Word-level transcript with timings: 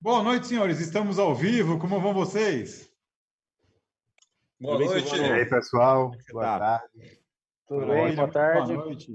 Boa 0.00 0.22
noite, 0.24 0.48
senhores. 0.48 0.80
Estamos 0.80 1.20
ao 1.20 1.32
vivo. 1.32 1.78
Como 1.78 2.00
vão 2.00 2.12
vocês? 2.12 2.90
Boa 4.60 4.80
noite. 4.80 5.14
E 5.14 5.20
aí, 5.20 5.46
pessoal? 5.46 6.10
Boa 6.32 6.44
tá? 6.44 6.58
tarde. 6.58 7.20
Tudo 7.68 7.86
bem? 7.86 8.16
Boa 8.16 8.28
tarde. 8.28 8.74
Boa 8.74 8.84
noite. 8.86 9.12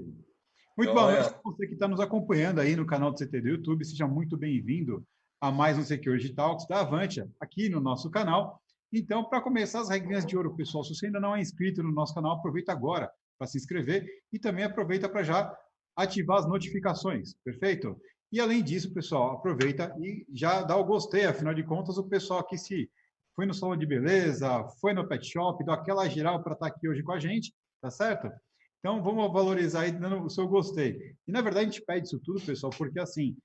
Muito 0.77 0.93
boa 0.93 1.11
noite 1.11 1.29
para 1.29 1.41
você 1.43 1.67
que 1.67 1.73
está 1.73 1.87
nos 1.89 1.99
acompanhando 1.99 2.61
aí 2.61 2.77
no 2.77 2.85
canal 2.85 3.11
do 3.11 3.17
CT 3.17 3.41
do 3.41 3.49
YouTube. 3.49 3.83
Seja 3.83 4.07
muito 4.07 4.37
bem-vindo 4.37 5.05
a 5.41 5.51
mais 5.51 5.77
um 5.77 5.83
Security 5.83 6.33
Talks 6.33 6.65
da 6.67 6.79
Avantia, 6.79 7.29
aqui 7.37 7.67
no 7.67 7.81
nosso 7.81 8.09
canal. 8.09 8.61
Então, 8.93 9.25
para 9.25 9.41
começar 9.41 9.81
as 9.81 9.89
regrinhas 9.89 10.25
de 10.25 10.37
ouro, 10.37 10.55
pessoal, 10.55 10.85
se 10.85 10.95
você 10.95 11.07
ainda 11.07 11.19
não 11.19 11.35
é 11.35 11.41
inscrito 11.41 11.83
no 11.83 11.91
nosso 11.91 12.15
canal, 12.15 12.37
aproveita 12.37 12.71
agora 12.71 13.11
para 13.43 13.47
se 13.47 13.57
inscrever 13.57 14.07
e 14.31 14.39
também 14.39 14.63
aproveita 14.63 15.09
para 15.09 15.21
já 15.21 15.53
ativar 15.97 16.39
as 16.39 16.47
notificações, 16.47 17.35
perfeito? 17.43 17.99
E 18.31 18.39
além 18.39 18.63
disso, 18.63 18.93
pessoal, 18.93 19.33
aproveita 19.33 19.93
e 19.99 20.25
já 20.33 20.63
dá 20.63 20.77
o 20.77 20.85
gostei, 20.85 21.25
afinal 21.25 21.53
de 21.53 21.63
contas, 21.63 21.97
o 21.97 22.07
pessoal 22.07 22.39
aqui 22.39 22.57
se 22.57 22.89
foi 23.35 23.45
no 23.45 23.53
salão 23.53 23.75
de 23.75 23.85
beleza, 23.85 24.65
foi 24.79 24.93
no 24.93 25.07
pet 25.07 25.25
shop, 25.25 25.63
deu 25.63 25.73
aquela 25.73 26.07
geral 26.07 26.41
para 26.41 26.53
estar 26.53 26.67
aqui 26.67 26.87
hoje 26.87 27.03
com 27.03 27.11
a 27.11 27.19
gente, 27.19 27.53
tá 27.81 27.91
certo? 27.91 28.31
Então, 28.79 29.03
vamos 29.03 29.31
valorizar 29.31 29.81
aí 29.81 29.91
dando 29.91 30.23
o 30.23 30.29
seu 30.29 30.47
gostei. 30.47 31.15
E, 31.27 31.31
na 31.31 31.41
verdade, 31.41 31.67
a 31.67 31.69
gente 31.71 31.85
pede 31.85 32.07
isso 32.07 32.19
tudo, 32.19 32.41
pessoal, 32.41 32.71
porque, 32.77 32.99
assim, 32.99 33.35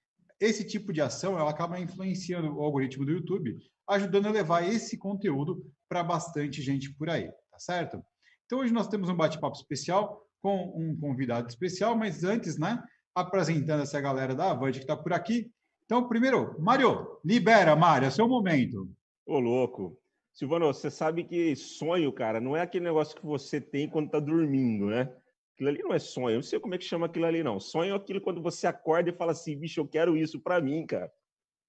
esse 0.41 0.65
tipo 0.65 0.93
de 0.93 1.01
ação, 1.01 1.39
ela 1.39 1.51
acaba 1.51 1.81
influenciando 1.81 2.55
o 2.55 2.63
algoritmo 2.63 3.05
do 3.05 3.13
YouTube 3.13 3.57
ajudando 3.89 4.27
a 4.27 4.31
levar 4.31 4.69
esse 4.69 4.97
conteúdo 4.97 5.65
para 5.89 6.05
bastante 6.05 6.61
gente 6.63 6.93
por 6.95 7.09
aí, 7.09 7.31
tá 7.51 7.59
certo? 7.59 8.03
Então 8.49 8.61
hoje 8.61 8.73
nós 8.73 8.89
temos 8.89 9.11
um 9.11 9.15
bate-papo 9.15 9.59
especial 9.59 10.27
com 10.41 10.73
um 10.75 10.99
convidado 10.99 11.49
especial, 11.51 11.95
mas 11.95 12.25
antes, 12.25 12.59
né, 12.59 12.83
apresentando 13.15 13.83
essa 13.83 14.01
galera 14.01 14.35
da 14.35 14.51
Avante 14.51 14.79
que 14.79 14.85
está 14.85 14.97
por 14.97 15.13
aqui. 15.13 15.51
Então, 15.85 16.09
primeiro, 16.09 16.57
Mário, 16.59 17.19
libera, 17.23 17.77
Mário, 17.77 18.07
é 18.07 18.11
seu 18.11 18.27
momento. 18.27 18.89
Ô, 19.27 19.39
louco. 19.39 19.99
Silvano, 20.33 20.67
você 20.67 20.91
sabe 20.91 21.25
que 21.25 21.55
sonho, 21.57 22.11
cara, 22.11 22.41
não 22.41 22.57
é 22.57 22.63
aquele 22.63 22.87
negócio 22.87 23.15
que 23.15 23.27
você 23.27 23.61
tem 23.61 23.87
quando 23.87 24.09
tá 24.09 24.19
dormindo, 24.19 24.87
né? 24.87 25.15
Aquilo 25.53 25.69
ali 25.69 25.83
não 25.83 25.93
é 25.93 25.99
sonho. 25.99 26.31
Eu 26.31 26.37
não 26.37 26.43
sei 26.43 26.59
como 26.59 26.75
é 26.75 26.79
que 26.79 26.85
chama 26.85 27.05
aquilo 27.05 27.27
ali, 27.27 27.43
não. 27.43 27.61
Sonho 27.61 27.93
é 27.93 27.97
aquilo 27.97 28.21
quando 28.21 28.41
você 28.41 28.67
acorda 28.67 29.11
e 29.11 29.15
fala 29.15 29.33
assim, 29.33 29.59
bicho, 29.59 29.79
eu 29.79 29.87
quero 29.87 30.17
isso 30.17 30.41
para 30.41 30.59
mim, 30.59 30.87
cara. 30.87 31.13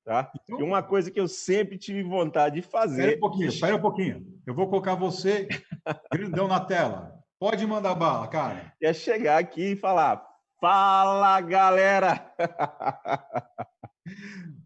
Tá? 0.03 0.31
Então, 0.35 0.59
e 0.59 0.63
uma 0.63 0.81
coisa 0.81 1.11
que 1.11 1.19
eu 1.19 1.27
sempre 1.27 1.77
tive 1.77 2.01
vontade 2.03 2.55
de 2.55 2.61
fazer. 2.61 3.01
Espera 3.01 3.17
um 3.17 3.19
pouquinho, 3.19 3.47
espera 3.47 3.75
um 3.75 3.81
pouquinho. 3.81 4.25
Eu 4.45 4.53
vou 4.55 4.67
colocar 4.67 4.95
você 4.95 5.47
grandão 6.11 6.47
na 6.47 6.59
tela. 6.59 7.19
Pode 7.39 7.65
mandar 7.65 7.95
bala, 7.95 8.27
cara. 8.27 8.73
É 8.81 8.91
chegar 8.91 9.37
aqui 9.37 9.71
e 9.71 9.75
falar: 9.75 10.25
Fala, 10.59 11.39
galera! 11.41 12.33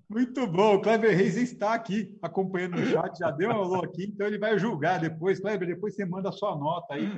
Muito 0.09 0.45
bom. 0.48 0.75
O 0.75 0.81
Kleber 0.81 1.16
Reis 1.16 1.36
está 1.38 1.73
aqui 1.73 2.18
acompanhando 2.22 2.78
no 2.78 2.86
chat, 2.86 3.18
já 3.18 3.31
deu 3.31 3.50
um 3.50 3.53
alô 3.53 3.84
aqui, 3.84 4.06
então 4.06 4.28
ele 4.28 4.38
vai 4.38 4.58
julgar 4.58 5.00
depois. 5.00 5.40
Kleber, 5.40 5.68
depois 5.68 5.95
você 5.95 6.06
manda 6.06 6.30
a 6.30 6.31
sua 6.31 6.56
nota 6.56 6.94
aí 6.94 7.09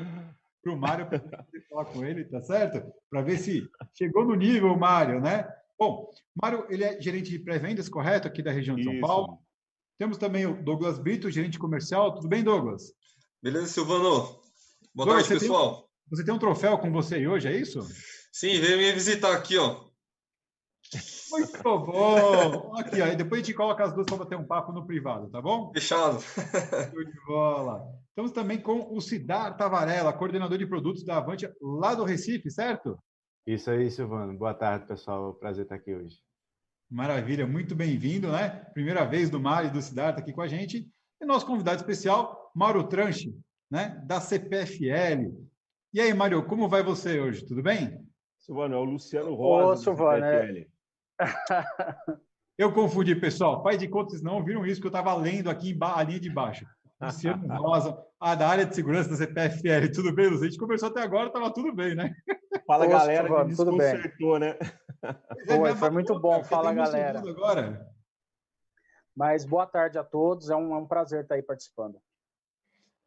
para 0.64 0.74
o 0.74 0.78
Mário 0.78 1.06
para 1.06 1.22
falar 1.70 1.86
com 1.86 2.04
ele, 2.04 2.26
tá 2.26 2.42
certo? 2.42 2.82
Para 3.10 3.22
ver 3.22 3.38
se 3.38 3.70
chegou 3.94 4.26
no 4.26 4.34
nível, 4.34 4.76
Mário, 4.78 5.22
né? 5.22 5.48
Bom, 5.78 6.10
Mário, 6.42 6.66
ele 6.70 6.84
é 6.84 7.00
gerente 7.02 7.30
de 7.30 7.40
pré-vendas, 7.40 7.90
correto? 7.90 8.28
Aqui 8.28 8.42
da 8.42 8.52
região 8.52 8.76
de 8.76 8.84
São 8.84 8.94
Isso. 8.94 9.02
Paulo. 9.02 9.40
Temos 9.98 10.18
também 10.18 10.46
o 10.46 10.62
Douglas 10.64 11.00
Brito, 11.00 11.32
gerente 11.32 11.60
comercial. 11.60 12.14
Tudo 12.14 12.28
bem, 12.28 12.44
Douglas? 12.44 12.94
Beleza, 13.42 13.68
Silvano. 13.68 14.40
Boa 14.94 15.06
Douglas, 15.06 15.28
tarde, 15.28 15.42
pessoal. 15.42 15.82
Tem, 15.82 15.88
você 16.10 16.26
tem 16.26 16.34
um 16.34 16.40
troféu 16.40 16.78
com 16.78 16.92
você 16.92 17.28
hoje, 17.28 17.48
é 17.48 17.56
isso? 17.56 17.82
Sim, 18.32 18.60
veio 18.60 18.78
me 18.78 18.92
visitar 18.92 19.34
aqui, 19.34 19.58
ó. 19.58 19.86
Muito 21.32 21.80
bom! 21.80 22.76
Aqui, 22.78 23.02
aí 23.02 23.16
depois 23.16 23.42
a 23.42 23.46
gente 23.46 23.56
coloca 23.56 23.84
as 23.84 23.94
duas 23.94 24.06
para 24.06 24.18
bater 24.18 24.38
um 24.38 24.46
papo 24.46 24.72
no 24.72 24.86
privado, 24.86 25.30
tá 25.30 25.42
bom? 25.42 25.72
Fechado. 25.74 26.22
Show 26.22 27.04
de 27.04 27.26
bola. 27.26 27.82
Estamos 28.10 28.32
também 28.32 28.62
com 28.62 28.96
o 28.96 29.02
Cidar 29.02 29.58
Tavarella, 29.58 30.14
coordenador 30.14 30.58
de 30.58 30.66
produtos 30.66 31.04
da 31.04 31.18
Avante, 31.18 31.50
lá 31.62 31.94
do 31.96 32.06
Recife, 32.06 32.50
certo? 32.50 32.98
Isso 33.46 33.70
aí, 33.70 33.92
Silvano. 33.92 34.36
Boa 34.36 34.56
tarde, 34.56 34.88
pessoal. 34.88 35.36
Prazer 35.36 35.66
estar 35.66 35.76
aqui 35.76 35.94
hoje. 35.94 36.18
Maravilha, 36.90 37.46
muito 37.46 37.76
bem-vindo, 37.76 38.32
né? 38.32 38.50
Primeira 38.74 39.06
vez 39.06 39.30
do 39.30 39.40
Mário 39.40 39.70
e 39.70 39.72
do 39.72 39.80
Siddhartha 39.84 40.20
aqui 40.20 40.34
com 40.34 40.42
a 40.42 40.48
gente. 40.48 40.90
E 41.22 41.26
nosso 41.26 41.46
convidado 41.46 41.78
especial, 41.78 42.52
Mauro 42.56 42.88
Tranche, 42.88 43.38
né? 43.70 44.02
Da 44.08 44.20
CPFL. 44.20 45.32
E 45.94 46.02
aí, 46.02 46.12
Mário, 46.12 46.44
como 46.48 46.68
vai 46.68 46.82
você 46.82 47.20
hoje? 47.20 47.46
Tudo 47.46 47.62
bem? 47.62 48.04
Silvano, 48.40 48.74
é 48.74 48.78
o 48.80 48.84
Luciano 48.84 49.36
Rosa. 49.36 49.68
Ô, 49.68 49.76
Silvano, 49.76 50.26
é... 50.26 50.66
Eu 52.58 52.74
confundi, 52.74 53.16
pessoal. 53.16 53.62
Pai 53.62 53.78
de 53.78 53.88
contas 53.88 54.24
não 54.24 54.44
viram 54.44 54.66
isso 54.66 54.82
que 54.82 54.88
eu 54.88 54.90
estava 54.90 55.14
lendo 55.14 55.52
aqui 55.52 55.78
a 55.80 56.02
linha 56.02 56.20
de 56.20 56.32
baixo. 56.32 56.66
Luciano 57.06 57.58
Rosa, 57.58 58.06
a 58.20 58.36
da 58.36 58.48
área 58.48 58.66
de 58.66 58.76
segurança 58.76 59.10
da 59.10 59.16
CPFL. 59.16 59.92
Tudo 59.94 60.14
bem, 60.14 60.26
Luciano? 60.26 60.46
A 60.46 60.50
gente 60.50 60.60
conversou 60.60 60.90
até 60.90 61.02
agora, 61.02 61.28
estava 61.28 61.54
tudo 61.54 61.74
bem, 61.74 61.96
né? 61.96 62.16
Fala, 62.66 62.86
Poxa, 62.86 62.98
galera, 62.98 63.44
que 63.44 63.50
desconcertou, 63.50 64.40
né? 64.40 64.58
Foi, 65.48 65.76
foi 65.76 65.90
muito 65.90 66.20
bom. 66.20 66.44
Fala, 66.44 66.74
galera. 66.74 67.20
Agora. 67.20 67.88
Mas 69.16 69.46
boa 69.46 69.66
tarde 69.66 69.98
a 69.98 70.04
todos. 70.04 70.50
É 70.50 70.56
um, 70.56 70.74
é 70.74 70.78
um 70.78 70.88
prazer 70.88 71.24
estar 71.24 71.36
aí 71.36 71.44
participando. 71.44 72.00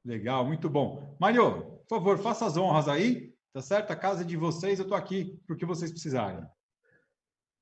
Legal, 0.04 0.44
muito 0.44 0.70
bom. 0.70 1.16
Mário, 1.20 1.62
por 1.88 1.98
favor, 1.98 2.18
faça 2.18 2.46
as 2.46 2.56
honras 2.56 2.88
aí, 2.88 3.34
tá 3.52 3.60
certo? 3.60 3.90
A 3.90 3.96
casa 3.96 4.22
é 4.22 4.24
de 4.26 4.36
vocês, 4.36 4.78
eu 4.78 4.84
estou 4.84 4.96
aqui 4.96 5.38
porque 5.46 5.66
vocês 5.66 5.90
precisarem. 5.90 6.46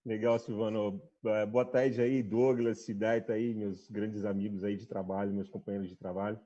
Legal, 0.06 0.38
Silvano. 0.38 1.02
É, 1.24 1.44
boa 1.44 1.64
tarde 1.64 2.00
aí, 2.00 2.22
Douglas, 2.22 2.84
Siddhartha 2.84 3.32
aí, 3.32 3.52
meus 3.52 3.90
grandes 3.90 4.24
amigos 4.24 4.62
aí 4.62 4.76
de 4.76 4.86
trabalho, 4.86 5.34
meus 5.34 5.48
companheiros 5.48 5.88
de 5.88 5.96
trabalho. 5.96 6.38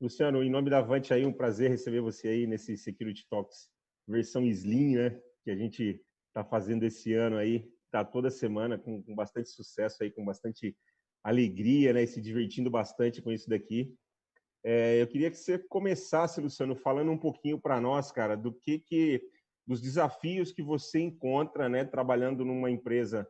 Luciano, 0.00 0.42
em 0.42 0.48
nome 0.48 0.70
da 0.70 0.78
Avante 0.78 1.12
aí, 1.12 1.26
um 1.26 1.32
prazer 1.32 1.68
receber 1.68 2.00
você 2.00 2.28
aí 2.28 2.46
nesse 2.46 2.74
Security 2.74 3.28
Talks 3.28 3.68
versão 4.08 4.46
Slim, 4.46 4.96
né? 4.96 5.20
Que 5.44 5.50
a 5.50 5.54
gente 5.54 6.02
está 6.28 6.42
fazendo 6.42 6.84
esse 6.84 7.12
ano 7.12 7.36
aí, 7.36 7.70
tá 7.90 8.02
toda 8.02 8.30
semana 8.30 8.78
com, 8.78 9.02
com, 9.02 9.14
bastante 9.14 9.50
sucesso 9.50 10.02
aí, 10.02 10.10
com 10.10 10.24
bastante 10.24 10.74
alegria, 11.22 11.92
né? 11.92 12.04
E 12.04 12.06
se 12.06 12.18
divertindo 12.18 12.70
bastante 12.70 13.20
com 13.20 13.30
isso 13.30 13.46
daqui. 13.46 13.94
É, 14.64 15.02
eu 15.02 15.06
queria 15.06 15.30
que 15.30 15.36
você 15.36 15.58
começasse, 15.58 16.40
Luciano, 16.40 16.74
falando 16.74 17.12
um 17.12 17.18
pouquinho 17.18 17.60
para 17.60 17.78
nós, 17.78 18.10
cara, 18.10 18.34
do 18.38 18.54
que 18.54 18.78
que 18.78 19.22
dos 19.66 19.80
desafios 19.80 20.52
que 20.52 20.62
você 20.62 21.00
encontra, 21.00 21.68
né, 21.68 21.84
trabalhando 21.84 22.44
numa 22.44 22.70
empresa 22.70 23.28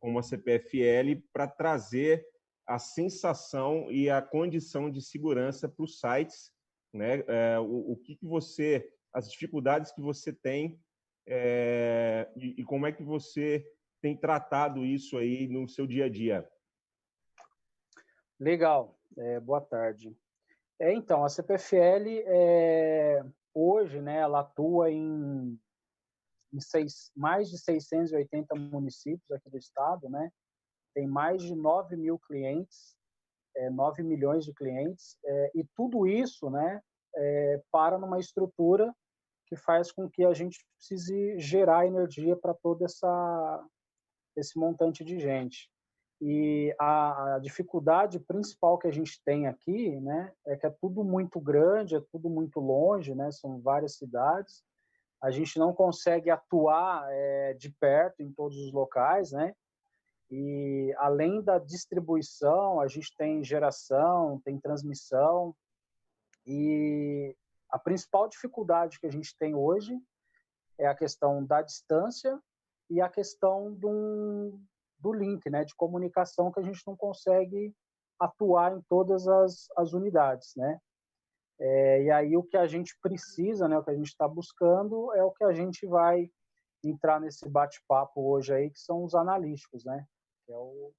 como 0.00 0.18
a 0.18 0.22
CPFL 0.22 1.22
para 1.32 1.46
trazer 1.46 2.26
a 2.66 2.78
sensação 2.78 3.90
e 3.90 4.08
a 4.08 4.22
condição 4.22 4.90
de 4.90 5.00
segurança 5.00 5.68
para 5.68 5.84
os 5.84 5.98
sites, 5.98 6.52
né? 6.92 7.24
É, 7.26 7.58
o, 7.58 7.92
o 7.92 7.96
que, 7.96 8.16
que 8.16 8.26
você 8.26 8.88
as 9.12 9.30
dificuldades 9.30 9.92
que 9.92 10.00
você 10.00 10.32
tem 10.32 10.80
é, 11.26 12.28
e, 12.34 12.60
e, 12.60 12.64
como 12.64 12.86
é 12.86 12.92
que 12.92 13.02
você 13.02 13.64
tem 14.00 14.16
tratado 14.16 14.84
isso 14.84 15.16
aí 15.16 15.46
no 15.46 15.68
seu 15.68 15.86
dia 15.86 16.06
a 16.06 16.08
dia. 16.08 16.48
Legal, 18.40 18.98
é, 19.16 19.38
boa 19.38 19.60
tarde. 19.60 20.16
É, 20.80 20.92
então, 20.92 21.24
a 21.24 21.28
CPFL 21.28 22.22
é, 22.26 23.24
hoje, 23.54 24.00
né, 24.00 24.16
ela 24.16 24.40
atua 24.40 24.90
em, 24.90 25.56
em 26.52 26.60
seis, 26.60 27.10
mais 27.16 27.48
de 27.48 27.58
680 27.58 28.54
municípios 28.54 29.30
aqui 29.30 29.48
do 29.48 29.58
estado, 29.58 30.08
né? 30.08 30.30
Tem 30.94 31.06
mais 31.06 31.42
de 31.42 31.54
9 31.54 31.96
mil 31.96 32.18
clientes, 32.18 32.96
é, 33.56 33.70
9 33.70 34.02
milhões 34.02 34.44
de 34.44 34.52
clientes, 34.52 35.16
é, 35.24 35.50
e 35.54 35.64
tudo 35.74 36.06
isso, 36.06 36.50
né, 36.50 36.80
é, 37.14 37.62
para 37.70 37.98
numa 37.98 38.18
estrutura 38.18 38.94
que 39.46 39.56
faz 39.56 39.92
com 39.92 40.08
que 40.08 40.24
a 40.24 40.32
gente 40.32 40.64
precise 40.76 41.38
gerar 41.38 41.86
energia 41.86 42.36
para 42.36 42.54
todo 42.54 42.84
essa 42.84 43.66
esse 44.34 44.58
montante 44.58 45.04
de 45.04 45.20
gente. 45.20 45.70
E 46.18 46.74
a, 46.78 47.34
a, 47.34 47.38
dificuldade 47.38 48.18
principal 48.18 48.78
que 48.78 48.86
a 48.86 48.90
gente 48.90 49.20
tem 49.24 49.46
aqui, 49.46 50.00
né, 50.00 50.32
é 50.46 50.56
que 50.56 50.66
é 50.66 50.70
tudo 50.70 51.04
muito 51.04 51.38
grande, 51.38 51.96
é 51.96 52.00
tudo 52.10 52.30
muito 52.30 52.60
longe, 52.60 53.14
né, 53.14 53.30
são 53.30 53.60
várias 53.60 53.96
cidades. 53.96 54.62
A 55.22 55.30
gente 55.30 55.58
não 55.58 55.72
consegue 55.72 56.28
atuar 56.30 57.06
é, 57.08 57.54
de 57.54 57.70
perto 57.70 58.22
em 58.22 58.32
todos 58.32 58.58
os 58.58 58.72
locais, 58.72 59.32
né? 59.32 59.54
E 60.30 60.92
além 60.98 61.40
da 61.42 61.58
distribuição, 61.58 62.80
a 62.80 62.88
gente 62.88 63.14
tem 63.16 63.44
geração, 63.44 64.40
tem 64.44 64.58
transmissão, 64.58 65.54
e 66.46 67.36
a 67.70 67.78
principal 67.78 68.28
dificuldade 68.28 68.98
que 68.98 69.06
a 69.06 69.10
gente 69.10 69.36
tem 69.38 69.54
hoje 69.54 69.98
é 70.78 70.86
a 70.86 70.94
questão 70.94 71.44
da 71.44 71.62
distância 71.62 72.40
e 72.90 73.00
a 73.00 73.08
questão 73.08 73.72
do, 73.72 74.58
do 74.98 75.12
link, 75.12 75.48
né, 75.48 75.64
de 75.64 75.74
comunicação 75.74 76.50
que 76.50 76.60
a 76.60 76.62
gente 76.62 76.82
não 76.86 76.96
consegue 76.96 77.74
atuar 78.18 78.76
em 78.76 78.82
todas 78.82 79.26
as, 79.26 79.68
as 79.76 79.92
unidades, 79.92 80.54
né. 80.56 80.80
É, 81.64 82.02
e 82.02 82.10
aí 82.10 82.36
o 82.36 82.42
que 82.42 82.56
a 82.56 82.66
gente 82.66 82.98
precisa, 83.00 83.68
né, 83.68 83.78
o 83.78 83.84
que 83.84 83.90
a 83.90 83.94
gente 83.94 84.08
está 84.08 84.26
buscando 84.26 85.14
é 85.14 85.22
o 85.22 85.30
que 85.30 85.44
a 85.44 85.52
gente 85.52 85.86
vai 85.86 86.28
entrar 86.82 87.20
nesse 87.20 87.48
bate-papo 87.48 88.20
hoje 88.20 88.52
aí, 88.52 88.68
que 88.68 88.80
são 88.80 89.04
os 89.04 89.14
analíticos, 89.14 89.84
né? 89.84 90.04
Que 90.44 90.52
é 90.52 90.56
o, 90.56 90.92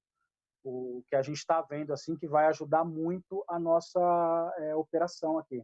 o 0.64 1.04
que 1.06 1.16
a 1.16 1.20
gente 1.20 1.36
está 1.36 1.60
vendo 1.60 1.92
assim 1.92 2.16
que 2.16 2.26
vai 2.26 2.46
ajudar 2.46 2.82
muito 2.82 3.44
a 3.46 3.58
nossa 3.58 4.00
é, 4.56 4.74
operação 4.74 5.38
aqui. 5.38 5.62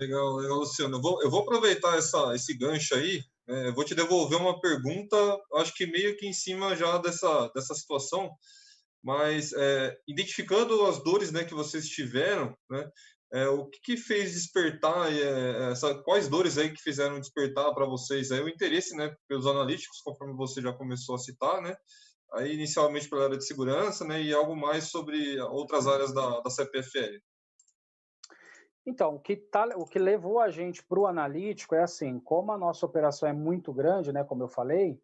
Legal, 0.00 0.36
legal, 0.36 0.56
Luciano. 0.56 0.96
Eu 0.96 1.02
vou, 1.02 1.22
eu 1.22 1.30
vou 1.30 1.42
aproveitar 1.42 1.98
essa, 1.98 2.34
esse 2.34 2.56
gancho 2.56 2.94
aí. 2.94 3.22
Né? 3.46 3.70
Vou 3.72 3.84
te 3.84 3.94
devolver 3.94 4.40
uma 4.40 4.58
pergunta, 4.58 5.16
acho 5.56 5.74
que 5.74 5.86
meio 5.86 6.16
que 6.16 6.26
em 6.26 6.32
cima 6.32 6.74
já 6.74 6.96
dessa, 6.96 7.48
dessa 7.54 7.74
situação, 7.74 8.34
mas 9.02 9.52
é, 9.52 9.96
identificando 10.06 10.86
as 10.86 11.02
dores 11.02 11.32
né, 11.32 11.44
que 11.44 11.54
vocês 11.54 11.88
tiveram, 11.88 12.56
né, 12.70 12.90
é, 13.32 13.48
o 13.48 13.66
que, 13.66 13.80
que, 13.80 13.96
fez 13.96 14.32
despertar, 14.32 15.10
é, 15.10 15.70
essa, 15.72 15.94
quais 16.02 16.28
dores 16.28 16.58
aí 16.58 16.70
que 16.70 16.82
fizeram 16.82 17.18
despertar 17.18 17.72
para 17.74 17.86
vocês 17.86 18.30
aí, 18.30 18.40
o 18.40 18.48
interesse 18.48 18.94
né, 18.94 19.14
pelos 19.26 19.46
analíticos, 19.46 20.00
conforme 20.02 20.34
você 20.36 20.60
já 20.60 20.72
começou 20.72 21.14
a 21.14 21.18
citar, 21.18 21.62
né? 21.62 21.74
Aí, 22.34 22.54
inicialmente 22.54 23.08
pela 23.08 23.24
área 23.24 23.36
de 23.36 23.46
segurança, 23.46 24.06
né? 24.06 24.22
E 24.22 24.32
algo 24.32 24.56
mais 24.56 24.84
sobre 24.90 25.38
outras 25.40 25.86
áreas 25.86 26.14
da, 26.14 26.40
da 26.40 26.50
CPFL. 26.50 27.18
Então, 28.84 29.14
o 29.14 29.20
que, 29.20 29.36
tá, 29.36 29.66
o 29.76 29.86
que 29.86 29.98
levou 29.98 30.40
a 30.40 30.50
gente 30.50 30.84
para 30.84 30.98
o 30.98 31.06
analítico 31.06 31.74
é 31.74 31.82
assim, 31.82 32.18
como 32.18 32.52
a 32.52 32.58
nossa 32.58 32.84
operação 32.84 33.28
é 33.28 33.32
muito 33.32 33.72
grande, 33.72 34.12
né, 34.12 34.24
como 34.24 34.42
eu 34.42 34.48
falei, 34.48 35.00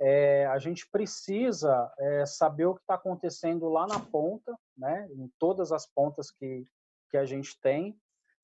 é, 0.00 0.46
a 0.46 0.58
gente 0.58 0.88
precisa 0.90 1.92
é, 1.98 2.26
saber 2.26 2.66
o 2.66 2.74
que 2.74 2.82
está 2.82 2.94
acontecendo 2.94 3.68
lá 3.68 3.86
na 3.86 3.98
ponta, 3.98 4.54
né, 4.76 5.08
em 5.12 5.30
todas 5.38 5.72
as 5.72 5.86
pontas 5.86 6.30
que, 6.30 6.66
que 7.10 7.16
a 7.16 7.24
gente 7.24 7.58
tem. 7.60 7.98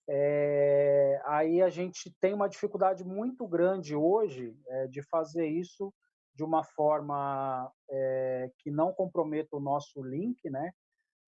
É, 0.09 1.21
aí 1.25 1.63
a 1.63 1.69
gente 1.69 2.15
tem 2.21 2.35
uma 2.35 2.49
dificuldade 2.49 3.05
muito 3.05 3.47
grande 3.47 3.95
hoje 3.95 4.57
é, 4.67 4.87
de 4.87 5.03
fazer 5.03 5.47
isso 5.47 5.93
de 6.35 6.43
uma 6.43 6.65
forma 6.65 7.71
é, 7.91 8.51
que 8.59 8.71
não 8.71 8.93
comprometa 8.93 9.57
o 9.57 9.61
nosso 9.61 10.03
link, 10.03 10.49
né? 10.49 10.73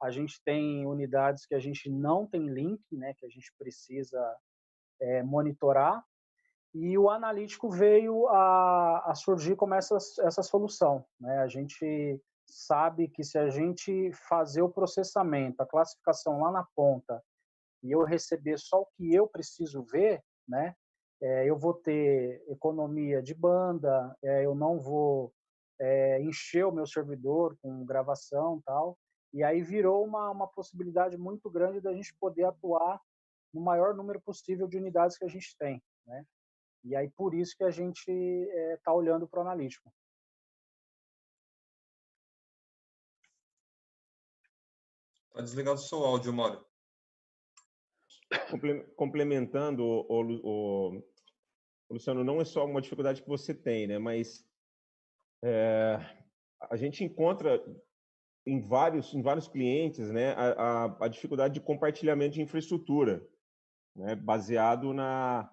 A 0.03 0.11
gente 0.11 0.43
tem 0.44 0.87
unidades 0.87 1.47
que 1.47 1.55
a 1.55 1.59
gente 1.59 1.91
não 1.91 2.27
tem 2.27 2.49
link, 2.49 2.82
né? 2.97 3.15
Que 3.15 3.27
a 3.27 3.29
gente 3.29 3.53
precisa 3.59 4.37
é, 5.00 5.23
monitorar. 5.23 6.05
E 6.75 6.99
o 6.99 7.09
analítico 7.09 7.71
veio 7.71 8.26
a, 8.29 9.11
a 9.11 9.15
surgir 9.15 9.55
como 9.55 9.75
essa, 9.75 9.97
essa 10.23 10.43
solução, 10.43 11.05
né? 11.21 11.38
A 11.38 11.47
gente 11.47 12.21
sabe 12.47 13.09
que 13.09 13.23
se 13.23 13.38
a 13.38 13.49
gente 13.49 14.11
fazer 14.29 14.61
o 14.61 14.69
processamento, 14.69 15.62
a 15.62 15.67
classificação 15.67 16.41
lá 16.41 16.50
na 16.50 16.67
ponta 16.75 17.23
e 17.82 17.93
eu 17.93 18.03
receber 18.03 18.59
só 18.59 18.82
o 18.82 18.87
que 18.97 19.15
eu 19.15 19.26
preciso 19.26 19.85
ver, 19.85 20.21
né? 20.49 20.75
É, 21.23 21.49
eu 21.49 21.56
vou 21.56 21.75
ter 21.75 22.43
economia 22.49 23.23
de 23.23 23.35
banda, 23.35 24.17
é, 24.23 24.44
eu 24.44 24.55
não 24.55 24.81
vou 24.81 25.32
é, 25.81 26.20
encher 26.23 26.67
o 26.67 26.73
meu 26.73 26.87
servidor 26.87 27.56
com 27.62 27.85
gravação 27.85 28.61
tal. 28.65 28.99
E 29.32 29.43
aí 29.43 29.62
virou 29.62 30.05
uma, 30.05 30.31
uma 30.31 30.47
possibilidade 30.49 31.17
muito 31.17 31.49
grande 31.49 31.81
da 31.81 31.93
gente 31.93 32.15
poder 32.17 32.44
atuar 32.44 33.00
no 33.53 33.61
maior 33.61 33.94
número 33.94 34.20
possível 34.20 34.67
de 34.67 34.77
unidades 34.77 35.17
que 35.17 35.25
a 35.25 35.29
gente 35.29 35.56
tem, 35.56 35.82
né? 36.06 36.25
E 36.84 36.94
aí 36.94 37.10
por 37.10 37.34
isso 37.34 37.56
que 37.56 37.64
a 37.64 37.70
gente 37.70 38.10
está 38.10 38.90
é, 38.90 38.94
olhando 38.94 39.26
para 39.26 39.40
o 39.40 39.42
analítico. 39.42 39.92
Está 45.31 45.42
desligado 45.42 45.76
o 45.76 45.82
seu 45.82 46.04
áudio, 46.04 46.32
Mário 46.32 46.64
complementando 48.96 49.84
o, 49.84 50.06
o, 50.08 50.96
o, 51.88 51.94
Luciano, 51.94 52.25
não 52.25 52.40
é 52.40 52.44
só 52.44 52.64
uma 52.64 52.81
dificuldade 52.81 53.22
que 53.22 53.28
você 53.28 53.54
tem, 53.54 53.86
né? 53.86 53.98
Mas 53.98 54.46
é, 55.42 55.98
a 56.70 56.76
gente 56.76 57.04
encontra 57.04 57.62
em 58.46 58.60
vários, 58.60 59.14
em 59.14 59.22
vários 59.22 59.48
clientes, 59.48 60.10
né, 60.10 60.32
a, 60.32 60.84
a, 60.84 61.04
a 61.06 61.08
dificuldade 61.08 61.54
de 61.54 61.60
compartilhamento 61.60 62.34
de 62.34 62.42
infraestrutura, 62.42 63.26
né, 63.96 64.14
baseado 64.14 64.92
na, 64.92 65.50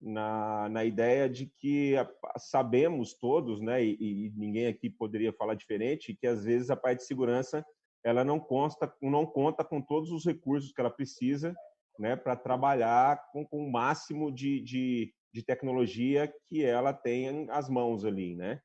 na, 0.00 0.68
na 0.68 0.84
ideia 0.84 1.28
de 1.28 1.46
que 1.58 1.94
sabemos 2.36 3.14
todos, 3.14 3.60
né, 3.60 3.84
e, 3.84 3.96
e, 4.26 4.32
ninguém 4.36 4.66
aqui 4.66 4.90
poderia 4.90 5.32
falar 5.32 5.54
diferente, 5.54 6.14
que 6.14 6.26
às 6.26 6.44
vezes 6.44 6.70
a 6.70 6.76
parte 6.76 6.98
de 6.98 7.06
segurança 7.06 7.64
ela 8.04 8.24
não 8.24 8.38
consta, 8.38 8.92
não 9.02 9.26
conta 9.26 9.64
com 9.64 9.80
todos 9.80 10.10
os 10.12 10.24
recursos 10.24 10.72
que 10.72 10.80
ela 10.80 10.90
precisa 10.90 11.54
né, 11.98 12.14
para 12.14 12.36
trabalhar 12.36 13.20
com, 13.32 13.44
com 13.44 13.66
o 13.66 13.70
máximo 13.70 14.30
de, 14.30 14.60
de, 14.60 15.14
de, 15.32 15.42
tecnologia 15.42 16.32
que 16.46 16.64
ela 16.64 16.92
tem 16.92 17.48
às 17.50 17.68
mãos 17.68 18.04
ali, 18.04 18.34
né? 18.36 18.60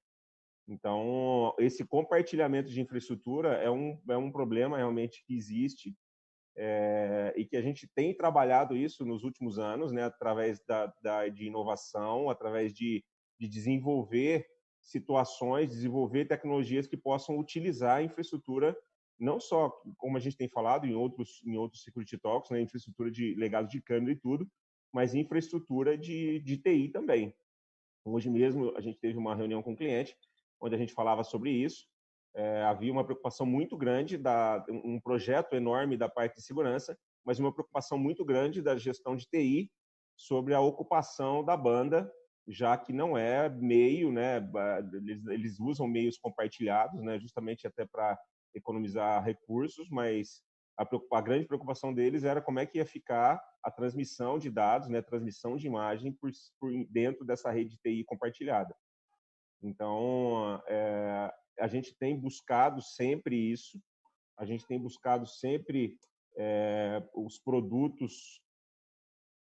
Então, 0.68 1.54
esse 1.57 1.83
compartilhamento 1.86 2.69
de 2.69 2.80
infraestrutura 2.80 3.56
é 3.56 3.69
um, 3.69 4.00
é 4.10 4.18
um 4.18 4.31
problema 4.31 4.78
realmente 4.78 5.24
que 5.25 5.36
existe 5.36 5.95
é, 6.56 7.33
e 7.38 7.45
que 7.45 7.56
a 7.56 7.62
gente 7.62 7.88
tem 7.95 8.15
trabalhado 8.15 8.75
isso 8.75 9.06
nos 9.06 9.24
últimos 9.24 9.57
anos, 9.57 9.92
né, 9.92 10.03
através 10.03 10.59
da, 10.65 10.94
da 11.01 11.27
de 11.27 11.45
inovação, 11.45 12.30
através 12.30 12.74
de, 12.74 13.03
de 13.39 13.48
desenvolver 13.48 14.45
situações, 14.81 15.69
desenvolver 15.69 16.25
tecnologias 16.25 16.88
que 16.88 16.98
possam 16.98 17.38
utilizar 17.38 17.98
a 17.98 18.03
infraestrutura 18.03 18.75
não 19.21 19.39
só, 19.39 19.69
como 19.98 20.18
a 20.18 20.19
gente 20.19 20.36
tem 20.36 20.50
falado 20.50 20.88
em 20.88 20.95
outros, 20.95 21.44
em 21.45 21.56
outros 21.56 21.83
Security 21.83 22.18
Talks, 22.18 22.50
né, 22.50 22.59
infraestrutura 22.59 23.12
de 23.12 23.36
legado 23.36 23.68
de 23.68 23.80
câmera 23.80 24.13
e 24.13 24.15
tudo, 24.15 24.50
mas 24.92 25.13
infraestrutura 25.13 25.95
de, 25.95 26.39
de 26.39 26.57
TI 26.57 26.89
também. 26.89 27.33
Hoje 28.04 28.31
mesmo 28.31 28.75
a 28.75 28.81
gente 28.81 29.00
teve 29.00 29.19
uma 29.19 29.36
reunião 29.36 29.62
com 29.62 29.74
um 29.74 29.75
cliente, 29.75 30.18
onde 30.59 30.74
a 30.74 30.77
gente 30.77 30.92
falava 30.92 31.24
sobre 31.24 31.51
isso. 31.51 31.88
É, 32.33 32.63
havia 32.63 32.92
uma 32.92 33.04
preocupação 33.04 33.45
muito 33.45 33.78
grande, 33.78 34.18
da, 34.18 34.63
um 34.69 35.00
projeto 35.00 35.54
enorme 35.54 35.98
da 35.98 36.07
parte 36.07 36.36
de 36.36 36.44
segurança, 36.44 36.98
mas 37.25 37.39
uma 37.39 37.54
preocupação 37.54 37.98
muito 37.98 38.24
grande 38.24 38.62
da 38.62 38.78
gestão 38.78 39.16
de 39.16 39.25
TI 39.25 39.69
sobre 40.16 40.54
a 40.54 40.62
ocupação 40.62 41.44
da 41.44 41.57
banda, 41.57 42.12
já 42.48 42.78
que 42.78 42.94
não 42.94 43.18
é 43.18 43.50
meio, 43.50 44.12
né, 44.12 44.38
eles, 44.94 45.25
eles 45.28 45.60
usam 45.60 45.88
meios 45.88 46.18
compartilhados, 46.18 47.01
né, 47.01 47.19
justamente 47.19 47.68
até 47.68 47.86
para 47.86 48.18
economizar 48.54 49.24
recursos, 49.24 49.89
mas 49.89 50.42
a, 50.78 50.88
a, 51.13 51.22
grande 51.22 51.45
preocupação 51.45 51.94
deles 51.94 52.24
era 52.24 52.42
como 52.42 52.60
é 52.60 52.66
que 52.66 52.78
ia 52.78 52.86
ficar 52.86 53.42
a 53.63 53.69
transmissão 53.72 54.39
de 54.39 54.50
dados, 54.50 54.89
né, 54.89 55.01
transmissão 55.01 55.56
de 55.56 55.68
imagem 55.68 56.12
por, 56.13 56.31
por 56.60 56.72
dentro 56.89 57.25
dessa 57.25 57.51
rede 57.51 57.72
de 57.72 57.78
TI 57.78 58.04
compartilhada. 58.06 58.76
Então, 59.61 60.61
é, 60.68 61.31
a 61.61 61.68
gente 61.68 61.94
tem 61.94 62.19
buscado 62.19 62.81
sempre 62.81 63.35
isso, 63.35 63.80
a 64.35 64.45
gente 64.45 64.65
tem 64.65 64.80
buscado 64.80 65.27
sempre 65.27 65.95
é, 66.35 67.03
os 67.13 67.37
produtos, 67.37 68.41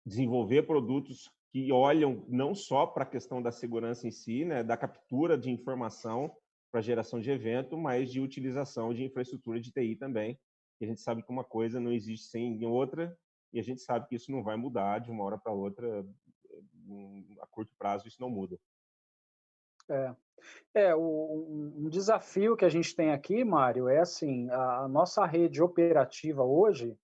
desenvolver 0.05 0.63
produtos 0.63 1.29
que 1.51 1.71
olham 1.71 2.25
não 2.29 2.55
só 2.55 2.85
para 2.85 3.03
a 3.03 3.07
questão 3.07 3.41
da 3.41 3.51
segurança 3.51 4.07
em 4.07 4.11
si, 4.11 4.45
né, 4.45 4.63
da 4.63 4.77
captura 4.77 5.37
de 5.37 5.51
informação, 5.51 6.33
para 6.71 6.81
geração 6.81 7.19
de 7.19 7.31
evento, 7.31 7.77
mas 7.77 8.11
de 8.11 8.19
utilização 8.19 8.93
de 8.93 9.03
infraestrutura 9.03 9.59
de 9.59 9.71
TI 9.71 9.95
também. 9.95 10.37
E 10.79 10.85
a 10.85 10.87
gente 10.87 11.01
sabe 11.01 11.23
que 11.23 11.31
uma 11.31 11.43
coisa 11.43 11.79
não 11.79 11.91
existe 11.91 12.27
sem 12.27 12.65
outra, 12.65 13.17
e 13.53 13.59
a 13.59 13.63
gente 13.63 13.81
sabe 13.81 14.07
que 14.07 14.15
isso 14.15 14.31
não 14.31 14.43
vai 14.43 14.57
mudar 14.57 14.99
de 14.99 15.09
uma 15.09 15.23
hora 15.23 15.37
para 15.37 15.53
outra, 15.53 16.05
a 17.41 17.47
curto 17.47 17.73
prazo 17.77 18.07
isso 18.07 18.21
não 18.21 18.29
muda. 18.29 18.59
É, 19.89 20.15
é 20.73 20.95
o, 20.95 21.73
um 21.77 21.89
desafio 21.89 22.55
que 22.55 22.65
a 22.65 22.69
gente 22.69 22.95
tem 22.95 23.11
aqui, 23.11 23.43
Mário, 23.43 23.87
é 23.87 23.99
assim, 23.99 24.49
a, 24.49 24.87
nossa 24.87 25.25
rede 25.25 25.61
operativa 25.61 26.43
hoje, 26.43 26.97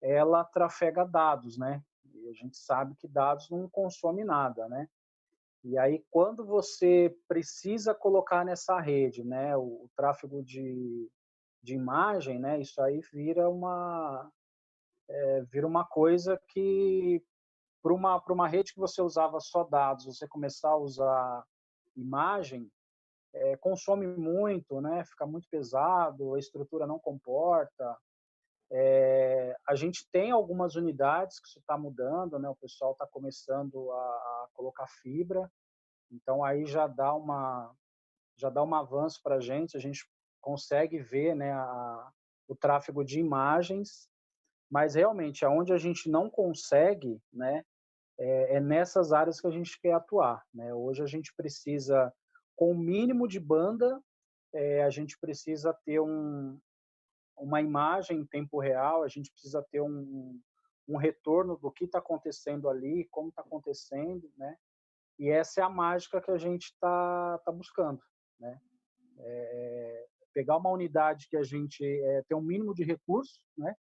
ela 0.00 0.44
trafega 0.44 1.04
dados, 1.04 1.58
né? 1.58 1.82
E 2.04 2.28
a 2.28 2.32
gente 2.32 2.56
sabe 2.56 2.94
que 2.96 3.06
dados 3.06 3.50
não 3.50 3.68
consome 3.68 4.24
nada, 4.24 4.68
né? 4.68 4.88
E 5.62 5.76
aí, 5.76 6.02
quando 6.10 6.44
você 6.44 7.14
precisa 7.28 7.94
colocar 7.94 8.44
nessa 8.44 8.80
rede 8.80 9.22
né, 9.22 9.54
o, 9.56 9.84
o 9.84 9.90
tráfego 9.94 10.42
de, 10.42 11.10
de 11.62 11.74
imagem, 11.74 12.38
né, 12.38 12.58
isso 12.58 12.80
aí 12.80 13.00
vira 13.12 13.48
uma, 13.50 14.30
é, 15.06 15.42
vira 15.42 15.66
uma 15.66 15.84
coisa 15.84 16.40
que, 16.48 17.22
para 17.82 17.92
uma, 17.92 18.22
uma 18.30 18.48
rede 18.48 18.72
que 18.72 18.80
você 18.80 19.02
usava 19.02 19.38
só 19.38 19.62
dados, 19.64 20.06
você 20.06 20.26
começar 20.26 20.70
a 20.70 20.78
usar 20.78 21.44
imagem, 22.00 22.70
é, 23.32 23.56
consome 23.56 24.06
muito, 24.06 24.80
né, 24.80 25.04
fica 25.04 25.26
muito 25.26 25.48
pesado, 25.48 26.34
a 26.34 26.38
estrutura 26.38 26.86
não 26.86 26.98
comporta. 26.98 27.96
É, 28.72 29.56
a 29.66 29.74
gente 29.74 30.08
tem 30.12 30.30
algumas 30.30 30.76
unidades 30.76 31.40
que 31.40 31.48
isso 31.48 31.58
está 31.58 31.76
mudando, 31.76 32.38
né? 32.38 32.48
O 32.48 32.54
pessoal 32.54 32.92
está 32.92 33.04
começando 33.04 33.90
a, 33.90 33.96
a, 33.96 34.48
colocar 34.54 34.86
fibra, 34.86 35.50
então 36.08 36.44
aí 36.44 36.64
já 36.66 36.86
dá 36.86 37.12
uma 37.12 37.74
já 38.36 38.48
dá 38.48 38.62
um 38.62 38.74
avanço 38.74 39.20
para 39.24 39.36
a 39.36 39.40
gente. 39.40 39.76
A 39.76 39.80
gente 39.80 40.08
consegue 40.40 40.98
ver, 40.98 41.34
né, 41.34 41.52
a, 41.52 42.12
o 42.48 42.54
tráfego 42.54 43.04
de 43.04 43.18
imagens 43.18 44.08
mas 44.70 44.94
realmente 44.94 45.44
aonde 45.44 45.72
a 45.72 45.76
gente 45.76 46.08
não 46.08 46.30
consegue, 46.30 47.20
né, 47.32 47.64
é, 48.20 48.56
é, 48.56 48.60
nessas 48.60 49.12
áreas 49.14 49.40
que 49.40 49.46
a 49.46 49.50
gente 49.50 49.80
quer 49.80 49.92
atuar. 49.92 50.44
Né? 50.52 50.74
Hoje 50.74 51.02
a 51.02 51.06
gente 51.06 51.32
precisa, 51.34 52.12
com 52.54 52.72
o 52.72 52.78
mínimo 52.78 53.26
de 53.26 53.40
banda, 53.40 53.98
é, 54.52 54.84
a 54.84 54.90
gente 54.90 55.18
precisa 55.18 55.72
ter 55.86 56.00
um, 56.00 56.60
uma 57.38 57.62
imagem 57.62 58.18
em 58.18 58.26
tempo 58.26 58.60
real, 58.60 59.02
a 59.02 59.08
gente 59.08 59.30
precisa 59.32 59.64
ter 59.70 59.80
um, 59.80 60.38
um 60.86 60.96
retorno 60.98 61.56
do 61.56 61.70
que 61.70 61.84
está 61.84 61.98
acontecendo 61.98 62.68
ali, 62.68 63.08
como 63.10 63.30
está 63.30 63.40
acontecendo, 63.40 64.30
né? 64.36 64.54
E 65.18 65.30
essa 65.30 65.60
é 65.60 65.64
a 65.64 65.68
mágica 65.68 66.20
que 66.20 66.30
a 66.30 66.38
gente 66.38 66.64
está 66.64 67.38
tá 67.38 67.52
buscando, 67.52 68.02
né? 68.38 68.60
É, 69.18 70.06
pegar 70.34 70.56
uma 70.56 70.70
unidade 70.70 71.28
que 71.28 71.36
a 71.36 71.42
gente 71.42 71.84
é, 71.84 72.22
tem 72.22 72.36
um 72.36 72.42
mínimo 72.42 72.74
de 72.74 72.84
recursos, 72.84 73.40
né? 73.56 73.74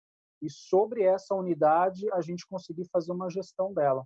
E 0.41 0.49
sobre 0.49 1.03
essa 1.03 1.33
unidade 1.33 2.11
a 2.13 2.21
gente 2.21 2.45
conseguir 2.47 2.85
fazer 2.91 3.11
uma 3.11 3.29
gestão 3.29 3.73
dela, 3.73 4.05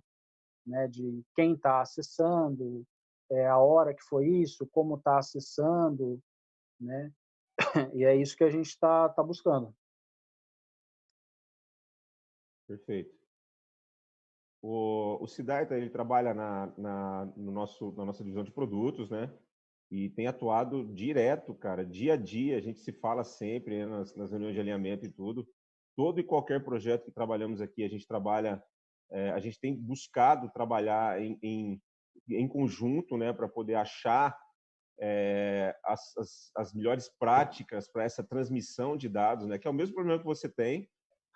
né? 0.66 0.88
De 0.88 1.22
quem 1.34 1.54
está 1.54 1.80
acessando, 1.80 2.84
é, 3.30 3.46
a 3.46 3.58
hora 3.58 3.94
que 3.94 4.02
foi 4.02 4.28
isso, 4.28 4.66
como 4.66 4.96
está 4.96 5.18
acessando, 5.18 6.20
né? 6.80 7.12
E 7.94 8.04
é 8.04 8.14
isso 8.16 8.36
que 8.36 8.44
a 8.44 8.50
gente 8.50 8.66
está 8.66 9.08
tá 9.08 9.22
buscando. 9.22 9.74
Perfeito. 12.66 13.14
O, 14.62 15.18
o 15.20 15.26
Siddhartha, 15.26 15.76
ele 15.76 15.90
trabalha 15.90 16.32
na, 16.32 16.72
na, 16.78 17.24
no 17.36 17.50
nosso, 17.50 17.92
na 17.92 18.04
nossa 18.04 18.22
divisão 18.22 18.44
de 18.44 18.52
produtos, 18.52 19.10
né? 19.10 19.32
E 19.90 20.08
tem 20.08 20.26
atuado 20.26 20.86
direto, 20.94 21.52
cara, 21.54 21.84
dia 21.84 22.14
a 22.14 22.16
dia. 22.16 22.56
A 22.56 22.60
gente 22.60 22.78
se 22.78 22.92
fala 22.92 23.24
sempre 23.24 23.78
né, 23.78 23.86
nas, 23.86 24.14
nas 24.16 24.30
reuniões 24.30 24.54
de 24.54 24.60
alinhamento 24.60 25.04
e 25.04 25.10
tudo. 25.10 25.46
Todo 25.94 26.18
e 26.20 26.24
qualquer 26.24 26.64
projeto 26.64 27.04
que 27.04 27.10
trabalhamos 27.10 27.60
aqui, 27.60 27.84
a 27.84 27.88
gente 27.88 28.06
trabalha, 28.06 28.62
é, 29.10 29.30
a 29.30 29.40
gente 29.40 29.58
tem 29.58 29.74
buscado 29.74 30.50
trabalhar 30.50 31.20
em, 31.20 31.38
em, 31.42 31.82
em 32.30 32.48
conjunto, 32.48 33.16
né, 33.16 33.32
para 33.32 33.48
poder 33.48 33.74
achar 33.74 34.36
é, 35.00 35.76
as, 35.84 36.16
as, 36.16 36.50
as 36.56 36.74
melhores 36.74 37.08
práticas 37.18 37.90
para 37.90 38.04
essa 38.04 38.22
transmissão 38.22 38.96
de 38.96 39.08
dados, 39.08 39.46
né? 39.46 39.58
Que 39.58 39.66
é 39.66 39.70
o 39.70 39.74
mesmo 39.74 39.94
problema 39.94 40.18
que 40.18 40.24
você 40.24 40.48
tem 40.48 40.88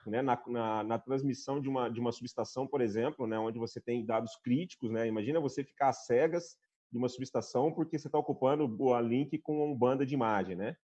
né, 0.06 0.22
na, 0.22 0.40
na, 0.46 0.84
na, 0.84 0.98
transmissão 0.98 1.60
de 1.60 1.68
uma, 1.68 1.90
de 1.90 1.98
uma 1.98 2.12
subestação, 2.12 2.66
por 2.66 2.80
exemplo, 2.80 3.26
né, 3.26 3.38
onde 3.38 3.58
você 3.58 3.80
tem 3.80 4.06
dados 4.06 4.36
críticos, 4.36 4.90
né, 4.90 5.06
imagina 5.06 5.40
você 5.40 5.64
ficar 5.64 5.88
às 5.88 6.06
cegas 6.06 6.56
de 6.92 6.98
uma 6.98 7.08
subestação 7.08 7.72
porque 7.72 7.98
você 7.98 8.06
está 8.06 8.18
ocupando 8.18 8.94
a 8.94 9.00
link 9.00 9.36
com 9.38 9.64
uma 9.64 9.76
banda 9.76 10.06
de 10.06 10.14
imagem, 10.14 10.54
né? 10.54 10.76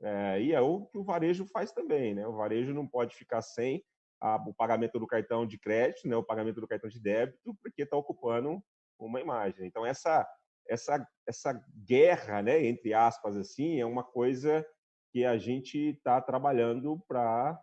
É, 0.00 0.42
e 0.42 0.52
é 0.52 0.60
o 0.60 0.86
que 0.86 0.98
o 0.98 1.02
varejo 1.02 1.44
faz 1.46 1.72
também, 1.72 2.14
né? 2.14 2.26
O 2.26 2.36
varejo 2.36 2.72
não 2.74 2.86
pode 2.86 3.16
ficar 3.16 3.42
sem 3.42 3.82
a, 4.20 4.36
o 4.36 4.54
pagamento 4.54 4.98
do 4.98 5.06
cartão 5.06 5.46
de 5.46 5.58
crédito, 5.58 6.08
né, 6.08 6.16
o 6.16 6.22
pagamento 6.22 6.60
do 6.60 6.68
cartão 6.68 6.88
de 6.88 7.00
débito, 7.00 7.56
porque 7.62 7.82
está 7.82 7.96
ocupando 7.96 8.62
uma 8.98 9.20
imagem. 9.20 9.66
Então 9.66 9.84
essa 9.86 10.26
essa 10.68 11.06
essa 11.26 11.64
guerra, 11.86 12.42
né, 12.42 12.64
entre 12.64 12.92
aspas 12.92 13.36
assim, 13.36 13.80
é 13.80 13.86
uma 13.86 14.04
coisa 14.04 14.66
que 15.10 15.24
a 15.24 15.38
gente 15.38 15.78
está 15.78 16.20
trabalhando 16.20 17.02
para 17.08 17.58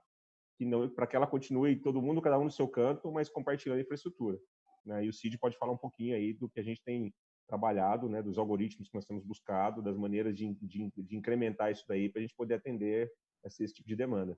que 0.57 0.65
não 0.65 0.89
que 0.89 1.15
ela 1.15 1.27
continue 1.27 1.81
todo 1.81 2.01
mundo 2.01 2.21
cada 2.21 2.39
um 2.39 2.45
no 2.45 2.51
seu 2.51 2.67
canto, 2.67 3.11
mas 3.11 3.29
compartilhando 3.29 3.79
a 3.79 3.81
infraestrutura. 3.81 4.39
Né? 4.85 5.05
E 5.05 5.09
o 5.09 5.13
Cid 5.13 5.37
pode 5.37 5.57
falar 5.57 5.73
um 5.73 5.77
pouquinho 5.77 6.15
aí 6.15 6.33
do 6.33 6.49
que 6.49 6.59
a 6.59 6.63
gente 6.63 6.81
tem 6.83 7.13
trabalhado, 7.47 8.09
né, 8.09 8.21
dos 8.21 8.37
algoritmos 8.37 8.89
que 8.89 8.95
nós 8.95 9.05
temos 9.05 9.23
buscado, 9.23 9.81
das 9.81 9.95
maneiras 9.95 10.35
de, 10.35 10.53
de, 10.55 10.91
de 10.95 11.15
incrementar 11.15 11.71
isso 11.71 11.85
daí 11.87 12.09
para 12.09 12.19
a 12.19 12.21
gente 12.23 12.35
poder 12.35 12.55
atender 12.55 13.11
esse, 13.43 13.63
esse, 13.63 13.73
tipo 13.73 13.87
de 13.87 13.95
demanda. 13.95 14.37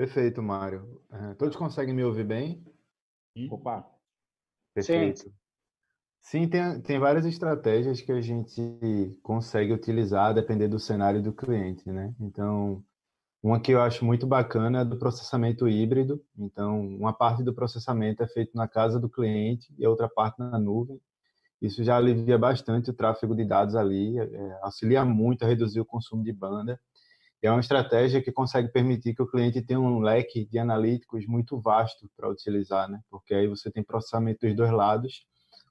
Perfeito, 0.00 0.42
Mário. 0.42 0.98
É, 1.12 1.34
todos 1.34 1.54
conseguem 1.54 1.94
me 1.94 2.02
ouvir 2.02 2.24
bem? 2.24 2.64
Opa! 3.50 3.86
Perfeito. 4.72 5.24
Sim. 5.24 5.32
Sim, 6.22 6.48
tem, 6.48 6.80
tem 6.80 6.98
várias 6.98 7.26
estratégias 7.26 8.00
que 8.00 8.10
a 8.10 8.18
gente 8.18 8.62
consegue 9.22 9.74
utilizar 9.74 10.32
dependendo 10.32 10.76
do 10.76 10.78
cenário 10.78 11.22
do 11.22 11.34
cliente, 11.34 11.86
né? 11.92 12.14
Então, 12.18 12.82
uma 13.42 13.60
que 13.60 13.72
eu 13.72 13.82
acho 13.82 14.02
muito 14.02 14.26
bacana 14.26 14.80
é 14.80 14.84
do 14.86 14.98
processamento 14.98 15.68
híbrido. 15.68 16.18
Então, 16.38 16.80
uma 16.80 17.12
parte 17.12 17.42
do 17.42 17.52
processamento 17.52 18.22
é 18.22 18.26
feito 18.26 18.56
na 18.56 18.66
casa 18.66 18.98
do 18.98 19.10
cliente 19.10 19.70
e 19.78 19.84
a 19.84 19.90
outra 19.90 20.08
parte 20.08 20.38
na 20.38 20.58
nuvem. 20.58 20.98
Isso 21.60 21.84
já 21.84 21.98
alivia 21.98 22.38
bastante 22.38 22.88
o 22.88 22.94
tráfego 22.94 23.36
de 23.36 23.44
dados 23.44 23.74
ali, 23.74 24.18
é, 24.18 24.58
auxilia 24.62 25.04
muito 25.04 25.44
a 25.44 25.46
reduzir 25.46 25.78
o 25.78 25.84
consumo 25.84 26.24
de 26.24 26.32
banda. 26.32 26.80
É 27.42 27.50
uma 27.50 27.60
estratégia 27.60 28.22
que 28.22 28.30
consegue 28.30 28.68
permitir 28.68 29.14
que 29.14 29.22
o 29.22 29.26
cliente 29.26 29.62
tenha 29.62 29.80
um 29.80 30.00
leque 30.00 30.44
de 30.44 30.58
analíticos 30.58 31.26
muito 31.26 31.58
vasto 31.58 32.10
para 32.14 32.28
utilizar, 32.28 32.88
né? 32.88 33.00
Porque 33.08 33.34
aí 33.34 33.48
você 33.48 33.70
tem 33.70 33.82
processamento 33.82 34.46
dos 34.46 34.54
dois 34.54 34.70
lados. 34.70 35.24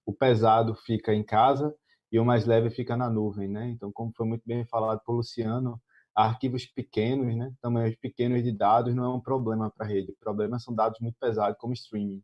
O 0.03 0.11
pesado 0.11 0.73
fica 0.73 1.13
em 1.13 1.23
casa 1.23 1.73
e 2.11 2.19
o 2.19 2.25
mais 2.25 2.45
leve 2.45 2.71
fica 2.71 2.97
na 2.97 3.07
nuvem, 3.07 3.47
né? 3.47 3.69
Então, 3.69 3.91
como 3.91 4.11
foi 4.15 4.25
muito 4.25 4.41
bem 4.47 4.65
falado 4.65 4.99
por 5.05 5.13
Luciano, 5.13 5.79
arquivos 6.15 6.65
pequenos, 6.65 7.35
né, 7.35 7.53
tamanhos 7.61 7.95
pequenos 7.95 8.43
de 8.43 8.51
dados 8.51 8.93
não 8.93 9.05
é 9.05 9.09
um 9.09 9.21
problema 9.21 9.71
para 9.71 9.85
a 9.85 9.89
rede. 9.89 10.11
O 10.11 10.15
problema 10.19 10.59
são 10.59 10.73
dados 10.73 10.99
muito 10.99 11.17
pesados, 11.19 11.57
como 11.59 11.73
streaming. 11.73 12.21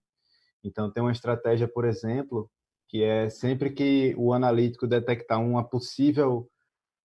Então, 0.64 0.92
tem 0.92 1.04
uma 1.04 1.12
estratégia, 1.12 1.68
por 1.68 1.86
exemplo, 1.86 2.50
que 2.90 3.04
é 3.04 3.30
sempre 3.30 3.70
que 3.72 4.16
o 4.18 4.34
analítico 4.34 4.88
detectar 4.88 5.40
uma 5.40 5.64
possível 5.64 6.50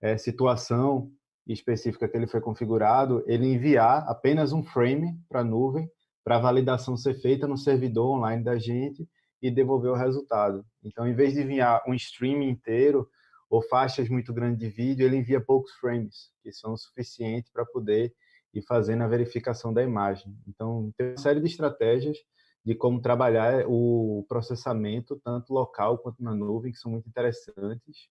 é, 0.01 0.17
situação 0.17 1.13
específica 1.47 2.09
que 2.09 2.17
ele 2.17 2.27
foi 2.27 2.41
configurado, 2.41 3.25
ele 3.27 3.47
enviar 3.47 4.09
apenas 4.09 4.53
um 4.53 4.63
frame 4.63 5.19
para 5.29 5.41
a 5.41 5.45
nuvem 5.45 5.91
para 6.25 6.37
a 6.37 6.41
validação 6.41 6.97
ser 6.97 7.15
feita 7.15 7.47
no 7.47 7.57
servidor 7.57 8.17
online 8.17 8.45
da 8.45 8.59
gente 8.59 9.09
e 9.43 9.51
devolver 9.51 9.91
o 9.91 9.97
resultado. 9.97 10.65
Então, 10.85 11.09
em 11.09 11.15
vez 11.15 11.33
de 11.35 11.41
enviar 11.41 11.83
um 11.89 11.95
stream 11.95 12.43
inteiro, 12.43 13.09
ou 13.49 13.61
faixas 13.63 14.09
muito 14.09 14.33
grandes 14.33 14.61
de 14.61 14.69
vídeo, 14.69 15.05
ele 15.05 15.17
envia 15.17 15.41
poucos 15.41 15.73
frames, 15.73 16.31
que 16.43 16.53
são 16.53 16.73
o 16.73 16.79
suficiente 16.79 17.51
para 17.53 17.67
poder 17.67 18.15
ir 18.55 18.63
fazendo 18.63 19.03
a 19.03 19.09
verificação 19.09 19.75
da 19.75 19.83
imagem. 19.83 20.33
Então, 20.47 20.93
tem 20.97 21.09
uma 21.09 21.17
série 21.17 21.41
de 21.41 21.47
estratégias 21.47 22.17
de 22.65 22.75
como 22.77 23.01
trabalhar 23.01 23.65
o 23.67 24.25
processamento, 24.29 25.21
tanto 25.25 25.53
local 25.53 25.99
quanto 25.99 26.23
na 26.23 26.35
nuvem, 26.35 26.71
que 26.71 26.79
são 26.79 26.93
muito 26.93 27.09
interessantes. 27.09 28.09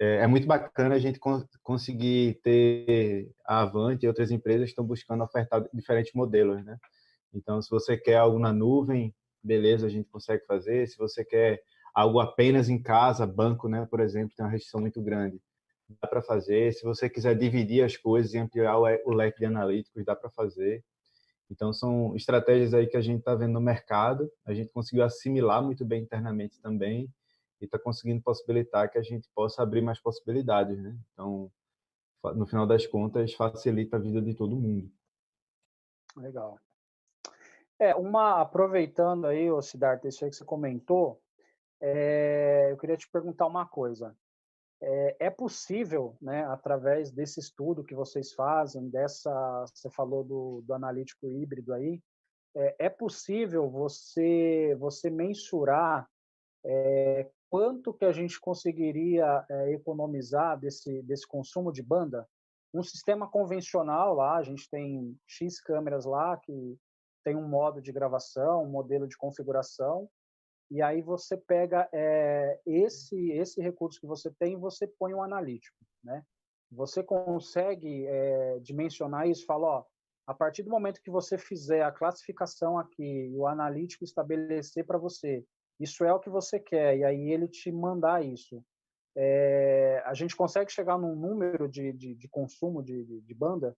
É, 0.00 0.18
é 0.18 0.26
muito 0.26 0.46
bacana 0.46 0.94
a 0.94 0.98
gente 0.98 1.18
conseguir 1.62 2.40
ter 2.42 3.30
a 3.44 3.62
Avante 3.62 4.04
e 4.04 4.08
outras 4.08 4.30
empresas 4.30 4.68
estão 4.68 4.84
buscando 4.84 5.24
ofertar 5.24 5.64
diferentes 5.74 6.12
modelos, 6.14 6.64
né? 6.64 6.78
Então, 7.34 7.60
se 7.60 7.68
você 7.68 7.96
quer 7.96 8.16
algo 8.16 8.38
na 8.38 8.52
nuvem, 8.52 9.14
beleza, 9.42 9.86
a 9.86 9.90
gente 9.90 10.08
consegue 10.08 10.44
fazer. 10.46 10.86
Se 10.86 10.96
você 10.96 11.24
quer 11.24 11.60
algo 11.94 12.20
apenas 12.20 12.68
em 12.68 12.80
casa, 12.80 13.26
banco, 13.26 13.68
né, 13.68 13.86
por 13.90 14.00
exemplo, 14.00 14.34
tem 14.36 14.44
uma 14.44 14.52
restrição 14.52 14.80
muito 14.80 15.02
grande. 15.02 15.40
Dá 16.00 16.08
para 16.08 16.22
fazer. 16.22 16.72
Se 16.72 16.84
você 16.84 17.08
quiser 17.08 17.36
dividir 17.36 17.84
as 17.84 17.96
coisas 17.96 18.32
e 18.34 18.38
ampliar 18.38 18.78
o 18.78 19.12
leque 19.12 19.38
de 19.40 19.46
analíticos, 19.46 20.04
dá 20.04 20.14
para 20.14 20.30
fazer. 20.30 20.84
Então, 21.50 21.72
são 21.72 22.14
estratégias 22.14 22.72
aí 22.74 22.86
que 22.86 22.96
a 22.96 23.00
gente 23.00 23.20
está 23.20 23.34
vendo 23.34 23.54
no 23.54 23.60
mercado. 23.60 24.30
A 24.46 24.54
gente 24.54 24.70
conseguiu 24.70 25.04
assimilar 25.04 25.62
muito 25.62 25.84
bem 25.84 26.02
internamente 26.02 26.60
também 26.60 27.10
e 27.60 27.64
está 27.64 27.78
conseguindo 27.78 28.22
possibilitar 28.22 28.90
que 28.90 28.98
a 28.98 29.02
gente 29.02 29.28
possa 29.34 29.62
abrir 29.62 29.82
mais 29.82 30.00
possibilidades, 30.00 30.78
né? 30.80 30.96
Então, 31.12 31.50
no 32.34 32.46
final 32.46 32.66
das 32.66 32.86
contas, 32.86 33.34
facilita 33.34 33.96
a 33.96 34.00
vida 34.00 34.20
de 34.20 34.34
todo 34.34 34.56
mundo. 34.56 34.90
Legal. 36.16 36.58
É, 37.78 37.94
uma, 37.94 38.40
aproveitando 38.40 39.26
aí, 39.26 39.50
o 39.50 39.62
Siddhartha, 39.62 40.08
isso 40.08 40.24
aí 40.24 40.30
que 40.30 40.36
você 40.36 40.44
comentou, 40.44 41.20
é, 41.80 42.68
eu 42.70 42.76
queria 42.76 42.96
te 42.96 43.08
perguntar 43.08 43.46
uma 43.46 43.66
coisa. 43.66 44.16
É, 44.80 45.26
é, 45.26 45.30
possível, 45.30 46.16
né, 46.20 46.44
através 46.46 47.10
desse 47.10 47.40
estudo 47.40 47.84
que 47.84 47.94
vocês 47.94 48.32
fazem, 48.32 48.88
dessa, 48.88 49.64
você 49.66 49.90
falou 49.90 50.22
do, 50.22 50.62
do 50.62 50.72
analítico 50.72 51.26
híbrido 51.28 51.72
aí, 51.72 52.00
é, 52.54 52.86
é 52.86 52.88
possível 52.88 53.68
você 53.68 54.76
você 54.78 55.10
mensurar 55.10 56.08
é, 56.64 57.28
quanto 57.50 57.92
que 57.92 58.04
a 58.04 58.12
gente 58.12 58.40
conseguiria 58.40 59.44
é, 59.48 59.72
economizar 59.72 60.58
desse 60.58 61.02
desse 61.02 61.26
consumo 61.26 61.72
de 61.72 61.82
banda? 61.82 62.28
Um 62.72 62.82
sistema 62.82 63.28
convencional 63.28 64.14
lá, 64.14 64.36
a 64.36 64.42
gente 64.42 64.68
tem 64.68 65.18
x 65.26 65.60
câmeras 65.60 66.04
lá 66.04 66.36
que 66.36 66.78
tem 67.24 67.34
um 67.34 67.48
modo 67.48 67.80
de 67.80 67.92
gravação, 67.92 68.64
um 68.64 68.70
modelo 68.70 69.08
de 69.08 69.16
configuração, 69.16 70.08
e 70.70 70.82
aí 70.82 71.00
você 71.00 71.36
pega 71.36 71.88
é, 71.92 72.60
esse 72.66 73.30
esse 73.32 73.60
recurso 73.60 74.00
que 74.00 74.06
você 74.06 74.30
tem 74.38 74.52
e 74.52 74.56
você 74.56 74.86
põe 74.86 75.14
um 75.14 75.22
analítico, 75.22 75.76
né? 76.04 76.22
Você 76.70 77.02
consegue 77.02 78.06
é, 78.06 78.58
dimensionar 78.60 79.26
isso, 79.26 79.46
fala, 79.46 79.66
ó, 79.66 79.84
a 80.26 80.34
partir 80.34 80.62
do 80.62 80.70
momento 80.70 81.00
que 81.00 81.10
você 81.10 81.38
fizer 81.38 81.82
a 81.82 81.90
classificação 81.90 82.78
aqui, 82.78 83.32
o 83.34 83.46
analítico 83.46 84.04
estabelecer 84.04 84.84
para 84.84 84.98
você, 84.98 85.42
isso 85.78 86.04
é 86.04 86.12
o 86.12 86.20
que 86.20 86.30
você 86.30 86.58
quer, 86.58 86.98
e 86.98 87.04
aí 87.04 87.30
ele 87.30 87.46
te 87.46 87.70
mandar 87.70 88.24
isso. 88.24 88.64
É, 89.16 90.02
a 90.06 90.14
gente 90.14 90.36
consegue 90.36 90.70
chegar 90.70 90.98
num 90.98 91.16
número 91.16 91.68
de, 91.68 91.92
de, 91.92 92.14
de 92.14 92.28
consumo 92.28 92.82
de, 92.82 93.20
de, 93.20 93.34
banda? 93.34 93.76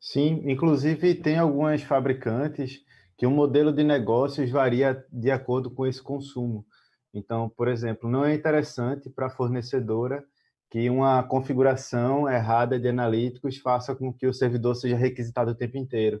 Sim, 0.00 0.42
inclusive 0.50 1.14
tem 1.14 1.38
algumas 1.38 1.82
fabricantes 1.82 2.82
que 3.16 3.26
o 3.26 3.30
modelo 3.30 3.72
de 3.72 3.84
negócios 3.84 4.50
varia 4.50 5.04
de 5.12 5.30
acordo 5.30 5.70
com 5.70 5.86
esse 5.86 6.02
consumo. 6.02 6.66
Então, 7.12 7.48
por 7.48 7.68
exemplo, 7.68 8.10
não 8.10 8.24
é 8.24 8.34
interessante 8.34 9.10
para 9.10 9.26
a 9.26 9.30
fornecedora 9.30 10.24
que 10.70 10.90
uma 10.90 11.22
configuração 11.22 12.28
errada 12.28 12.80
de 12.80 12.88
analíticos 12.88 13.58
faça 13.58 13.94
com 13.94 14.12
que 14.12 14.26
o 14.26 14.32
servidor 14.34 14.74
seja 14.74 14.96
requisitado 14.96 15.52
o 15.52 15.54
tempo 15.54 15.76
inteiro. 15.76 16.20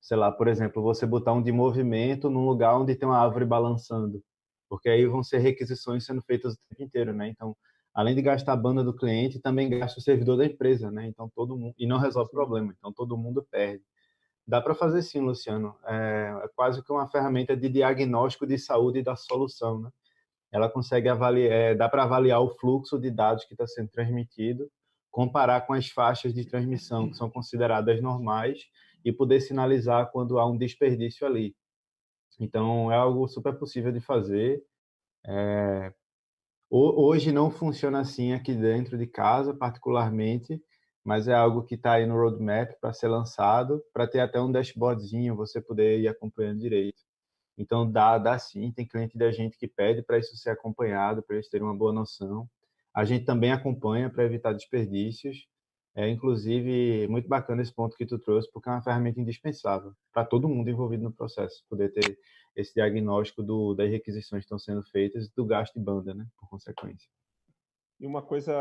Sei 0.00 0.16
lá, 0.16 0.30
por 0.30 0.48
exemplo, 0.48 0.82
você 0.82 1.06
botar 1.06 1.32
um 1.32 1.42
de 1.42 1.52
movimento 1.52 2.30
num 2.30 2.46
lugar 2.46 2.78
onde 2.78 2.94
tem 2.94 3.08
uma 3.08 3.18
árvore 3.18 3.44
balançando, 3.44 4.22
porque 4.68 4.88
aí 4.88 5.06
vão 5.06 5.22
ser 5.22 5.38
requisições 5.38 6.04
sendo 6.04 6.22
feitas 6.22 6.54
o 6.54 6.58
tempo 6.68 6.82
inteiro, 6.82 7.12
né? 7.12 7.28
Então, 7.28 7.56
além 7.94 8.14
de 8.14 8.22
gastar 8.22 8.52
a 8.52 8.56
banda 8.56 8.84
do 8.84 8.94
cliente, 8.94 9.40
também 9.40 9.70
gasta 9.70 9.98
o 9.98 10.02
servidor 10.02 10.36
da 10.36 10.44
empresa, 10.44 10.90
né? 10.90 11.06
Então 11.06 11.30
todo 11.34 11.56
mundo 11.56 11.74
e 11.78 11.86
não 11.86 11.98
resolve 11.98 12.28
o 12.28 12.32
problema, 12.32 12.74
então 12.76 12.92
todo 12.92 13.16
mundo 13.16 13.46
perde. 13.50 13.82
Dá 14.46 14.60
para 14.60 14.74
fazer 14.74 15.02
sim, 15.02 15.20
Luciano. 15.20 15.74
É, 15.84 16.42
é 16.44 16.48
quase 16.54 16.82
que 16.84 16.92
uma 16.92 17.08
ferramenta 17.08 17.56
de 17.56 17.68
diagnóstico 17.68 18.46
de 18.46 18.58
saúde 18.58 19.02
da 19.02 19.16
solução, 19.16 19.80
né? 19.80 19.90
ela 20.52 20.68
consegue 20.68 21.08
avaliar, 21.08 21.52
é, 21.52 21.74
dá 21.74 21.88
para 21.88 22.04
avaliar 22.04 22.40
o 22.40 22.50
fluxo 22.50 22.98
de 22.98 23.10
dados 23.10 23.44
que 23.44 23.54
está 23.54 23.66
sendo 23.66 23.88
transmitido, 23.88 24.70
comparar 25.10 25.62
com 25.62 25.72
as 25.72 25.88
faixas 25.88 26.34
de 26.34 26.44
transmissão 26.44 27.08
que 27.08 27.16
são 27.16 27.30
consideradas 27.30 28.00
normais 28.00 28.60
e 29.06 29.12
poder 29.12 29.40
sinalizar 29.40 30.10
quando 30.10 30.36
há 30.36 30.44
um 30.44 30.58
desperdício 30.58 31.24
ali. 31.24 31.54
Então, 32.40 32.90
é 32.90 32.96
algo 32.96 33.28
super 33.28 33.56
possível 33.56 33.92
de 33.92 34.00
fazer. 34.00 34.60
É... 35.24 35.94
Hoje 36.68 37.30
não 37.30 37.48
funciona 37.48 38.00
assim 38.00 38.32
aqui 38.32 38.52
dentro 38.52 38.98
de 38.98 39.06
casa, 39.06 39.54
particularmente, 39.54 40.60
mas 41.04 41.28
é 41.28 41.34
algo 41.34 41.62
que 41.62 41.76
está 41.76 41.92
aí 41.92 42.06
no 42.06 42.16
roadmap 42.16 42.72
para 42.80 42.92
ser 42.92 43.06
lançado, 43.06 43.80
para 43.92 44.08
ter 44.08 44.18
até 44.18 44.40
um 44.40 44.50
dashboardzinho, 44.50 45.36
você 45.36 45.62
poder 45.62 46.00
ir 46.00 46.08
acompanhando 46.08 46.58
direito. 46.58 47.00
Então, 47.56 47.88
dá, 47.88 48.18
dá 48.18 48.36
sim, 48.40 48.72
tem 48.72 48.88
cliente 48.88 49.16
da 49.16 49.30
gente 49.30 49.56
que 49.56 49.68
pede 49.68 50.02
para 50.02 50.18
isso 50.18 50.36
ser 50.36 50.50
acompanhado, 50.50 51.22
para 51.22 51.36
eles 51.36 51.48
terem 51.48 51.64
uma 51.64 51.76
boa 51.76 51.92
noção. 51.92 52.50
A 52.92 53.04
gente 53.04 53.24
também 53.24 53.52
acompanha 53.52 54.10
para 54.10 54.24
evitar 54.24 54.52
desperdícios. 54.52 55.46
É, 55.96 56.06
inclusive, 56.10 57.08
muito 57.08 57.26
bacana 57.26 57.62
esse 57.62 57.74
ponto 57.74 57.96
que 57.96 58.04
tu 58.04 58.18
trouxe, 58.18 58.52
porque 58.52 58.68
é 58.68 58.72
uma 58.72 58.82
ferramenta 58.82 59.18
indispensável 59.18 59.94
para 60.12 60.26
todo 60.26 60.48
mundo 60.48 60.68
envolvido 60.68 61.02
no 61.02 61.12
processo, 61.12 61.64
poder 61.70 61.90
ter 61.90 62.18
esse 62.54 62.74
diagnóstico 62.74 63.42
do, 63.42 63.74
das 63.74 63.90
requisições 63.90 64.40
que 64.40 64.44
estão 64.44 64.58
sendo 64.58 64.82
feitas 64.82 65.30
do 65.30 65.46
gasto 65.46 65.72
de 65.72 65.80
banda, 65.80 66.14
né, 66.14 66.26
por 66.38 66.50
consequência. 66.50 67.08
E 67.98 68.06
uma 68.06 68.20
coisa 68.20 68.54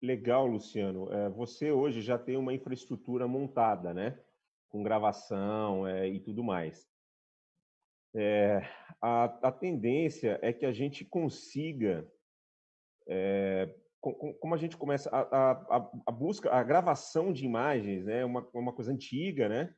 legal, 0.00 0.46
Luciano, 0.46 1.12
é, 1.12 1.28
você 1.28 1.70
hoje 1.70 2.00
já 2.00 2.18
tem 2.18 2.38
uma 2.38 2.54
infraestrutura 2.54 3.28
montada, 3.28 3.92
né, 3.92 4.18
com 4.70 4.82
gravação 4.82 5.86
é, 5.86 6.08
e 6.08 6.18
tudo 6.18 6.42
mais. 6.42 6.88
É, 8.14 8.62
a, 9.02 9.24
a, 9.24 9.52
tendência 9.52 10.38
é 10.40 10.50
que 10.50 10.64
a 10.64 10.72
gente 10.72 11.04
consiga, 11.04 12.10
é, 13.06 13.74
como 14.00 14.54
a 14.54 14.58
gente 14.58 14.76
começa 14.76 15.10
a, 15.10 15.52
a, 15.52 15.90
a, 16.06 16.12
busca, 16.12 16.50
a 16.50 16.62
gravação 16.62 17.32
de 17.32 17.44
imagens, 17.44 18.04
né, 18.04 18.24
uma, 18.24 18.48
uma 18.54 18.72
coisa 18.72 18.92
antiga, 18.92 19.48
né, 19.48 19.74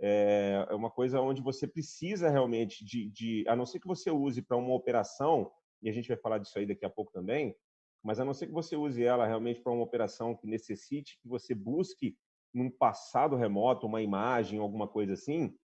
é, 0.00 0.66
é 0.68 0.74
uma 0.74 0.90
coisa 0.90 1.20
onde 1.20 1.40
você 1.40 1.66
precisa 1.66 2.28
realmente 2.28 2.84
de, 2.84 3.08
de 3.10 3.44
a 3.48 3.56
não 3.56 3.64
ser 3.64 3.80
que 3.80 3.86
você 3.86 4.10
use 4.10 4.42
para 4.42 4.56
uma 4.56 4.74
operação, 4.74 5.50
e 5.82 5.88
a 5.88 5.92
gente 5.92 6.08
vai 6.08 6.16
falar 6.16 6.38
disso 6.38 6.58
aí 6.58 6.66
daqui 6.66 6.84
a 6.84 6.90
pouco 6.90 7.10
também, 7.12 7.56
mas 8.02 8.20
a 8.20 8.24
não 8.24 8.34
ser 8.34 8.46
que 8.46 8.52
você 8.52 8.76
use 8.76 9.02
ela 9.02 9.26
realmente 9.26 9.60
para 9.60 9.72
uma 9.72 9.84
operação 9.84 10.36
que 10.36 10.46
necessite 10.46 11.18
que 11.22 11.28
você 11.28 11.54
busque 11.54 12.16
num 12.52 12.70
passado 12.70 13.36
remoto 13.36 13.86
uma 13.86 14.02
imagem, 14.02 14.58
alguma 14.58 14.86
coisa 14.86 15.14
assim, 15.14 15.54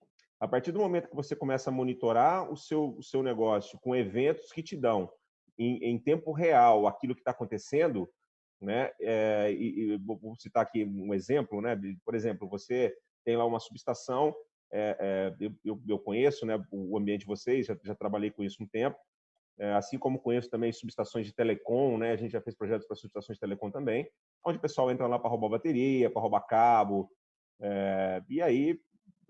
a 0.41 0.47
partir 0.47 0.73
do 0.73 0.79
momento 0.79 1.09
que 1.09 1.17
você 1.17 1.35
começa 1.35 1.69
a 1.69 1.73
monitorar 1.73 2.51
o 2.51 2.57
seu, 2.57 2.97
o 2.97 3.03
seu 3.03 3.23
negócio 3.23 3.79
com 3.81 3.95
eventos 3.95 4.53
que 4.53 4.63
te 4.63 4.77
dão 4.77 5.11
em, 5.59 5.85
em 5.85 5.99
tempo 5.99 6.33
real 6.33 6.87
aquilo 6.87 7.15
que 7.15 7.21
está 7.21 7.33
acontecendo, 7.33 8.09
né? 8.61 8.91
É, 9.01 9.53
e, 9.53 9.93
e, 9.93 9.99
vou 9.99 10.37
citar 10.37 10.63
aqui 10.63 10.85
um 10.85 11.13
exemplo, 11.13 11.61
né? 11.61 11.79
Por 12.05 12.15
exemplo, 12.15 12.49
você 12.49 12.95
tem 13.25 13.37
lá 13.37 13.45
uma 13.45 13.61
subestação, 13.61 14.35
é, 14.73 15.35
é, 15.41 15.51
eu, 15.65 15.81
eu, 15.87 15.99
conheço, 15.99 16.47
né? 16.47 16.63
O 16.71 16.97
ambiente 16.97 17.21
de 17.21 17.27
vocês, 17.27 17.67
já, 17.67 17.77
já 17.83 17.95
trabalhei 17.95 18.31
com 18.31 18.43
isso 18.43 18.63
um 18.63 18.67
tempo, 18.67 18.99
assim 19.77 19.99
como 19.99 20.21
conheço 20.21 20.49
também 20.49 20.73
subestações 20.73 21.27
de 21.27 21.35
telecom, 21.35 21.99
né? 21.99 22.13
A 22.13 22.17
gente 22.17 22.31
já 22.31 22.41
fez 22.41 22.57
projetos 22.57 22.87
para 22.87 22.97
subestações 22.97 23.37
de 23.37 23.41
telecom 23.41 23.71
também, 23.71 24.09
onde 24.47 24.59
o 24.59 24.61
pessoal 24.61 24.91
entra 24.91 25.07
lá 25.09 25.19
para 25.19 25.29
roubar 25.29 25.49
bateria, 25.49 26.09
para 26.09 26.23
roubar 26.23 26.47
cabo, 26.47 27.11
e 28.29 28.41
aí 28.41 28.81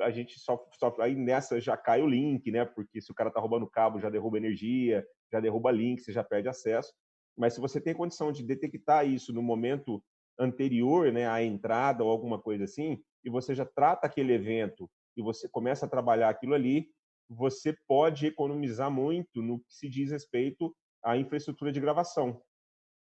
a 0.00 0.10
gente 0.10 0.38
só, 0.38 0.62
só 0.78 0.94
aí 1.00 1.14
nessa 1.14 1.58
já 1.60 1.76
cai 1.76 2.02
o 2.02 2.06
link, 2.06 2.50
né? 2.50 2.64
Porque 2.64 3.00
se 3.00 3.10
o 3.10 3.14
cara 3.14 3.30
tá 3.30 3.40
roubando 3.40 3.66
cabo, 3.66 4.00
já 4.00 4.10
derruba 4.10 4.36
energia, 4.36 5.06
já 5.32 5.40
derruba 5.40 5.70
link, 5.70 6.00
você 6.00 6.12
já 6.12 6.24
perde 6.24 6.48
acesso. 6.48 6.92
Mas 7.36 7.54
se 7.54 7.60
você 7.60 7.80
tem 7.80 7.94
condição 7.94 8.32
de 8.32 8.42
detectar 8.42 9.06
isso 9.06 9.32
no 9.32 9.42
momento 9.42 10.02
anterior, 10.38 11.12
né, 11.12 11.28
à 11.28 11.42
entrada 11.42 12.04
ou 12.04 12.10
alguma 12.10 12.40
coisa 12.40 12.64
assim, 12.64 13.02
e 13.24 13.30
você 13.30 13.54
já 13.54 13.64
trata 13.64 14.06
aquele 14.06 14.32
evento 14.32 14.88
e 15.16 15.22
você 15.22 15.48
começa 15.48 15.86
a 15.86 15.88
trabalhar 15.88 16.28
aquilo 16.28 16.54
ali, 16.54 16.88
você 17.28 17.76
pode 17.86 18.26
economizar 18.26 18.90
muito 18.90 19.42
no 19.42 19.58
que 19.60 19.74
se 19.74 19.88
diz 19.88 20.10
respeito 20.10 20.74
à 21.02 21.16
infraestrutura 21.16 21.70
de 21.70 21.80
gravação. 21.80 22.40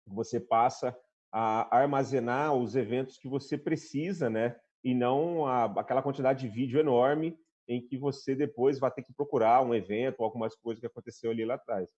Você 0.06 0.40
passa 0.40 0.96
a 1.32 1.76
armazenar 1.76 2.54
os 2.54 2.76
eventos 2.76 3.18
que 3.18 3.28
você 3.28 3.58
precisa, 3.58 4.30
né, 4.30 4.56
e 4.84 4.94
não 4.94 5.46
a, 5.46 5.66
aquela 5.66 6.02
quantidade 6.02 6.42
de 6.42 6.54
vídeo 6.54 6.80
enorme 6.80 7.38
em 7.68 7.82
que 7.82 7.98
você 7.98 8.36
depois 8.36 8.80
vai 8.80 8.92
ter 8.92 9.04
que 9.04 9.14
procurar 9.14 9.62
um 9.62 9.74
evento 9.74 10.20
ou 10.20 10.26
algumas 10.26 10.56
coisas 10.56 10.80
que 10.80 10.88
aconteceu 10.88 11.32
ali 11.32 11.46
lá 11.46 11.56
atrás. 11.56 11.90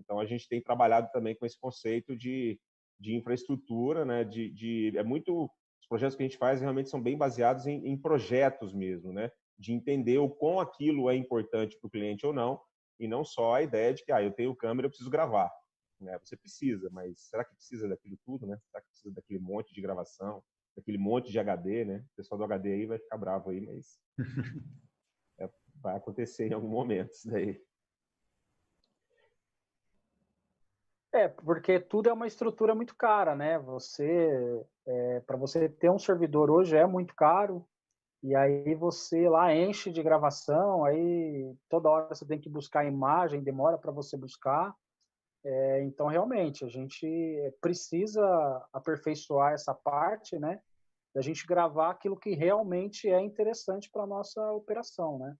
Então 0.00 0.18
a 0.18 0.26
gente 0.26 0.48
tem 0.48 0.62
trabalhado 0.62 1.08
também 1.12 1.34
com 1.34 1.46
esse 1.46 1.58
conceito 1.58 2.16
de, 2.16 2.58
de 2.98 3.14
infraestrutura, 3.14 4.04
né? 4.04 4.24
De, 4.24 4.50
de 4.50 4.92
é 4.96 5.02
muito 5.02 5.44
os 5.44 5.86
projetos 5.88 6.16
que 6.16 6.22
a 6.22 6.26
gente 6.26 6.38
faz 6.38 6.60
realmente 6.60 6.90
são 6.90 7.00
bem 7.00 7.16
baseados 7.16 7.66
em, 7.66 7.86
em 7.86 7.96
projetos 7.96 8.72
mesmo, 8.72 9.12
né? 9.12 9.30
De 9.58 9.72
entender 9.72 10.18
o 10.18 10.30
quão 10.30 10.60
aquilo 10.60 11.10
é 11.10 11.16
importante 11.16 11.78
para 11.78 11.88
o 11.88 11.90
cliente 11.90 12.26
ou 12.26 12.32
não 12.32 12.60
e 12.98 13.06
não 13.06 13.24
só 13.24 13.54
a 13.54 13.62
ideia 13.62 13.94
de 13.94 14.04
que 14.04 14.12
ah 14.12 14.22
eu 14.22 14.32
tenho 14.32 14.56
câmera 14.56 14.86
eu 14.86 14.90
preciso 14.90 15.10
gravar, 15.10 15.50
né? 16.00 16.18
Você 16.24 16.36
precisa, 16.36 16.88
mas 16.90 17.28
será 17.28 17.44
que 17.44 17.54
precisa 17.54 17.88
daquilo 17.88 18.18
tudo, 18.24 18.46
né? 18.46 18.58
Será 18.70 18.80
que 18.80 18.88
precisa 18.88 19.14
daquele 19.14 19.38
monte 19.38 19.72
de 19.74 19.80
gravação? 19.80 20.42
aquele 20.78 20.98
monte 20.98 21.30
de 21.30 21.38
HD, 21.38 21.84
né? 21.84 22.04
O 22.12 22.16
pessoal 22.16 22.38
do 22.38 22.44
HD 22.44 22.72
aí 22.72 22.86
vai 22.86 22.98
ficar 22.98 23.16
bravo 23.16 23.50
aí, 23.50 23.60
mas 23.60 23.98
é, 25.38 25.48
vai 25.76 25.96
acontecer 25.96 26.48
em 26.48 26.52
algum 26.52 26.68
momento 26.68 27.12
isso 27.12 27.30
daí. 27.30 27.60
É, 31.12 31.26
porque 31.26 31.80
tudo 31.80 32.08
é 32.08 32.12
uma 32.12 32.26
estrutura 32.26 32.74
muito 32.74 32.94
cara, 32.94 33.34
né? 33.34 33.58
Você, 33.58 34.64
é, 34.86 35.20
para 35.20 35.36
você 35.36 35.68
ter 35.68 35.90
um 35.90 35.98
servidor 35.98 36.50
hoje 36.50 36.76
é 36.76 36.86
muito 36.86 37.14
caro, 37.14 37.66
e 38.22 38.34
aí 38.34 38.74
você 38.74 39.28
lá 39.28 39.54
enche 39.54 39.90
de 39.90 40.02
gravação, 40.02 40.84
aí 40.84 41.52
toda 41.68 41.88
hora 41.88 42.14
você 42.14 42.24
tem 42.26 42.38
que 42.38 42.48
buscar 42.48 42.84
imagem, 42.84 43.42
demora 43.42 43.78
para 43.78 43.90
você 43.90 44.16
buscar. 44.16 44.74
É, 45.42 45.82
então, 45.82 46.06
realmente, 46.06 46.64
a 46.64 46.68
gente 46.68 47.08
precisa 47.60 48.22
aperfeiçoar 48.72 49.54
essa 49.54 49.74
parte, 49.74 50.38
né? 50.38 50.60
Da 51.14 51.22
gente 51.22 51.46
gravar 51.46 51.90
aquilo 51.90 52.16
que 52.16 52.34
realmente 52.34 53.08
é 53.08 53.20
interessante 53.20 53.90
para 53.90 54.02
a 54.02 54.06
nossa 54.06 54.52
operação, 54.52 55.18
né? 55.18 55.34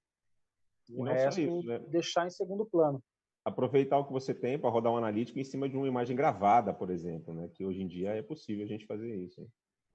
O 0.93 1.05
resto, 1.05 1.41
isso, 1.41 1.67
né? 1.69 1.79
deixar 1.91 2.27
em 2.27 2.31
segundo 2.31 2.65
plano. 2.65 3.01
Aproveitar 3.44 3.98
o 3.98 4.05
que 4.05 4.12
você 4.12 4.35
tem 4.35 4.59
para 4.59 4.70
rodar 4.70 4.92
um 4.92 4.96
analítico 4.96 5.38
em 5.38 5.44
cima 5.44 5.68
de 5.68 5.76
uma 5.76 5.88
imagem 5.88 6.14
gravada, 6.14 6.74
por 6.74 6.90
exemplo, 6.90 7.35
né? 7.35 7.48
Que 7.55 7.64
hoje 7.64 7.81
em 7.83 7.88
dia 7.88 8.11
é 8.11 8.22
possível 8.22 8.64
a 8.64 8.68
gente 8.68 8.87
fazer 8.87 9.14
isso. 9.14 9.46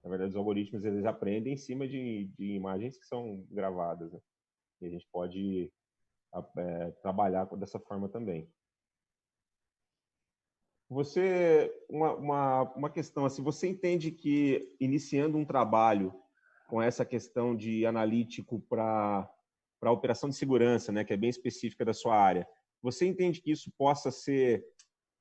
Na 0.04 0.10
verdade, 0.10 0.32
os 0.32 0.36
algoritmos 0.36 0.84
eles 0.84 1.06
aprendem 1.06 1.54
em 1.54 1.58
cima 1.58 1.88
de, 1.88 2.26
de 2.38 2.54
imagens 2.54 2.98
que 2.98 3.06
são 3.06 3.46
gravadas. 3.50 4.12
Né? 4.12 4.20
E 4.82 4.88
a 4.88 4.90
gente 4.90 5.08
pode 5.12 5.72
é, 6.58 6.92
trabalhar 7.02 7.46
dessa 7.56 7.80
forma 7.80 8.10
também. 8.10 8.50
Você, 10.90 11.74
uma, 11.90 12.16
uma, 12.16 12.62
uma 12.76 12.90
questão 12.90 13.26
assim, 13.26 13.42
você 13.42 13.68
entende 13.68 14.12
que 14.12 14.76
iniciando 14.80 15.38
um 15.38 15.46
trabalho 15.46 16.14
com 16.68 16.82
essa 16.82 17.04
questão 17.04 17.56
de 17.56 17.86
analítico 17.86 18.60
para 18.62 19.30
para 19.78 19.92
operação 19.92 20.30
de 20.30 20.36
segurança, 20.36 20.92
né, 20.92 21.04
que 21.04 21.14
é 21.14 21.18
bem 21.18 21.30
específica 21.30 21.86
da 21.86 21.94
sua 21.94 22.16
área, 22.16 22.48
você 22.86 23.08
entende 23.08 23.42
que 23.42 23.52
isso 23.52 23.72
possa 23.78 24.12
ser 24.12 24.64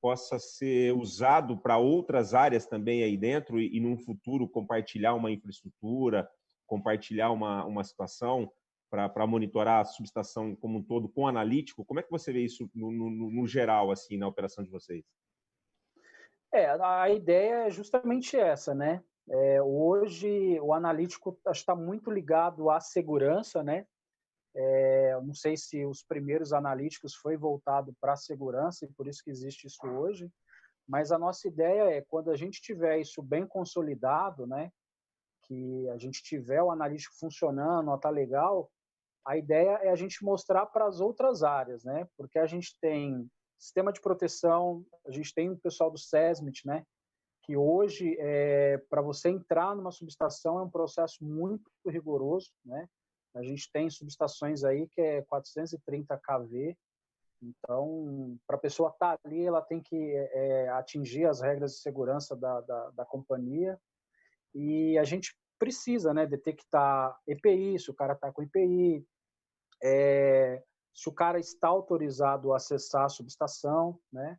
possa 0.01 0.37
ser 0.37 0.93
usado 0.93 1.57
para 1.57 1.79
outras 1.79 2.35
áreas 2.35 2.67
também 2.67 3.01
aí 3.01 3.17
dentro 3.17 3.59
e, 3.59 3.75
e 3.75 3.79
num 3.79 3.97
futuro 3.97 4.47
compartilhar 4.47 5.15
uma 5.15 5.31
infraestrutura, 5.31 6.29
compartilhar 6.67 7.31
uma, 7.31 7.65
uma 7.65 7.83
situação 7.83 8.51
para 8.87 9.25
monitorar 9.25 9.81
a 9.81 9.85
subestação 9.85 10.55
como 10.55 10.77
um 10.77 10.83
todo 10.83 11.09
com 11.09 11.27
analítico? 11.27 11.83
Como 11.83 11.99
é 11.99 12.03
que 12.03 12.11
você 12.11 12.31
vê 12.31 12.41
isso 12.41 12.69
no, 12.73 12.91
no, 12.91 13.09
no 13.09 13.47
geral 13.47 13.89
assim 13.89 14.15
na 14.15 14.27
operação 14.27 14.63
de 14.63 14.69
vocês? 14.69 15.03
É, 16.53 16.69
a 16.69 17.09
ideia 17.09 17.65
é 17.65 17.71
justamente 17.71 18.37
essa, 18.37 18.75
né? 18.75 19.03
É, 19.27 19.59
hoje, 19.59 20.59
o 20.61 20.71
analítico 20.71 21.35
está 21.51 21.75
muito 21.75 22.11
ligado 22.11 22.69
à 22.69 22.79
segurança, 22.79 23.63
né? 23.63 23.87
É, 24.55 25.19
não 25.21 25.33
sei 25.33 25.57
se 25.57 25.85
os 25.85 26.01
primeiros 26.01 26.53
analíticos 26.53 27.13
foi 27.13 27.35
voltado 27.35 27.93
para 27.99 28.13
a 28.13 28.17
segurança 28.17 28.85
e 28.85 28.93
por 28.93 29.07
isso 29.07 29.21
que 29.23 29.29
existe 29.29 29.67
isso 29.67 29.85
hoje, 29.85 30.31
mas 30.87 31.11
a 31.11 31.17
nossa 31.17 31.47
ideia 31.47 31.89
é 31.89 32.01
quando 32.01 32.31
a 32.31 32.37
gente 32.37 32.61
tiver 32.61 32.99
isso 32.99 33.21
bem 33.21 33.45
consolidado, 33.45 34.47
né? 34.47 34.71
Que 35.43 35.89
a 35.89 35.97
gente 35.97 36.23
tiver 36.23 36.61
o 36.61 36.71
analítico 36.71 37.15
funcionando, 37.19 37.93
está 37.93 38.09
legal, 38.09 38.71
a 39.25 39.35
ideia 39.35 39.79
é 39.81 39.89
a 39.89 39.95
gente 39.95 40.23
mostrar 40.23 40.67
para 40.67 40.85
as 40.85 40.99
outras 41.01 41.43
áreas, 41.43 41.83
né? 41.83 42.07
Porque 42.15 42.37
a 42.37 42.45
gente 42.45 42.77
tem 42.79 43.27
sistema 43.57 43.91
de 43.91 43.99
proteção, 43.99 44.85
a 45.05 45.11
gente 45.11 45.33
tem 45.33 45.49
o 45.49 45.57
pessoal 45.57 45.89
do 45.89 45.97
SESMIT, 45.97 46.67
né? 46.67 46.85
Que 47.43 47.57
hoje, 47.57 48.15
é, 48.19 48.77
para 48.89 49.01
você 49.01 49.29
entrar 49.29 49.75
numa 49.75 49.91
subestação, 49.91 50.59
é 50.59 50.63
um 50.63 50.69
processo 50.69 51.23
muito 51.23 51.69
rigoroso, 51.87 52.51
né? 52.63 52.87
A 53.35 53.43
gente 53.43 53.69
tem 53.71 53.89
subestações 53.89 54.63
aí 54.63 54.87
que 54.87 55.01
é 55.01 55.21
430 55.23 56.17
kV, 56.17 56.75
então, 57.41 58.37
para 58.47 58.55
a 58.55 58.59
pessoa 58.59 58.89
estar 58.89 59.17
tá 59.17 59.21
ali, 59.25 59.45
ela 59.45 59.61
tem 59.61 59.81
que 59.81 59.95
é, 59.95 60.69
atingir 60.69 61.25
as 61.25 61.41
regras 61.41 61.73
de 61.73 61.79
segurança 61.79 62.35
da, 62.35 62.61
da, 62.61 62.89
da, 62.91 63.05
companhia. 63.05 63.79
E 64.53 64.97
a 64.97 65.03
gente 65.03 65.37
precisa 65.59 66.13
né, 66.13 66.25
detectar 66.25 67.17
EPI, 67.27 67.79
se 67.79 67.91
o 67.91 67.93
cara 67.93 68.13
está 68.13 68.31
com 68.31 68.41
EPI, 68.41 69.05
é, 69.83 70.63
se 70.93 71.09
o 71.09 71.13
cara 71.13 71.39
está 71.39 71.67
autorizado 71.67 72.53
a 72.53 72.57
acessar 72.57 73.05
a 73.05 73.09
subestação, 73.09 73.99
né? 74.11 74.37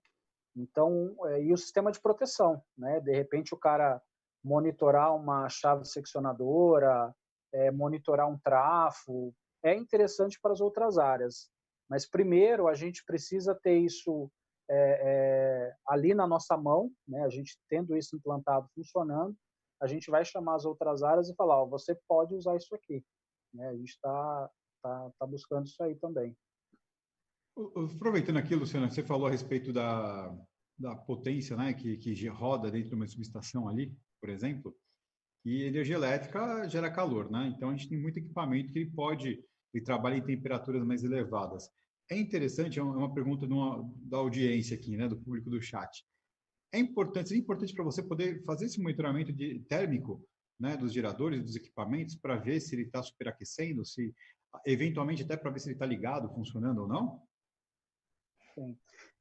Então, 0.56 1.14
é, 1.26 1.42
e 1.42 1.52
o 1.52 1.56
sistema 1.56 1.92
de 1.92 2.00
proteção, 2.00 2.62
né? 2.76 2.98
De 3.00 3.12
repente 3.12 3.54
o 3.54 3.58
cara 3.58 4.02
monitorar 4.42 5.14
uma 5.14 5.48
chave 5.48 5.84
seccionadora, 5.84 7.14
é, 7.52 7.70
monitorar 7.70 8.28
um 8.28 8.38
trafo, 8.38 9.34
é 9.64 9.74
interessante 9.74 10.38
para 10.40 10.52
as 10.52 10.60
outras 10.60 10.98
áreas. 10.98 11.50
Mas 11.88 12.08
primeiro 12.08 12.68
a 12.68 12.74
gente 12.74 13.04
precisa 13.04 13.54
ter 13.54 13.78
isso 13.78 14.30
é, 14.68 15.00
é, 15.02 15.76
ali 15.86 16.14
na 16.14 16.26
nossa 16.26 16.56
mão, 16.56 16.90
né? 17.06 17.24
A 17.24 17.28
gente 17.28 17.56
tendo 17.68 17.96
isso 17.96 18.16
implantado, 18.16 18.68
funcionando, 18.74 19.36
a 19.80 19.86
gente 19.86 20.10
vai 20.10 20.24
chamar 20.24 20.56
as 20.56 20.64
outras 20.64 21.02
áreas 21.02 21.28
e 21.28 21.34
falar, 21.34 21.62
ó, 21.62 21.66
você 21.66 21.96
pode 22.08 22.34
usar 22.34 22.56
isso 22.56 22.74
aqui. 22.74 23.04
Né? 23.52 23.68
A 23.68 23.76
gente 23.76 23.90
está 23.90 24.50
tá, 24.82 25.10
tá 25.18 25.26
buscando 25.26 25.66
isso 25.66 25.82
aí 25.82 25.94
também. 25.96 26.36
Aproveitando 27.94 28.38
aqui, 28.38 28.54
Luciano, 28.54 28.90
você 28.90 29.02
falou 29.02 29.26
a 29.26 29.30
respeito 29.30 29.72
da, 29.72 30.34
da 30.78 30.94
potência 30.94 31.56
né, 31.56 31.72
que, 31.72 31.96
que 31.96 32.28
roda 32.28 32.70
dentro 32.70 32.90
de 32.90 32.94
uma 32.94 33.06
subestação 33.06 33.68
ali, 33.68 33.96
por 34.20 34.28
exemplo, 34.28 34.76
e 35.46 35.62
energia 35.62 35.94
elétrica 35.94 36.68
gera 36.68 36.90
calor, 36.90 37.30
né? 37.30 37.52
Então 37.56 37.70
a 37.70 37.72
gente 37.72 37.88
tem 37.88 37.96
muito 37.96 38.18
equipamento 38.18 38.72
que 38.72 38.80
ele 38.80 38.90
pode, 38.90 39.40
ele 39.72 39.84
trabalha 39.84 40.16
em 40.16 40.24
temperaturas 40.24 40.84
mais 40.84 41.04
elevadas. 41.04 41.70
É 42.10 42.18
interessante, 42.18 42.80
é 42.80 42.82
uma 42.82 43.14
pergunta 43.14 43.46
uma, 43.46 43.88
da 43.96 44.16
audiência 44.16 44.76
aqui, 44.76 44.96
né, 44.96 45.06
do 45.06 45.16
público 45.16 45.48
do 45.48 45.62
chat. 45.62 46.04
É 46.72 46.80
importante, 46.80 47.32
é 47.32 47.36
importante 47.36 47.72
para 47.72 47.84
você 47.84 48.02
poder 48.02 48.42
fazer 48.44 48.66
esse 48.66 48.82
monitoramento 48.82 49.32
de, 49.32 49.60
térmico 49.68 50.20
né, 50.58 50.76
dos 50.76 50.92
geradores, 50.92 51.40
dos 51.40 51.54
equipamentos, 51.54 52.16
para 52.16 52.36
ver 52.36 52.58
se 52.58 52.74
ele 52.74 52.82
está 52.82 53.00
superaquecendo, 53.00 53.84
se 53.84 54.12
eventualmente 54.64 55.22
até 55.22 55.36
para 55.36 55.50
ver 55.52 55.60
se 55.60 55.68
ele 55.68 55.76
está 55.76 55.86
ligado, 55.86 56.28
funcionando 56.34 56.82
ou 56.82 56.88
não? 56.88 57.22
Sim. 58.52 58.76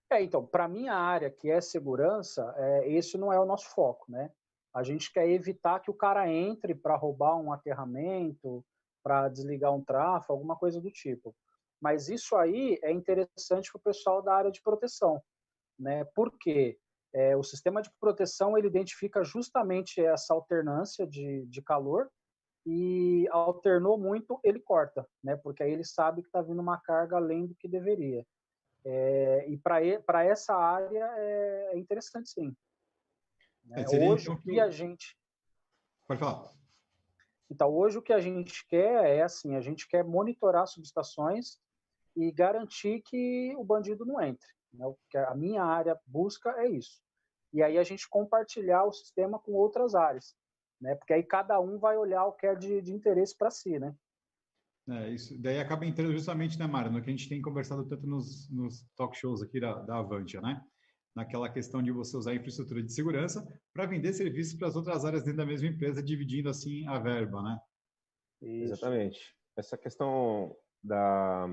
É, 0.10 0.24
então, 0.24 0.44
para 0.46 0.68
minha 0.68 0.94
área, 0.94 1.30
que 1.30 1.52
é 1.52 1.62
segurança, 1.62 2.52
é, 2.58 2.92
esse 2.92 3.16
não 3.16 3.32
é 3.32 3.40
o 3.40 3.46
nosso 3.46 3.70
foco, 3.70 4.12
né? 4.12 4.32
A 4.76 4.84
gente 4.84 5.12
quer 5.14 5.30
evitar 5.30 5.80
que 5.80 5.90
o 5.90 5.94
cara 5.94 6.30
entre 6.30 6.76
para 6.76 6.98
roubar 6.98 7.38
um 7.38 7.54
aterramento, 7.54 8.62
para 9.02 9.30
desligar 9.30 9.74
um 9.74 9.82
tráfego, 9.82 10.34
alguma 10.34 10.58
coisa 10.58 10.82
do 10.82 10.92
tipo. 10.92 11.34
Mas 11.82 12.10
isso 12.10 12.36
aí 12.36 12.78
é 12.84 12.92
interessante 12.92 13.72
para 13.72 13.80
o 13.80 13.84
pessoal 13.84 14.22
da 14.22 14.36
área 14.36 14.52
de 14.52 14.62
proteção, 14.62 15.22
né? 15.80 16.04
Porque 16.14 16.78
é, 17.14 17.38
o 17.38 17.44
sistema 17.44 17.82
de 17.82 17.90
proteção 18.02 18.58
ele 18.58 18.68
identifica 18.68 19.24
justamente 19.24 20.04
essa 20.04 20.34
alternância 20.34 21.08
de, 21.08 21.46
de 21.46 21.62
calor 21.62 22.10
e 22.66 23.26
alternou 23.30 23.98
muito, 23.98 24.40
ele 24.44 24.60
corta, 24.60 25.08
né? 25.24 25.38
Porque 25.38 25.64
aí 25.64 25.72
ele 25.72 25.86
sabe 25.86 26.22
que 26.22 26.28
está 26.28 26.42
vindo 26.42 26.60
uma 26.60 26.82
carga 26.82 27.16
além 27.16 27.48
do 27.48 27.56
que 27.56 27.70
deveria. 27.70 28.26
É, 28.84 29.48
e 29.48 29.58
para 29.58 30.26
essa 30.26 30.54
área 30.54 31.08
é, 31.16 31.72
é 31.74 31.78
interessante 31.78 32.30
sim. 32.30 32.54
É, 33.71 34.10
hoje 34.10 34.30
o 34.30 34.41
que 34.41 34.60
a 34.60 34.69
gente. 34.69 35.17
Pode 36.08 36.19
falar. 36.19 36.51
Então, 37.49 37.69
hoje 37.69 37.97
o 37.97 38.01
que 38.01 38.13
a 38.13 38.19
gente 38.19 38.65
quer 38.67 39.06
é 39.06 39.21
assim: 39.21 39.56
a 39.56 39.62
gente 39.62 39.88
quer 39.88 40.04
monitorar 40.04 40.67
subestações 40.67 41.58
e 42.15 42.32
garantir 42.32 43.01
que 43.01 43.54
o 43.58 43.63
bandido 43.63 44.06
não 44.06 44.21
entre. 44.21 44.47
Né? 44.73 44.86
A 45.28 45.36
minha 45.36 45.63
área 45.63 45.99
busca 46.06 46.51
é 46.58 46.67
isso. 46.67 47.01
E 47.54 47.63
aí 47.63 47.78
a 47.78 47.84
gente 47.84 48.10
compartilhar 48.10 48.84
o 48.84 48.93
sistema 48.93 49.39
com 49.39 49.54
outras 49.54 49.95
áreas, 49.95 50.36
né? 50.80 50.95
Porque 50.95 51.13
aí 51.13 51.23
cada 51.23 51.60
um 51.60 51.80
vai 51.80 51.97
olhar 51.97 52.25
o 52.25 52.34
que 52.34 52.45
é 52.45 52.56
de, 52.56 52.82
de 52.82 52.93
interesse 52.93 53.36
para 53.38 53.49
si, 53.49 53.80
né? 53.80 53.95
É, 54.88 55.10
isso 55.10 55.41
daí 55.41 55.60
acaba 55.60 55.86
entrando 55.86 56.12
justamente, 56.12 56.60
né, 56.60 56.67
Mário, 56.67 56.91
no 56.91 57.01
que 57.01 57.10
a 57.10 57.13
gente 57.13 57.28
tem 57.28 57.41
conversado 57.41 57.88
tanto 57.88 58.06
nos, 58.06 58.49
nos 58.51 58.86
talk 58.95 59.17
shows 59.17 59.41
aqui 59.41 59.60
da, 59.60 59.82
da 59.82 59.97
Avantia, 59.97 60.41
né? 60.41 60.63
Naquela 61.15 61.49
questão 61.49 61.82
de 61.82 61.91
você 61.91 62.17
usar 62.17 62.32
a 62.32 62.36
infraestrutura 62.36 62.84
de 62.84 62.91
segurança 62.91 63.47
para 63.73 63.86
vender 63.86 64.12
serviços 64.13 64.54
para 64.56 64.67
as 64.67 64.75
outras 64.75 65.06
áreas 65.06 65.23
dentro 65.23 65.38
da 65.38 65.45
mesma 65.45 65.67
empresa, 65.67 66.04
dividindo 66.04 66.49
assim 66.49 66.86
a 66.88 66.99
verba, 66.99 67.41
né? 67.41 67.60
Isso. 68.41 68.73
Exatamente. 68.73 69.36
Essa 69.56 69.78
questão 69.78 70.56
da. 70.84 71.47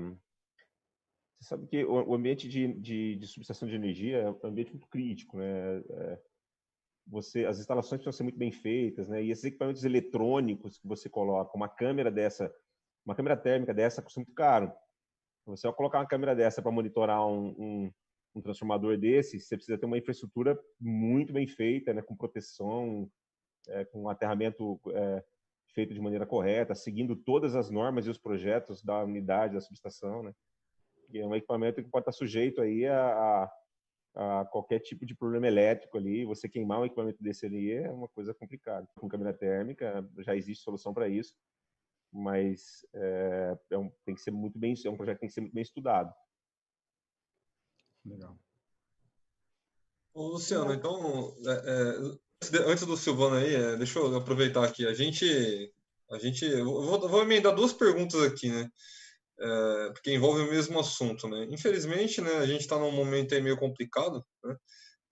Você 1.39 1.49
sabe 1.49 1.67
que 1.67 1.83
o 1.83 2.13
ambiente 2.13 2.47
de, 2.47 2.73
de, 2.73 3.15
de 3.15 3.27
subestação 3.27 3.67
de 3.67 3.75
energia 3.75 4.17
é 4.17 4.29
um 4.29 4.39
ambiente 4.43 4.71
muito 4.71 4.87
crítico, 4.87 5.37
né? 5.37 5.77
É, 5.77 6.21
você, 7.07 7.45
as 7.45 7.59
instalações 7.59 8.01
precisam 8.01 8.13
ser 8.13 8.23
muito 8.23 8.37
bem 8.37 8.51
feitas, 8.51 9.07
né? 9.07 9.23
E 9.23 9.31
esses 9.31 9.43
equipamentos 9.43 9.83
eletrônicos 9.83 10.77
que 10.77 10.87
você 10.87 11.09
coloca, 11.09 11.55
uma 11.55 11.69
câmera 11.69 12.11
dessa 12.11 12.53
uma 13.05 13.15
câmera 13.15 13.35
térmica 13.35 13.73
dessa 13.73 14.01
custa 14.01 14.19
muito 14.19 14.33
caro. 14.33 14.71
Você 15.45 15.67
vai 15.67 15.75
colocar 15.75 15.99
uma 15.99 16.07
câmera 16.07 16.33
dessa 16.35 16.61
para 16.61 16.71
monitorar 16.71 17.27
um, 17.27 17.49
um, 17.57 17.93
um, 18.35 18.41
transformador 18.41 18.97
desse, 18.97 19.39
você 19.39 19.55
precisa 19.55 19.77
ter 19.77 19.85
uma 19.85 19.97
infraestrutura 19.97 20.59
muito 20.79 21.33
bem 21.33 21.47
feita, 21.47 21.93
né, 21.93 22.01
com 22.01 22.15
proteção, 22.15 23.09
é, 23.67 23.85
com 23.85 24.09
aterramento 24.09 24.79
é, 24.93 25.23
feito 25.73 25.93
de 25.93 25.99
maneira 25.99 26.25
correta, 26.25 26.75
seguindo 26.75 27.15
todas 27.15 27.55
as 27.55 27.69
normas 27.69 28.05
e 28.05 28.09
os 28.09 28.17
projetos 28.17 28.83
da 28.83 29.03
unidade, 29.03 29.55
da 29.55 29.61
subestação, 29.61 30.23
né? 30.23 30.33
E 31.11 31.19
é 31.19 31.25
um 31.25 31.35
equipamento 31.35 31.83
que 31.83 31.89
pode 31.89 32.03
estar 32.03 32.11
sujeito 32.11 32.61
aí 32.61 32.87
a, 32.87 33.49
a, 34.15 34.41
a 34.41 34.45
qualquer 34.45 34.79
tipo 34.79 35.05
de 35.05 35.15
problema 35.15 35.47
elétrico 35.47 35.97
ali. 35.97 36.25
Você 36.25 36.49
queimar 36.49 36.79
um 36.79 36.85
equipamento 36.85 37.21
desse 37.21 37.45
ali 37.45 37.71
é 37.71 37.91
uma 37.91 38.07
coisa 38.07 38.33
complicada. 38.33 38.87
Com 38.95 39.07
câmera 39.07 39.31
térmica 39.31 40.07
já 40.19 40.35
existe 40.35 40.63
solução 40.63 40.93
para 40.93 41.07
isso 41.07 41.35
mas 42.13 42.85
é, 42.93 43.57
é 43.71 43.77
um, 43.77 43.91
tem 44.05 44.13
que 44.13 44.21
ser 44.21 44.31
muito 44.31 44.57
bem, 44.59 44.75
é 44.85 44.89
um 44.89 44.95
projeto 44.95 45.15
que 45.15 45.21
tem 45.21 45.29
que 45.29 45.33
ser 45.33 45.41
muito 45.41 45.53
bem 45.53 45.63
estudado. 45.63 46.13
Legal. 48.05 48.37
Ô, 50.13 50.27
Luciano, 50.27 50.73
então, 50.73 51.35
é, 51.45 51.51
é, 51.51 52.57
antes 52.67 52.85
do 52.85 52.97
Silvano 52.97 53.37
aí, 53.37 53.55
é, 53.55 53.75
deixa 53.77 53.99
eu 53.99 54.15
aproveitar 54.15 54.63
aqui. 54.63 54.85
A 54.85 54.93
gente, 54.93 55.73
a 56.11 56.19
gente, 56.19 56.45
eu 56.45 56.65
vou, 56.65 57.09
vou 57.09 57.21
emendar 57.23 57.55
duas 57.55 57.73
perguntas 57.73 58.21
aqui, 58.21 58.49
né? 58.49 58.69
É, 59.39 59.89
porque 59.91 60.13
envolve 60.13 60.41
o 60.41 60.51
mesmo 60.51 60.79
assunto, 60.79 61.27
né? 61.27 61.47
Infelizmente, 61.49 62.21
né, 62.21 62.31
a 62.37 62.45
gente 62.45 62.61
está 62.61 62.77
num 62.77 62.91
momento 62.91 63.33
aí 63.33 63.41
meio 63.41 63.57
complicado, 63.57 64.23
né? 64.43 64.55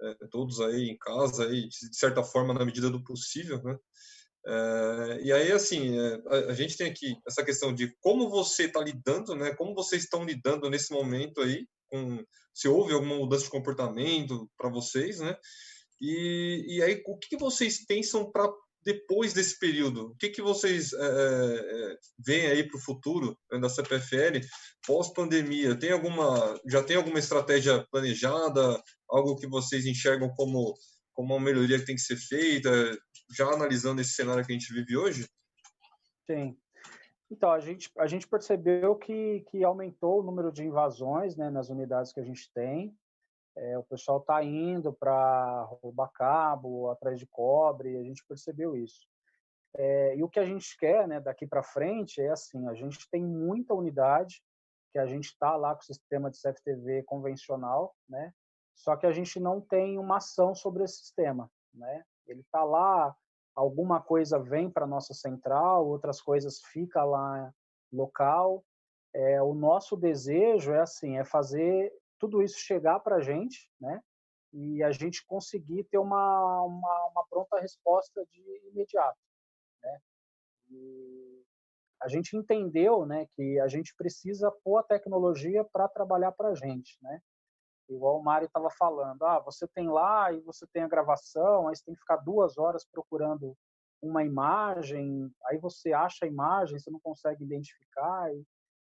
É, 0.03 0.27
todos 0.31 0.59
aí 0.61 0.89
em 0.89 0.97
casa, 0.97 1.47
aí, 1.47 1.67
de 1.67 1.95
certa 1.97 2.23
forma, 2.23 2.53
na 2.53 2.65
medida 2.65 2.89
do 2.89 3.03
possível, 3.03 3.61
né? 3.63 3.77
É, 4.45 5.19
e 5.23 5.31
aí, 5.31 5.51
assim, 5.51 5.97
é, 5.99 6.21
a, 6.27 6.51
a, 6.51 6.53
gente 6.53 6.75
tem 6.75 6.89
aqui 6.89 7.15
essa 7.27 7.43
questão 7.43 7.73
de 7.73 7.95
como 7.99 8.29
você 8.29 8.65
está 8.65 8.81
lidando, 8.81 9.35
né? 9.35 9.53
Como 9.55 9.75
vocês 9.75 10.03
estão 10.03 10.23
lidando 10.23 10.69
nesse 10.69 10.91
momento 10.91 11.41
aí, 11.41 11.67
com, 11.87 12.23
se 12.53 12.67
houve 12.67 12.93
alguma 12.93 13.15
mudança 13.15 13.45
de 13.45 13.49
comportamento 13.49 14.49
para 14.57 14.69
vocês, 14.69 15.19
né? 15.19 15.35
E, 15.99 16.65
e 16.67 16.81
aí, 16.81 17.01
o 17.05 17.17
que 17.17 17.37
vocês 17.37 17.85
pensam 17.85 18.31
para 18.31 18.51
depois 18.83 19.33
desse 19.33 19.59
período? 19.59 20.07
O 20.07 20.15
que, 20.15 20.29
que 20.29 20.41
vocês 20.41 20.91
é, 20.93 20.97
é, 20.99 21.95
veem 22.17 22.47
aí 22.47 22.63
para 22.67 22.77
o 22.77 22.81
futuro 22.81 23.37
né, 23.51 23.59
da 23.59 23.69
CPFL 23.69 24.39
pós-pandemia? 24.85 25.77
Tem 25.77 25.91
alguma, 25.91 26.59
já 26.67 26.83
tem 26.83 26.95
alguma 26.95 27.19
estratégia 27.19 27.85
planejada? 27.91 28.81
Algo 29.07 29.35
que 29.35 29.47
vocês 29.47 29.85
enxergam 29.85 30.29
como 30.35 30.73
como 31.13 31.35
uma 31.35 31.43
melhoria 31.43 31.79
que 31.79 31.85
tem 31.85 31.95
que 31.95 32.01
ser 32.01 32.17
feita, 32.17 32.97
já 33.35 33.45
analisando 33.45 34.01
esse 34.01 34.13
cenário 34.13 34.45
que 34.45 34.51
a 34.51 34.57
gente 34.57 34.73
vive 34.73 34.97
hoje? 34.97 35.27
Sim. 36.29 36.57
Então, 37.31 37.49
a 37.49 37.59
gente, 37.61 37.89
a 37.97 38.05
gente 38.07 38.27
percebeu 38.27 38.93
que, 38.97 39.39
que 39.49 39.63
aumentou 39.63 40.19
o 40.19 40.23
número 40.23 40.51
de 40.51 40.65
invasões 40.65 41.37
né, 41.37 41.49
nas 41.49 41.69
unidades 41.69 42.11
que 42.11 42.19
a 42.19 42.23
gente 42.23 42.51
tem. 42.53 42.93
É, 43.55 43.77
o 43.77 43.83
pessoal 43.83 44.19
está 44.19 44.43
indo 44.43 44.91
para 44.91 45.63
roubar 45.81 46.11
cabo, 46.11 46.89
atrás 46.89 47.17
de 47.17 47.25
cobre, 47.25 47.97
a 47.97 48.03
gente 48.03 48.25
percebeu 48.25 48.75
isso. 48.75 49.07
É, 49.77 50.17
e 50.17 50.23
o 50.23 50.29
que 50.29 50.41
a 50.41 50.45
gente 50.45 50.77
quer 50.77 51.07
né, 51.07 51.21
daqui 51.21 51.47
para 51.47 51.63
frente 51.63 52.21
é 52.21 52.29
assim: 52.29 52.67
a 52.67 52.73
gente 52.73 53.09
tem 53.09 53.23
muita 53.23 53.73
unidade, 53.73 54.43
que 54.91 54.99
a 54.99 55.05
gente 55.05 55.27
está 55.27 55.55
lá 55.55 55.73
com 55.73 55.81
o 55.81 55.85
sistema 55.85 56.29
de 56.29 56.37
CFTV 56.37 57.03
convencional, 57.03 57.95
né? 58.09 58.33
só 58.75 58.97
que 58.97 59.05
a 59.05 59.11
gente 59.11 59.39
não 59.39 59.61
tem 59.61 59.97
uma 59.97 60.17
ação 60.17 60.53
sobre 60.53 60.83
esse 60.83 60.97
sistema. 60.97 61.49
Né? 61.73 62.03
Ele 62.27 62.41
está 62.41 62.63
lá, 62.63 63.15
alguma 63.55 64.01
coisa 64.01 64.39
vem 64.39 64.69
para 64.69 64.87
nossa 64.87 65.13
central, 65.13 65.87
outras 65.87 66.21
coisas 66.21 66.61
fica 66.71 67.03
lá 67.03 67.53
local. 67.91 68.63
É, 69.13 69.41
o 69.41 69.53
nosso 69.53 69.97
desejo 69.97 70.71
é 70.71 70.81
assim, 70.81 71.17
é 71.17 71.23
fazer 71.23 71.93
tudo 72.17 72.41
isso 72.41 72.59
chegar 72.59 72.99
para 72.99 73.17
a 73.17 73.21
gente, 73.21 73.69
né? 73.79 74.01
E 74.53 74.83
a 74.83 74.91
gente 74.91 75.25
conseguir 75.25 75.83
ter 75.85 75.97
uma, 75.97 76.61
uma, 76.63 77.07
uma 77.07 77.25
pronta 77.29 77.59
resposta 77.59 78.25
de 78.31 78.69
imediato, 78.69 79.19
né? 79.81 79.99
E 80.69 81.43
a 82.01 82.07
gente 82.07 82.35
entendeu, 82.35 83.05
né, 83.05 83.27
que 83.31 83.59
a 83.59 83.67
gente 83.67 83.93
precisa 83.95 84.51
pôr 84.63 84.77
a 84.77 84.83
tecnologia 84.83 85.63
para 85.63 85.87
trabalhar 85.87 86.31
para 86.31 86.49
a 86.49 86.55
gente, 86.55 86.97
né? 87.01 87.21
Igual 87.93 88.19
o 88.19 88.23
Mário 88.23 88.45
estava 88.45 88.69
falando, 88.69 89.23
ah, 89.23 89.39
você 89.39 89.67
tem 89.67 89.89
lá 89.89 90.31
e 90.31 90.39
você 90.41 90.65
tem 90.67 90.83
a 90.83 90.87
gravação, 90.87 91.67
aí 91.67 91.75
você 91.75 91.83
tem 91.83 91.93
que 91.93 91.99
ficar 91.99 92.17
duas 92.17 92.57
horas 92.57 92.85
procurando 92.85 93.55
uma 94.01 94.23
imagem, 94.23 95.29
aí 95.45 95.57
você 95.57 95.93
acha 95.93 96.25
a 96.25 96.27
imagem, 96.27 96.79
você 96.79 96.89
não 96.89 96.99
consegue 96.99 97.43
identificar, 97.43 98.33
e, 98.33 98.43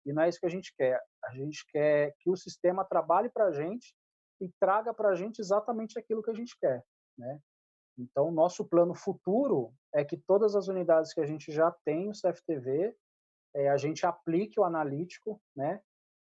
e 0.07 0.13
não 0.13 0.23
é 0.23 0.29
isso 0.29 0.41
que 0.41 0.47
a 0.47 0.51
gente 0.51 0.75
quer. 0.75 1.03
A 1.25 1.31
gente 1.33 1.67
quer 1.71 2.15
que 2.21 2.31
o 2.31 2.37
sistema 2.37 2.85
trabalhe 2.85 3.29
para 3.29 3.47
a 3.47 3.53
gente 3.53 3.95
e 4.41 4.49
traga 4.61 4.95
para 4.95 5.11
a 5.11 5.15
gente 5.15 5.41
exatamente 5.41 5.99
aquilo 5.99 6.23
que 6.23 6.31
a 6.31 6.35
gente 6.35 6.57
quer, 6.59 6.83
né? 7.19 7.41
Então, 7.99 8.31
nosso 8.31 8.65
plano 8.65 8.95
futuro 8.95 9.75
é 9.93 10.05
que 10.05 10.17
todas 10.17 10.57
as 10.57 10.69
unidades 10.69 11.13
que 11.13 11.21
a 11.21 11.27
gente 11.27 11.53
já 11.53 11.71
tem 11.85 12.09
o 12.09 12.13
CFTV, 12.13 12.97
é, 13.55 13.69
a 13.69 13.77
gente 13.77 14.07
aplique 14.07 14.59
o 14.59 14.65
analítico, 14.65 15.41
né? 15.55 15.81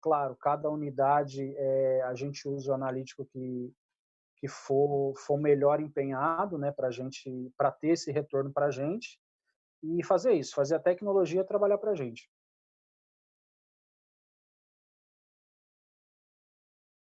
Claro, 0.03 0.35
cada 0.35 0.69
unidade 0.69 1.55
é, 1.57 2.03
a 2.03 2.15
gente 2.15 2.49
usa 2.49 2.73
o 2.73 2.75
analítico 2.75 3.25
que, 3.25 3.73
que 4.37 4.49
for, 4.49 5.15
for 5.17 5.39
melhor 5.39 5.81
empenhado, 5.81 6.59
né? 6.59 6.73
Para 6.73 6.91
gente, 6.91 7.53
para 7.57 7.71
ter 7.71 7.91
esse 7.91 8.11
retorno 8.11 8.53
para 8.53 8.67
a 8.67 8.71
gente 8.73 9.21
e 9.81 10.05
fazer 10.05 10.33
isso, 10.33 10.57
fazer 10.57 10.75
a 10.75 10.81
tecnologia 10.81 11.45
trabalhar 11.45 11.79
para 11.79 11.93
a 11.93 11.95
gente. 11.95 12.29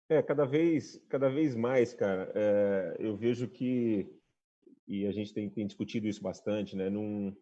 É, 0.07 0.21
cada 0.21 0.45
vez, 0.45 1.03
cada 1.09 1.29
vez 1.29 1.55
mais, 1.55 1.95
cara, 1.95 2.31
é, 2.35 2.97
eu 2.99 3.17
vejo 3.17 3.47
que, 3.47 4.13
e 4.87 5.07
a 5.07 5.11
gente 5.11 5.33
tem, 5.33 5.49
tem 5.49 5.65
discutido 5.65 6.05
isso 6.05 6.21
bastante, 6.21 6.75
né? 6.75 6.87
Num, 6.89 7.35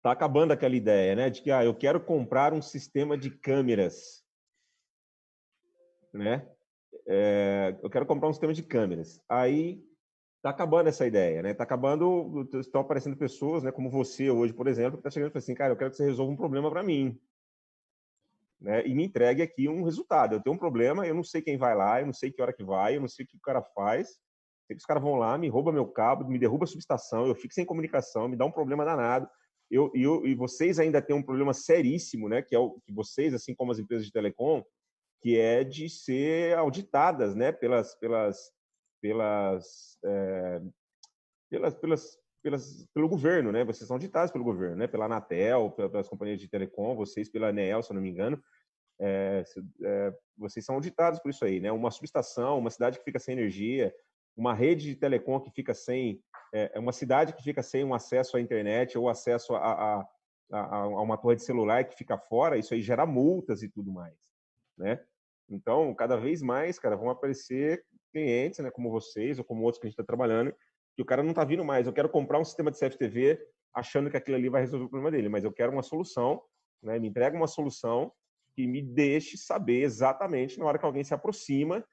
tá 0.00 0.12
acabando 0.12 0.52
aquela 0.52 0.76
ideia, 0.76 1.14
né? 1.14 1.28
De 1.28 1.42
que, 1.42 1.50
ah, 1.50 1.64
eu 1.64 1.74
quero 1.74 2.00
comprar 2.00 2.54
um 2.54 2.62
sistema 2.62 3.18
de 3.18 3.30
câmeras, 3.30 4.24
né? 6.16 6.48
É, 7.06 7.78
eu 7.82 7.90
quero 7.90 8.06
comprar 8.06 8.28
um 8.28 8.32
sistema 8.32 8.52
de 8.52 8.62
câmeras. 8.62 9.20
Aí 9.28 9.82
tá 10.42 10.50
acabando 10.50 10.88
essa 10.88 11.06
ideia, 11.06 11.42
né? 11.42 11.54
Tá 11.54 11.64
acabando, 11.64 12.48
estão 12.54 12.80
aparecendo 12.80 13.16
pessoas, 13.16 13.62
né? 13.62 13.72
Como 13.72 13.90
você 13.90 14.30
hoje, 14.30 14.52
por 14.52 14.66
exemplo, 14.66 14.98
que 14.98 15.04
tá 15.04 15.10
chegando 15.10 15.34
e 15.34 15.38
assim, 15.38 15.54
cara, 15.54 15.72
eu 15.72 15.76
quero 15.76 15.90
que 15.90 15.96
você 15.96 16.04
resolva 16.04 16.32
um 16.32 16.36
problema 16.36 16.70
para 16.70 16.82
mim 16.82 17.18
né, 18.60 18.86
e 18.86 18.94
me 18.94 19.04
entregue 19.04 19.42
aqui 19.42 19.68
um 19.68 19.82
resultado. 19.82 20.34
Eu 20.34 20.42
tenho 20.42 20.54
um 20.54 20.58
problema, 20.58 21.06
eu 21.06 21.14
não 21.14 21.24
sei 21.24 21.42
quem 21.42 21.56
vai 21.56 21.74
lá, 21.74 22.00
eu 22.00 22.06
não 22.06 22.12
sei 22.12 22.30
que 22.30 22.40
hora 22.40 22.52
que 22.52 22.64
vai, 22.64 22.96
eu 22.96 23.00
não 23.00 23.08
sei 23.08 23.24
o 23.24 23.28
que 23.28 23.36
o 23.36 23.40
cara 23.40 23.62
faz. 23.62 24.08
Sei 24.66 24.74
que 24.74 24.80
os 24.80 24.86
caras 24.86 25.02
vão 25.02 25.14
lá, 25.14 25.38
me 25.38 25.48
roubam 25.48 25.72
meu 25.72 25.86
cabo, 25.86 26.28
me 26.28 26.38
derruba 26.38 26.64
a 26.64 26.66
subestação, 26.66 27.26
eu 27.26 27.34
fico 27.34 27.54
sem 27.54 27.64
comunicação, 27.64 28.28
me 28.28 28.36
dá 28.36 28.44
um 28.44 28.50
problema 28.50 28.84
danado. 28.84 29.28
Eu, 29.70 29.90
eu, 29.94 30.26
e 30.26 30.34
vocês 30.34 30.78
ainda 30.78 31.02
têm 31.02 31.14
um 31.14 31.22
problema 31.22 31.52
seríssimo, 31.52 32.28
né? 32.28 32.42
Que 32.42 32.54
é 32.54 32.58
o 32.58 32.80
que 32.80 32.92
vocês, 32.92 33.34
assim 33.34 33.54
como 33.54 33.72
as 33.72 33.78
empresas 33.78 34.06
de 34.06 34.12
telecom, 34.12 34.64
que 35.26 35.40
é 35.40 35.64
de 35.64 35.88
ser 35.88 36.56
auditadas, 36.56 37.34
né? 37.34 37.50
Pelas, 37.50 37.96
pelas, 37.96 38.52
pelas, 39.02 39.98
é, 40.04 40.62
pelas, 41.50 41.74
pelas, 41.74 42.18
pelas, 42.40 42.86
pelo 42.94 43.08
governo, 43.08 43.50
né? 43.50 43.64
Vocês 43.64 43.88
são 43.88 43.96
auditados 43.96 44.30
pelo 44.30 44.44
governo, 44.44 44.76
né? 44.76 44.86
Pela 44.86 45.06
Anatel, 45.06 45.72
pelas 45.72 46.08
companhias 46.08 46.38
de 46.38 46.46
telecom, 46.46 46.94
vocês 46.94 47.28
pela 47.28 47.48
ANEEL, 47.48 47.82
se 47.82 47.90
eu 47.90 47.94
não 47.94 48.02
me 48.02 48.08
engano. 48.08 48.40
É, 49.00 49.42
é, 49.82 50.14
vocês 50.38 50.64
são 50.64 50.76
auditados 50.76 51.18
por 51.18 51.30
isso 51.30 51.44
aí, 51.44 51.58
né? 51.58 51.72
Uma 51.72 51.90
subestação, 51.90 52.60
uma 52.60 52.70
cidade 52.70 53.00
que 53.00 53.04
fica 53.04 53.18
sem 53.18 53.32
energia, 53.32 53.92
uma 54.36 54.54
rede 54.54 54.84
de 54.86 54.94
telecom 54.94 55.40
que 55.40 55.50
fica 55.50 55.74
sem, 55.74 56.22
é 56.52 56.78
uma 56.78 56.92
cidade 56.92 57.32
que 57.32 57.42
fica 57.42 57.64
sem 57.64 57.82
um 57.82 57.94
acesso 57.94 58.36
à 58.36 58.40
internet 58.40 58.96
ou 58.96 59.08
acesso 59.08 59.56
a, 59.56 59.72
a, 59.72 60.08
a, 60.52 60.76
a, 60.76 60.86
uma 61.02 61.18
torre 61.18 61.34
de 61.34 61.42
celular 61.42 61.82
que 61.84 61.96
fica 61.96 62.16
fora, 62.16 62.56
isso 62.56 62.74
aí 62.74 62.80
gera 62.80 63.04
multas 63.04 63.64
e 63.64 63.68
tudo 63.68 63.90
mais, 63.90 64.14
né? 64.78 65.04
Então, 65.48 65.94
cada 65.94 66.16
vez 66.16 66.42
mais, 66.42 66.78
cara, 66.78 66.96
vão 66.96 67.10
aparecer 67.10 67.84
clientes, 68.12 68.58
né, 68.60 68.70
como 68.70 68.90
vocês 68.90 69.38
ou 69.38 69.44
como 69.44 69.62
outros 69.62 69.80
que 69.80 69.86
a 69.86 69.88
gente 69.88 69.94
está 69.94 70.04
trabalhando, 70.04 70.54
que 70.96 71.02
o 71.02 71.04
cara 71.04 71.22
não 71.22 71.30
está 71.30 71.44
vindo 71.44 71.64
mais. 71.64 71.86
Eu 71.86 71.92
quero 71.92 72.08
comprar 72.08 72.38
um 72.38 72.44
sistema 72.44 72.70
de 72.70 72.78
CFTV 72.78 73.38
achando 73.74 74.10
que 74.10 74.16
aquilo 74.16 74.36
ali 74.36 74.48
vai 74.48 74.62
resolver 74.62 74.86
o 74.86 74.88
problema 74.88 75.10
dele, 75.10 75.28
mas 75.28 75.44
eu 75.44 75.52
quero 75.52 75.70
uma 75.70 75.82
solução, 75.82 76.42
né? 76.82 76.98
Me 76.98 77.08
entrega 77.08 77.36
uma 77.36 77.46
solução 77.46 78.10
que 78.54 78.66
me 78.66 78.80
deixe 78.80 79.36
saber 79.36 79.82
exatamente 79.82 80.58
na 80.58 80.64
hora 80.64 80.78
que 80.78 80.86
alguém 80.86 81.04
se 81.04 81.12
aproxima, 81.12 81.84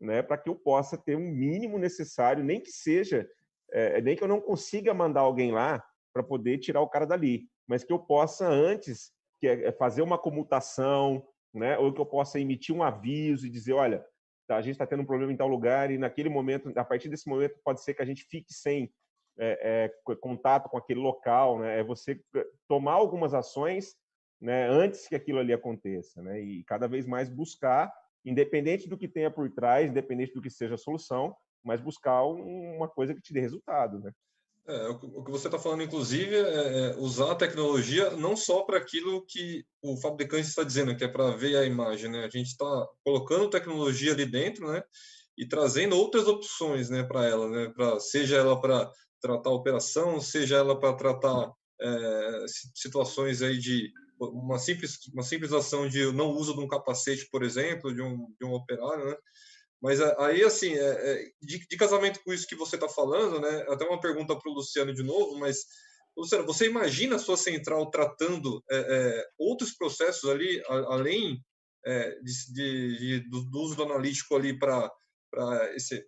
né? 0.00 0.22
Para 0.22 0.38
que 0.38 0.48
eu 0.48 0.54
possa 0.54 0.96
ter 0.96 1.16
um 1.16 1.28
mínimo 1.28 1.78
necessário, 1.78 2.44
nem 2.44 2.60
que 2.60 2.70
seja, 2.70 3.28
é, 3.72 4.00
nem 4.00 4.14
que 4.14 4.22
eu 4.22 4.28
não 4.28 4.40
consiga 4.40 4.94
mandar 4.94 5.22
alguém 5.22 5.50
lá 5.50 5.82
para 6.12 6.22
poder 6.22 6.58
tirar 6.58 6.80
o 6.80 6.88
cara 6.88 7.06
dali, 7.06 7.48
mas 7.66 7.82
que 7.82 7.92
eu 7.92 7.98
possa 7.98 8.46
antes 8.46 9.10
que 9.40 9.48
é, 9.48 9.66
é 9.66 9.72
fazer 9.72 10.02
uma 10.02 10.16
comutação, 10.16 11.26
né? 11.52 11.78
Ou 11.78 11.92
que 11.92 12.00
eu 12.00 12.06
possa 12.06 12.40
emitir 12.40 12.74
um 12.74 12.82
aviso 12.82 13.46
e 13.46 13.50
dizer, 13.50 13.72
olha, 13.72 14.04
tá, 14.46 14.56
a 14.56 14.62
gente 14.62 14.72
está 14.72 14.86
tendo 14.86 15.02
um 15.02 15.06
problema 15.06 15.32
em 15.32 15.36
tal 15.36 15.48
lugar 15.48 15.90
e 15.90 15.98
naquele 15.98 16.28
momento, 16.28 16.72
a 16.76 16.84
partir 16.84 17.08
desse 17.08 17.28
momento, 17.28 17.58
pode 17.64 17.82
ser 17.82 17.94
que 17.94 18.02
a 18.02 18.06
gente 18.06 18.24
fique 18.24 18.52
sem 18.52 18.92
é, 19.38 19.90
é, 20.08 20.14
contato 20.16 20.68
com 20.68 20.76
aquele 20.76 21.00
local, 21.00 21.58
né? 21.58 21.80
É 21.80 21.82
você 21.82 22.20
tomar 22.68 22.92
algumas 22.92 23.34
ações, 23.34 23.96
né? 24.40 24.68
Antes 24.68 25.08
que 25.08 25.14
aquilo 25.14 25.38
ali 25.38 25.52
aconteça, 25.52 26.22
né? 26.22 26.40
E 26.40 26.64
cada 26.64 26.86
vez 26.86 27.06
mais 27.06 27.28
buscar, 27.28 27.92
independente 28.24 28.88
do 28.88 28.98
que 28.98 29.08
tenha 29.08 29.30
por 29.30 29.50
trás, 29.50 29.90
independente 29.90 30.34
do 30.34 30.42
que 30.42 30.50
seja 30.50 30.74
a 30.74 30.78
solução, 30.78 31.34
mas 31.64 31.80
buscar 31.80 32.24
uma 32.24 32.88
coisa 32.88 33.14
que 33.14 33.22
te 33.22 33.32
dê 33.32 33.40
resultado, 33.40 34.00
né? 34.00 34.12
É, 34.66 34.88
o 34.88 35.24
que 35.24 35.30
você 35.30 35.48
está 35.48 35.58
falando, 35.58 35.82
inclusive, 35.82 36.36
é, 36.36 36.90
é 36.90 36.96
usar 36.96 37.32
a 37.32 37.36
tecnologia 37.36 38.10
não 38.10 38.36
só 38.36 38.62
para 38.62 38.78
aquilo 38.78 39.24
que 39.26 39.64
o 39.82 39.96
fabricante 39.96 40.46
está 40.46 40.62
dizendo, 40.62 40.96
que 40.96 41.02
é 41.02 41.08
para 41.08 41.32
ver 41.32 41.56
a 41.56 41.64
imagem, 41.64 42.10
né? 42.10 42.24
A 42.24 42.28
gente 42.28 42.48
está 42.48 42.86
colocando 43.04 43.50
tecnologia 43.50 44.12
ali 44.12 44.24
dentro, 44.24 44.70
né? 44.70 44.82
E 45.36 45.46
trazendo 45.48 45.96
outras 45.96 46.28
opções, 46.28 46.90
né, 46.90 47.02
para 47.02 47.26
ela, 47.26 47.48
né? 47.48 47.72
Pra, 47.74 47.98
seja 47.98 48.36
ela 48.36 48.60
para 48.60 48.88
tratar 49.20 49.50
a 49.50 49.54
operação, 49.54 50.20
seja 50.20 50.58
ela 50.58 50.78
para 50.78 50.92
tratar 50.94 51.50
é, 51.80 52.44
situações 52.74 53.42
aí 53.42 53.58
de 53.58 53.90
uma 54.20 54.58
simples 54.58 54.98
uma 55.12 55.24
simples 55.24 55.52
ação 55.52 55.88
de 55.88 56.12
não 56.12 56.30
uso 56.30 56.54
de 56.54 56.60
um 56.60 56.68
capacete, 56.68 57.28
por 57.32 57.42
exemplo, 57.42 57.92
de 57.92 58.00
um 58.00 58.32
de 58.40 58.46
um 58.46 58.52
operário, 58.52 59.06
né? 59.06 59.16
Mas 59.82 60.00
aí, 60.00 60.44
assim, 60.44 60.74
é, 60.74 60.78
é, 60.78 61.24
de, 61.42 61.66
de, 61.66 61.76
casamento 61.76 62.20
com 62.22 62.32
isso 62.32 62.46
que 62.46 62.54
você 62.54 62.76
está 62.76 62.88
falando, 62.88 63.40
né? 63.40 63.66
Até 63.68 63.84
uma 63.84 64.00
pergunta 64.00 64.38
para 64.38 64.48
o 64.48 64.54
Luciano 64.54 64.94
de 64.94 65.02
novo, 65.02 65.36
mas, 65.38 65.64
Luciano, 66.16 66.46
você 66.46 66.66
imagina 66.66 67.16
a 67.16 67.18
sua 67.18 67.36
central 67.36 67.90
tratando 67.90 68.62
é, 68.70 68.76
é 68.76 69.26
outros 69.36 69.72
processos 69.74 70.30
ali, 70.30 70.62
a, 70.68 70.94
além 70.94 71.36
é, 71.84 72.10
de, 72.20 72.96
de, 72.96 73.28
do, 73.28 73.42
do, 73.50 73.60
uso 73.60 73.74
do 73.74 73.82
analítico 73.82 74.36
ali 74.36 74.56
para, 74.56 74.88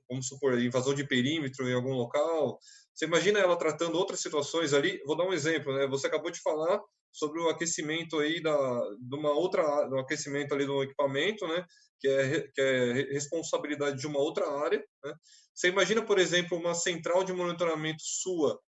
vamos 0.09 0.29
supor, 0.29 0.57
invasão 0.61 0.95
de 0.95 1.05
perímetro 1.05 1.69
em 1.69 1.75
algum 1.75 1.95
local? 1.95 2.61
Você 2.95 3.07
imagina 3.07 3.41
ela 3.41 3.57
tratando 3.57 3.99
outras 3.99 4.21
situações 4.21 4.73
ali? 4.73 5.03
Vou 5.05 5.17
dar 5.17 5.25
um 5.25 5.33
exemplo, 5.33 5.75
né? 5.75 5.85
Você 5.89 6.07
acabou 6.07 6.31
de 6.31 6.41
falar 6.41 6.81
sobre 7.11 7.41
o 7.41 7.49
aquecimento 7.49 8.21
aí 8.21 8.41
da, 8.41 8.81
de 9.01 9.17
uma 9.17 9.33
outra, 9.33 9.85
do 9.89 9.99
aquecimento 9.99 10.55
ali 10.55 10.65
do 10.65 10.81
equipamento, 10.81 11.45
né? 11.49 11.67
Que 12.05 12.09
é, 12.09 12.41
que 12.49 12.61
é 12.61 12.93
responsabilidade 13.13 13.99
de 13.99 14.07
uma 14.07 14.19
outra 14.19 14.47
área. 14.47 14.87
Né? 15.03 15.15
Você 15.55 15.69
imagina, 15.69 16.05
por 16.05 16.19
exemplo, 16.19 16.59
uma 16.59 16.75
central 16.75 17.25
de 17.25 17.33
monitoramento 17.33 18.03
sua 18.03 18.61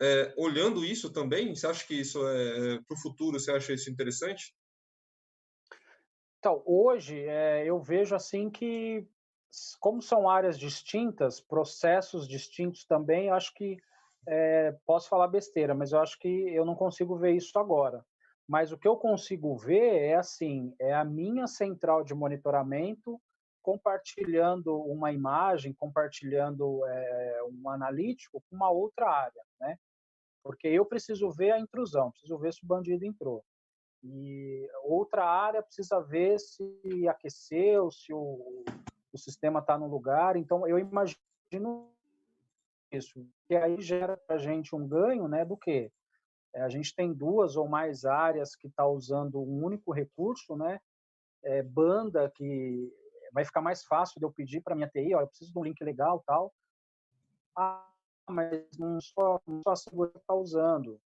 é, 0.00 0.34
olhando 0.38 0.82
isso 0.82 1.12
também? 1.12 1.54
Você 1.54 1.66
acha 1.66 1.86
que 1.86 2.00
isso 2.00 2.26
é, 2.26 2.74
é 2.74 2.80
para 2.88 2.94
o 2.94 3.00
futuro? 3.00 3.38
Você 3.38 3.52
acha 3.52 3.74
isso 3.74 3.90
interessante? 3.90 4.54
Então, 6.38 6.62
hoje 6.64 7.20
é, 7.26 7.66
eu 7.66 7.78
vejo 7.82 8.14
assim 8.14 8.48
que, 8.48 9.06
como 9.78 10.00
são 10.00 10.28
áreas 10.28 10.58
distintas, 10.58 11.40
processos 11.40 12.26
distintos 12.26 12.86
também, 12.86 13.28
acho 13.28 13.52
que 13.52 13.76
é, 14.26 14.74
posso 14.86 15.08
falar 15.10 15.28
besteira, 15.28 15.74
mas 15.74 15.92
eu 15.92 16.00
acho 16.00 16.18
que 16.18 16.28
eu 16.28 16.64
não 16.64 16.74
consigo 16.74 17.18
ver 17.18 17.32
isso 17.32 17.58
agora. 17.58 18.02
Mas 18.46 18.72
o 18.72 18.78
que 18.78 18.86
eu 18.86 18.96
consigo 18.96 19.56
ver 19.56 20.02
é 20.02 20.14
assim, 20.14 20.74
é 20.78 20.92
a 20.92 21.04
minha 21.04 21.46
central 21.46 22.04
de 22.04 22.14
monitoramento 22.14 23.20
compartilhando 23.62 24.76
uma 24.82 25.10
imagem, 25.10 25.72
compartilhando 25.72 26.84
é, 26.84 27.38
um 27.44 27.70
analítico 27.70 28.42
com 28.42 28.56
uma 28.56 28.70
outra 28.70 29.08
área, 29.08 29.42
né? 29.58 29.78
Porque 30.42 30.68
eu 30.68 30.84
preciso 30.84 31.30
ver 31.30 31.52
a 31.52 31.58
intrusão, 31.58 32.10
preciso 32.10 32.36
ver 32.36 32.52
se 32.52 32.62
o 32.62 32.66
bandido 32.66 33.06
entrou. 33.06 33.42
E 34.02 34.68
outra 34.82 35.24
área 35.24 35.62
precisa 35.62 35.98
ver 35.98 36.38
se 36.38 37.08
aqueceu, 37.08 37.90
se 37.90 38.12
o, 38.12 38.62
o 39.10 39.18
sistema 39.18 39.60
está 39.60 39.78
no 39.78 39.88
lugar. 39.88 40.36
Então, 40.36 40.68
eu 40.68 40.78
imagino 40.78 41.90
isso. 42.92 43.26
E 43.48 43.56
aí 43.56 43.80
gera 43.80 44.14
para 44.14 44.36
a 44.36 44.38
gente 44.38 44.76
um 44.76 44.86
ganho 44.86 45.26
né, 45.26 45.42
do 45.46 45.56
quê? 45.56 45.90
É, 46.54 46.62
a 46.62 46.68
gente 46.68 46.94
tem 46.94 47.12
duas 47.12 47.56
ou 47.56 47.68
mais 47.68 48.04
áreas 48.04 48.54
que 48.54 48.68
está 48.68 48.86
usando 48.86 49.40
um 49.40 49.64
único 49.64 49.92
recurso, 49.92 50.56
né? 50.56 50.80
É, 51.42 51.62
banda 51.62 52.30
que 52.34 52.90
vai 53.32 53.44
ficar 53.44 53.60
mais 53.60 53.84
fácil 53.84 54.20
de 54.20 54.24
eu 54.24 54.32
pedir 54.32 54.60
para 54.62 54.76
minha 54.76 54.88
TI, 54.88 55.14
ó, 55.14 55.20
eu 55.20 55.26
preciso 55.26 55.52
de 55.52 55.58
um 55.58 55.64
link 55.64 55.82
legal 55.82 56.22
tal. 56.24 56.54
Ah, 57.56 57.86
mas 58.30 58.64
não 58.78 59.00
só, 59.00 59.40
não 59.46 59.60
só 59.62 59.72
a 59.72 59.76
segurança 59.76 60.18
está 60.18 60.34
usando, 60.34 60.94
o 60.94 61.00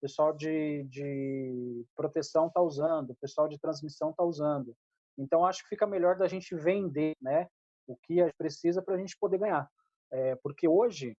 pessoal 0.00 0.32
de, 0.32 0.84
de 0.84 1.86
proteção 1.94 2.48
está 2.48 2.60
usando, 2.60 3.10
o 3.10 3.16
pessoal 3.16 3.46
de 3.46 3.58
transmissão 3.58 4.10
está 4.10 4.24
usando. 4.24 4.74
Então, 5.16 5.44
acho 5.44 5.62
que 5.62 5.68
fica 5.68 5.86
melhor 5.86 6.16
da 6.16 6.26
gente 6.26 6.54
vender 6.54 7.14
né, 7.20 7.48
o 7.86 7.96
que 7.96 8.20
a 8.20 8.24
gente 8.24 8.36
precisa 8.36 8.82
para 8.82 8.94
a 8.94 8.98
gente 8.98 9.16
poder 9.18 9.38
ganhar. 9.38 9.70
É, 10.10 10.34
porque 10.36 10.66
hoje, 10.66 11.16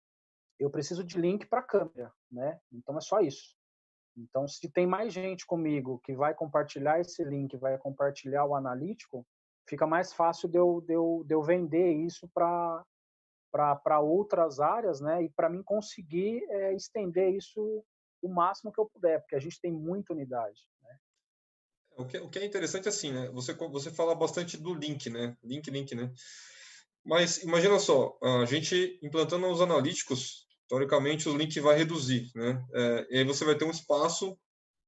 eu 0.59 0.69
preciso 0.69 1.03
de 1.03 1.17
link 1.19 1.45
para 1.45 1.61
câmera, 1.61 2.11
né? 2.31 2.59
Então, 2.71 2.97
é 2.97 3.01
só 3.01 3.19
isso. 3.19 3.55
Então, 4.17 4.47
se 4.47 4.69
tem 4.69 4.87
mais 4.87 5.13
gente 5.13 5.45
comigo 5.45 5.99
que 6.03 6.13
vai 6.13 6.33
compartilhar 6.33 6.99
esse 6.99 7.23
link, 7.23 7.57
vai 7.57 7.77
compartilhar 7.77 8.45
o 8.45 8.55
analítico, 8.55 9.25
fica 9.67 9.85
mais 9.85 10.13
fácil 10.13 10.47
de 10.47 10.57
eu, 10.57 10.81
de 10.81 10.93
eu, 10.93 11.23
de 11.25 11.33
eu 11.33 11.43
vender 11.43 11.91
isso 11.91 12.27
para 12.33 13.99
outras 13.99 14.59
áreas, 14.59 15.01
né? 15.01 15.23
E 15.23 15.29
para 15.29 15.49
mim 15.49 15.61
conseguir 15.63 16.43
é, 16.49 16.73
estender 16.73 17.33
isso 17.33 17.83
o 18.21 18.29
máximo 18.29 18.71
que 18.71 18.79
eu 18.79 18.89
puder, 18.89 19.19
porque 19.19 19.35
a 19.35 19.39
gente 19.39 19.59
tem 19.59 19.71
muita 19.71 20.13
unidade. 20.13 20.61
Né? 20.81 20.97
O, 21.97 22.05
que, 22.05 22.17
o 22.17 22.29
que 22.29 22.39
é 22.39 22.45
interessante 22.45 22.87
assim, 22.87 23.11
né? 23.11 23.29
Você, 23.29 23.53
você 23.53 23.91
fala 23.91 24.15
bastante 24.15 24.57
do 24.57 24.73
link, 24.73 25.09
né? 25.09 25.37
Link, 25.43 25.69
link, 25.69 25.93
né? 25.93 26.11
Mas 27.03 27.43
imagina 27.43 27.77
só, 27.77 28.17
a 28.41 28.45
gente 28.45 28.99
implantando 29.03 29.47
os 29.47 29.61
analíticos, 29.61 30.47
teoricamente 30.67 31.29
o 31.29 31.37
link 31.37 31.59
vai 31.59 31.77
reduzir, 31.77 32.31
né? 32.35 32.63
É, 32.73 33.07
e 33.11 33.17
aí 33.19 33.23
você 33.23 33.45
vai 33.45 33.55
ter 33.55 33.65
um 33.65 33.71
espaço 33.71 34.37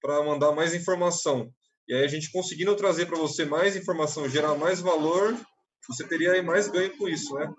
para 0.02 0.24
mandar 0.24 0.52
mais 0.54 0.74
informação. 0.74 1.52
E 1.88 1.94
aí 1.94 2.04
a 2.04 2.08
gente 2.08 2.32
conseguindo 2.32 2.76
trazer 2.76 3.06
para 3.06 3.18
você 3.18 3.46
mais 3.46 3.76
informação, 3.76 4.30
gerar 4.30 4.56
mais 4.56 4.82
valor, 4.82 5.36
você 5.88 6.08
teria 6.08 6.42
mais 6.44 6.68
ganho 6.68 6.96
com 6.98 7.08
isso, 7.08 7.34
né? 7.36 7.54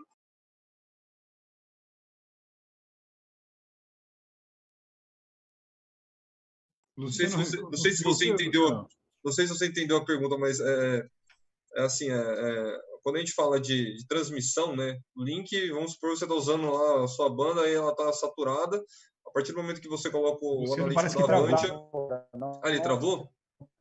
Não 6.97 7.09
sei, 7.13 7.29
se 7.29 7.37
você, 7.37 7.57
não 7.61 7.77
sei 7.77 7.93
se 7.93 8.03
você 8.03 8.29
entendeu, 8.29 8.87
não 9.25 9.33
sei 9.33 9.47
se 9.47 9.55
você 9.57 9.69
entendeu 9.69 9.99
a 9.99 10.05
pergunta, 10.05 10.37
mas 10.37 10.59
é, 10.59 11.09
é 11.77 11.83
assim, 11.83 12.11
é, 12.11 12.17
é, 12.17 12.81
quando 13.03 13.17
a 13.17 13.19
gente 13.21 13.33
fala 13.33 13.61
de, 13.61 13.97
de, 13.97 14.07
transmissão, 14.07 14.75
né, 14.77 14.99
link, 15.17 15.71
vamos 15.71 15.93
supor 15.93 16.11
que 16.11 16.19
você 16.19 16.25
está 16.25 16.35
usando 16.35 16.71
lá 16.71 17.05
a 17.05 17.09
sua 17.09 17.29
banda 17.29 17.69
e 17.69 17.75
ela 17.75 17.91
está 17.91 18.13
saturada, 18.13 18.83
a 19.27 19.31
partir 19.31 19.53
do 19.53 19.63
momento 19.63 19.81
que 19.81 19.89
você 19.89 20.11
coloca 20.11 20.39
o 20.43 20.61
Luciano 20.61 20.91
analítico 20.91 21.27
da 21.27 21.37
Avantia... 21.37 21.75
Ah, 22.63 22.71
ele 22.71 22.81
travou? 22.81 23.31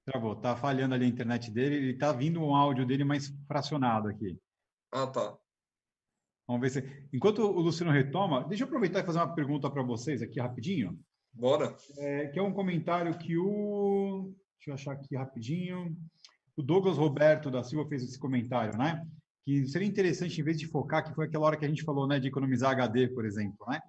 Travou, 0.05 0.35
tá 0.35 0.55
falhando 0.55 0.95
ali 0.95 1.05
a 1.05 1.09
internet 1.09 1.51
dele, 1.51 1.75
ele 1.75 1.97
tá 1.97 2.11
vindo 2.11 2.41
um 2.41 2.55
áudio 2.55 2.85
dele 2.85 3.03
mais 3.03 3.27
fracionado 3.47 4.07
aqui. 4.07 4.39
Ah, 4.91 5.07
tá. 5.07 5.37
Vamos 6.47 6.61
ver 6.61 6.69
se. 6.69 7.07
Enquanto 7.13 7.39
o 7.39 7.59
Luciano 7.59 7.91
retoma, 7.91 8.47
deixa 8.47 8.63
eu 8.63 8.67
aproveitar 8.67 9.01
e 9.01 9.05
fazer 9.05 9.19
uma 9.19 9.35
pergunta 9.35 9.69
para 9.69 9.83
vocês 9.83 10.21
aqui 10.21 10.39
rapidinho. 10.39 10.97
Bora. 11.33 11.75
É, 11.97 12.27
que 12.27 12.39
é 12.39 12.41
um 12.41 12.53
comentário 12.53 13.17
que 13.17 13.37
o. 13.37 14.33
Deixa 14.57 14.69
eu 14.69 14.73
achar 14.73 14.93
aqui 14.93 15.15
rapidinho. 15.15 15.95
O 16.57 16.63
Douglas 16.63 16.97
Roberto 16.97 17.51
da 17.51 17.63
Silva 17.63 17.87
fez 17.87 18.03
esse 18.03 18.17
comentário, 18.17 18.75
né? 18.77 19.07
Que 19.45 19.67
seria 19.67 19.87
interessante, 19.87 20.41
em 20.41 20.43
vez 20.43 20.57
de 20.57 20.65
focar, 20.65 21.07
que 21.07 21.13
foi 21.13 21.27
aquela 21.27 21.45
hora 21.45 21.55
que 21.55 21.63
a 21.63 21.69
gente 21.69 21.83
falou, 21.83 22.07
né, 22.07 22.19
de 22.19 22.27
economizar 22.27 22.71
HD, 22.71 23.07
por 23.09 23.25
exemplo, 23.25 23.65
né? 23.69 23.79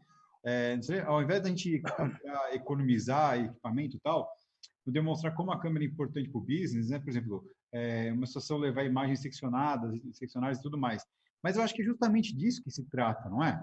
É, 0.44 0.78
ao 1.06 1.22
invés 1.22 1.42
da 1.42 1.48
gente 1.48 1.82
economizar 2.52 3.38
equipamento 3.38 3.96
e 3.96 4.00
tal, 4.00 4.30
demonstrar 4.86 5.34
como 5.34 5.50
a 5.50 5.58
câmera 5.58 5.84
é 5.84 5.88
importante 5.88 6.28
para 6.28 6.38
o 6.38 6.44
business, 6.44 6.90
né? 6.90 6.98
Por 6.98 7.08
exemplo, 7.08 7.44
é, 7.72 8.12
uma 8.12 8.26
situação 8.26 8.58
levar 8.58 8.84
imagens 8.84 9.20
seccionadas, 9.20 9.98
seccionadas 10.12 10.58
e 10.58 10.62
tudo 10.62 10.76
mais. 10.76 11.04
Mas 11.42 11.56
eu 11.56 11.62
acho 11.62 11.74
que 11.74 11.82
é 11.82 11.86
justamente 11.86 12.36
disso 12.36 12.62
que 12.62 12.70
se 12.70 12.84
trata, 12.84 13.30
não 13.30 13.42
é? 13.42 13.62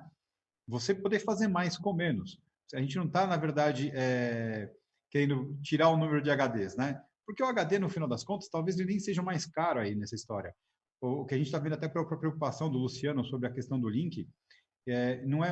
Você 0.67 0.95
poder 0.95 1.19
fazer 1.19 1.47
mais 1.47 1.77
com 1.77 1.93
menos. 1.93 2.39
A 2.73 2.79
gente 2.79 2.95
não 2.97 3.05
está, 3.05 3.27
na 3.27 3.37
verdade, 3.37 3.91
é, 3.93 4.71
querendo 5.11 5.55
tirar 5.61 5.89
o 5.89 5.97
número 5.97 6.21
de 6.21 6.31
HDs, 6.31 6.75
né? 6.75 7.01
Porque 7.25 7.43
o 7.43 7.47
HD, 7.47 7.79
no 7.79 7.89
final 7.89 8.07
das 8.07 8.23
contas, 8.23 8.49
talvez 8.49 8.77
ele 8.77 8.89
nem 8.89 8.99
seja 8.99 9.21
mais 9.21 9.45
caro 9.45 9.79
aí 9.79 9.95
nessa 9.95 10.15
história. 10.15 10.53
O, 11.01 11.25
que 11.25 11.33
a 11.35 11.37
gente 11.37 11.47
está 11.47 11.59
vendo 11.59 11.73
até 11.73 11.87
pela 11.87 12.05
preocupação 12.05 12.69
do 12.69 12.77
Luciano 12.77 13.23
sobre 13.25 13.47
a 13.47 13.51
questão 13.51 13.79
do 13.79 13.89
link, 13.89 14.27
é, 14.87 15.25
não 15.25 15.43
é... 15.43 15.51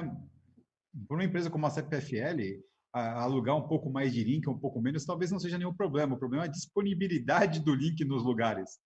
Para 1.07 1.17
uma 1.17 1.23
empresa 1.23 1.49
como 1.49 1.65
a 1.65 1.71
CPFL, 1.71 2.61
alugar 2.93 3.57
um 3.57 3.67
pouco 3.67 3.89
mais 3.89 4.13
de 4.13 4.23
link, 4.23 4.47
um 4.47 4.57
pouco 4.57 4.79
menos, 4.79 5.05
talvez 5.05 5.31
não 5.31 5.39
seja 5.39 5.57
nenhum 5.57 5.73
problema. 5.73 6.15
O 6.15 6.19
problema 6.19 6.45
é 6.45 6.47
a 6.47 6.51
disponibilidade 6.51 7.59
do 7.59 7.73
link 7.73 8.05
nos 8.05 8.23
lugares. 8.23 8.77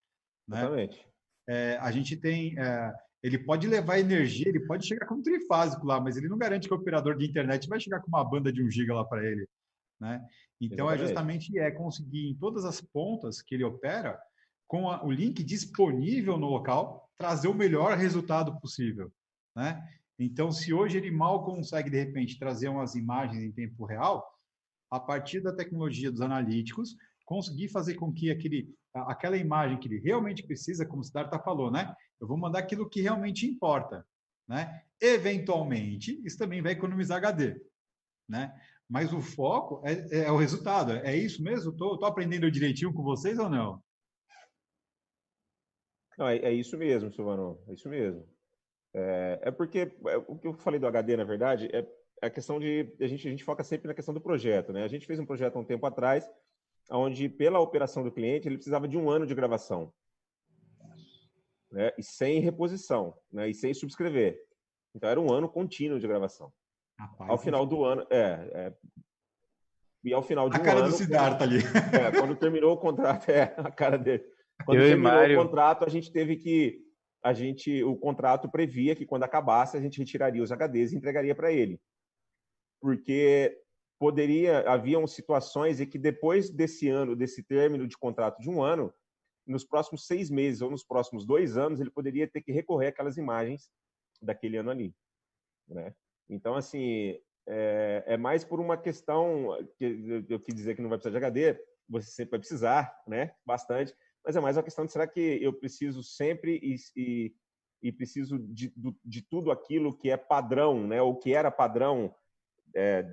Né? 0.47 0.60
Exatamente. 0.60 1.06
É, 1.50 1.78
a 1.82 1.91
gente 1.91 2.15
tem. 2.15 2.58
É, 2.58 2.93
ele 3.21 3.39
pode 3.39 3.67
levar 3.67 4.00
energia, 4.00 4.47
ele 4.47 4.65
pode 4.65 4.88
chegar 4.88 5.06
com 5.06 5.15
um 5.15 5.21
trifásico 5.21 5.86
lá, 5.86 6.00
mas 6.00 6.15
ele 6.15 6.30
não 6.30 6.38
garante 6.38 6.67
que 6.67 6.73
o 6.73 6.78
operador 6.78 7.17
de 7.17 7.26
internet 7.26 7.67
vai 7.67 7.80
chegar 7.80 8.00
com 8.00 8.08
uma 8.08 8.23
banda 8.23 8.54
de 8.54 8.63
um 8.63 8.69
giga 8.69 8.93
lá 8.93 9.04
para 9.04 9.26
ele. 9.26 9.45
Né? 10.00 10.26
Então, 10.62 10.90
é 10.90 10.94
Exatamente. 10.94 11.02
é 11.02 11.08
justamente 11.08 11.60
é 11.60 11.72
conseguir 11.72 12.30
em 12.30 12.36
todas 12.36 12.66
as 12.66 12.82
pontas 12.82 13.42
que 13.42 13.56
ele 13.56 13.64
opera, 13.64 14.20
com 14.68 14.90
a, 14.90 15.04
o 15.04 15.12
link 15.12 15.44
disponível 15.44 16.38
no 16.38 16.48
local, 16.48 17.10
trazer 17.18 17.48
o 17.48 17.54
melhor 17.54 17.98
resultado 17.98 18.60
possível. 18.60 19.12
Né? 19.56 19.82
Então, 20.20 20.52
se 20.52 20.74
hoje 20.74 20.98
ele 20.98 21.12
mal 21.12 21.46
consegue, 21.46 21.90
de 21.90 21.98
repente, 21.98 22.40
trazer 22.40 22.68
umas 22.68 22.96
imagens 22.96 23.44
em 23.44 23.52
tempo 23.52 23.86
real, 23.86 24.28
a 24.92 25.00
partir 25.00 25.42
da 25.42 25.54
tecnologia 25.54 26.12
dos 26.12 26.22
analíticos, 26.22 26.96
conseguir 27.26 27.68
fazer 27.68 27.96
com 27.96 28.12
que 28.12 28.32
aquele, 28.32 28.74
aquela 28.94 29.38
imagem 29.38 29.78
que 29.78 29.88
ele 29.88 30.00
realmente 30.00 30.44
precisa, 30.44 30.86
como 30.86 31.02
o 31.02 31.04
Siddhartha 31.04 31.40
falou, 31.40 31.70
né? 31.70 31.94
Eu 32.20 32.28
vou 32.28 32.38
mandar 32.38 32.60
aquilo 32.60 32.90
que 32.90 33.02
realmente 33.02 33.46
importa, 33.46 34.06
né? 34.48 34.82
Eventualmente, 35.00 36.20
isso 36.26 36.38
também 36.38 36.62
vai 36.62 36.72
economizar 36.72 37.18
HD, 37.18 37.62
né? 38.30 38.58
Mas 38.89 39.12
o 39.12 39.21
foco 39.21 39.82
é, 39.86 40.26
é 40.26 40.32
o 40.32 40.38
resultado. 40.38 40.93
É 40.93 41.15
isso 41.15 41.43
mesmo? 41.43 41.71
Estou 41.71 42.06
aprendendo 42.06 42.50
direitinho 42.50 42.93
com 42.93 43.04
vocês 43.04 43.38
ou 43.38 43.50
não? 43.50 43.82
Não, 46.17 46.28
é, 46.28 46.38
é 46.38 46.54
isso 46.54 46.78
mesmo, 46.78 47.12
Silvano. 47.12 47.62
É 47.67 47.73
isso 47.73 47.89
mesmo. 47.89 48.28
É, 48.93 49.39
é 49.43 49.52
porque 49.52 49.91
é, 50.08 50.17
o 50.28 50.38
que 50.38 50.47
eu 50.47 50.54
falei 50.54 50.80
do 50.80 50.88
HD, 50.88 51.17
na 51.17 51.23
verdade, 51.23 51.69
é 51.71 51.86
a 52.21 52.30
questão 52.30 52.60
de 52.60 52.91
a 53.00 53.08
gente, 53.08 53.28
a 53.28 53.32
gente 53.32 53.43
foca 53.43 53.63
sempre 53.63 53.88
na 53.88 53.93
questão 53.93 54.13
do 54.13 54.21
projeto, 54.21 54.73
né? 54.73 54.84
A 54.84 54.88
gente 54.88 55.06
fez 55.06 55.19
um 55.19 55.26
projeto 55.26 55.56
há 55.56 55.60
um 55.60 55.65
tempo 55.65 55.86
atrás, 55.86 56.28
onde 56.89 57.30
pela 57.30 57.60
operação 57.60 58.04
do 58.04 58.12
cliente 58.12 58.47
ele 58.47 58.56
precisava 58.56 58.88
de 58.88 58.97
um 58.97 59.10
ano 59.10 59.28
de 59.28 59.36
gravação, 59.36 59.93
né? 61.71 61.91
E 61.97 62.04
sem 62.04 62.39
reposição, 62.39 63.15
né? 63.32 63.50
E 63.50 63.54
sem 63.54 63.73
subscrever. 63.73 64.39
Então 64.95 65.10
era 65.10 65.21
um 65.21 65.32
ano 65.32 65.47
contínuo 65.47 66.00
de 66.00 66.08
gravação. 66.08 66.52
Rapaz, 67.00 67.30
ao 67.30 67.38
final 67.38 67.66
do 67.66 67.84
ano, 67.84 68.06
é, 68.10 68.50
é, 68.54 68.74
e 70.04 70.14
ao 70.14 70.24
final 70.24 70.50
de 70.50 70.58
a 70.58 70.60
um 70.60 70.64
cara 70.64 70.80
ano, 70.80 70.90
do 70.90 70.96
Siddhartha 70.96 71.44
ali. 71.44 71.58
É, 71.58 72.12
quando 72.18 72.36
terminou 72.36 72.74
o 72.74 72.78
contrato, 72.78 73.30
é 73.30 73.54
a 73.58 73.72
cara 73.72 73.98
dele. 73.98 74.24
Quando 74.66 74.80
Eu 74.80 74.88
terminou 74.88 75.24
o 75.24 75.46
contrato, 75.46 75.86
a 75.86 75.90
gente 75.90 76.12
teve 76.12 76.38
que 76.38 76.82
a 77.24 77.34
gente, 77.34 77.84
o 77.84 77.96
contrato 77.96 78.50
previa 78.50 78.96
que 78.96 79.06
quando 79.06 79.24
acabasse 79.24 79.76
a 79.76 79.82
gente 79.82 80.00
retiraria 80.00 80.42
os 80.42 80.52
HDs 80.52 80.94
e 80.94 80.96
entregaria 80.96 81.36
para 81.36 81.52
ele, 81.52 81.80
porque 82.82 83.60
poderia 84.00 84.60
haviam 84.70 85.06
situações 85.08 85.80
em 85.80 85.86
que 85.86 85.98
depois 85.98 86.50
desse 86.50 86.88
ano, 86.88 87.16
desse 87.16 87.44
término 87.44 87.88
de 87.88 87.98
contrato 87.98 88.39
de 88.39 88.50
um 88.50 88.62
ano, 88.62 88.93
nos 89.45 89.66
próximos 89.66 90.06
seis 90.06 90.30
meses 90.30 90.62
ou 90.62 90.70
nos 90.70 90.84
próximos 90.84 91.26
dois 91.26 91.58
anos 91.58 91.80
ele 91.80 91.89
poderia 91.89 92.28
ter 92.28 92.41
que 92.41 92.52
recorrer 92.52 92.88
aquelas 92.88 93.18
imagens 93.18 93.70
daquele 94.22 94.58
ano 94.58 94.70
ali, 94.70 94.95
né? 95.68 95.93
Então 96.30 96.55
assim 96.55 97.19
é, 97.47 98.03
é 98.05 98.17
mais 98.17 98.43
por 98.43 98.59
uma 98.59 98.78
questão 98.78 99.57
que 99.78 100.25
eu 100.30 100.39
quis 100.39 100.53
dizer 100.53 100.75
que 100.75 100.82
não 100.82 100.89
vai 100.89 100.97
precisar 100.97 101.17
de 101.17 101.25
HD, 101.25 101.59
você 101.89 102.09
sempre 102.09 102.32
vai 102.32 102.39
precisar, 102.39 103.03
né? 103.07 103.34
Bastante, 103.45 103.95
mas 104.25 104.36
é 104.36 104.41
mais 104.41 104.57
uma 104.57 104.63
questão 104.63 104.86
de 104.86 104.91
será 104.91 105.07
que 105.07 105.39
eu 105.41 105.53
preciso 105.53 106.03
sempre 106.03 106.59
e, 106.61 106.75
e, 106.95 107.36
e 107.82 107.91
preciso 107.91 108.38
de, 108.38 108.73
de, 109.05 109.21
tudo 109.21 109.51
aquilo 109.51 109.97
que 109.97 110.09
é 110.09 110.17
padrão, 110.17 110.86
né? 110.86 111.01
O 111.01 111.15
que 111.15 111.34
era 111.34 111.49
padrão 111.49 112.13
é, 112.75 113.05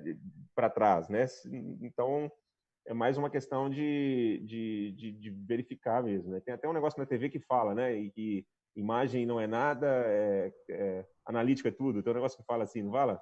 para 0.53 0.69
trás, 0.69 1.07
né? 1.07 1.25
Então 1.81 2.29
é 2.85 2.93
mais 2.93 3.17
uma 3.17 3.29
questão 3.29 3.69
de, 3.69 4.43
de, 4.45 4.91
de, 4.91 5.11
de, 5.13 5.29
verificar 5.29 6.03
mesmo. 6.03 6.31
Né? 6.31 6.39
Tem 6.39 6.53
até 6.53 6.67
um 6.67 6.73
negócio 6.73 6.99
na 6.99 7.05
TV 7.05 7.29
que 7.29 7.39
fala, 7.39 7.73
né? 7.73 7.97
E 7.97 8.45
imagem 8.75 9.25
não 9.25 9.39
é 9.39 9.47
nada, 9.47 9.87
é, 9.87 10.53
é, 10.69 11.05
analítica 11.25 11.69
é 11.69 11.71
tudo. 11.71 12.03
Tem 12.03 12.11
um 12.11 12.15
negócio 12.15 12.37
que 12.37 12.45
fala 12.45 12.63
assim, 12.63 12.83
não 12.83 12.91
fala? 12.91 13.21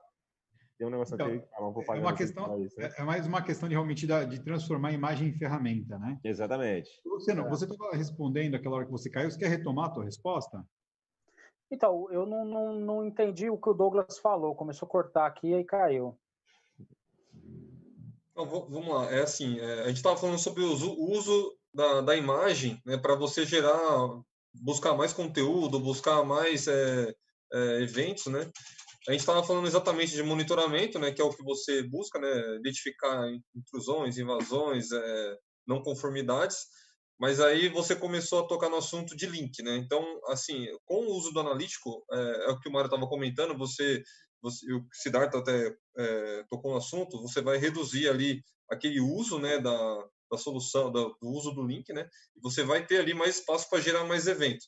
Tem 0.77 0.87
um 0.87 0.89
negócio 0.89 1.13
então, 1.13 1.29
que 1.29 1.45
fala 1.49 1.69
um 1.69 1.95
é 1.95 1.99
uma 1.99 2.15
questão, 2.15 2.61
isso, 2.63 2.79
né? 2.79 2.91
é 2.97 3.03
mais 3.03 3.27
uma 3.27 3.41
questão 3.41 3.69
de 3.69 3.75
realmente 3.75 4.07
da, 4.07 4.23
de 4.23 4.43
transformar 4.43 4.89
a 4.89 4.93
imagem 4.93 5.29
em 5.29 5.33
ferramenta, 5.33 5.97
né? 5.99 6.19
Exatamente. 6.23 6.89
Luciano, 7.05 7.45
é. 7.45 7.49
você 7.49 7.65
estava 7.65 7.95
respondendo 7.95 8.55
aquela 8.55 8.77
hora 8.77 8.85
que 8.85 8.91
você 8.91 9.09
caiu, 9.09 9.29
você 9.29 9.37
quer 9.37 9.49
retomar 9.49 9.85
a 9.85 9.93
tua 9.93 10.03
resposta? 10.03 10.65
Então, 11.71 12.11
eu 12.11 12.25
não, 12.25 12.43
não, 12.43 12.75
não 12.75 13.05
entendi 13.05 13.49
o 13.49 13.57
que 13.57 13.69
o 13.69 13.73
Douglas 13.73 14.17
falou, 14.19 14.55
começou 14.55 14.87
a 14.87 14.89
cortar 14.89 15.25
aqui 15.25 15.49
e 15.49 15.55
aí 15.55 15.63
caiu. 15.63 16.17
Então, 18.31 18.47
vamos 18.47 18.87
lá, 18.87 19.11
é 19.11 19.21
assim, 19.21 19.59
é, 19.59 19.81
a 19.81 19.87
gente 19.87 19.97
estava 19.97 20.17
falando 20.17 20.39
sobre 20.39 20.63
o 20.63 20.71
uso, 20.71 20.91
uso 20.99 21.55
da, 21.73 22.01
da 22.01 22.15
imagem 22.15 22.81
né, 22.83 22.97
para 22.97 23.15
você 23.15 23.45
gerar, 23.45 24.21
buscar 24.53 24.93
mais 24.95 25.13
conteúdo, 25.13 25.79
buscar 25.79 26.23
mais 26.23 26.67
é, 26.67 27.13
é, 27.53 27.81
eventos, 27.81 28.27
né? 28.27 28.49
A 29.07 29.11
gente 29.11 29.21
estava 29.21 29.43
falando 29.43 29.67
exatamente 29.67 30.13
de 30.13 30.23
monitoramento, 30.23 30.97
né, 30.97 31.11
que 31.11 31.21
é 31.21 31.25
o 31.25 31.33
que 31.33 31.43
você 31.43 31.83
busca, 31.83 32.17
né, 32.19 32.55
identificar 32.55 33.27
intrusões, 33.53 34.17
invasões, 34.17 34.93
é, 34.93 35.37
não 35.67 35.83
conformidades, 35.83 36.57
mas 37.19 37.41
aí 37.41 37.67
você 37.67 37.97
começou 37.97 38.43
a 38.43 38.47
tocar 38.47 38.69
no 38.69 38.77
assunto 38.77 39.15
de 39.15 39.25
link, 39.25 39.61
né? 39.61 39.75
Então, 39.75 40.03
assim, 40.27 40.67
com 40.85 41.05
o 41.05 41.15
uso 41.17 41.31
do 41.31 41.41
analítico, 41.41 42.03
é, 42.11 42.51
o 42.51 42.59
que 42.59 42.69
o 42.69 42.71
Mário 42.71 42.87
estava 42.87 43.07
comentando, 43.07 43.57
você, 43.57 44.01
você, 44.41 44.73
o 44.73 44.85
Siddhartha 44.93 45.37
até 45.37 45.75
tocou 46.49 46.71
no 46.71 46.77
assunto, 46.77 47.21
você 47.21 47.41
vai 47.41 47.57
reduzir 47.57 48.07
ali 48.09 48.41
aquele 48.69 48.99
uso, 49.01 49.37
né, 49.37 49.59
da, 49.59 50.07
da 50.33 50.37
solução, 50.37 50.91
do 50.91 51.15
uso 51.21 51.51
do 51.51 51.65
link, 51.65 51.93
né? 51.93 52.09
E 52.35 52.41
você 52.41 52.63
vai 52.63 52.85
ter 52.85 52.99
ali 52.99 53.13
mais 53.13 53.37
espaço 53.37 53.69
para 53.69 53.79
gerar 53.79 54.03
mais 54.05 54.27
eventos. 54.27 54.67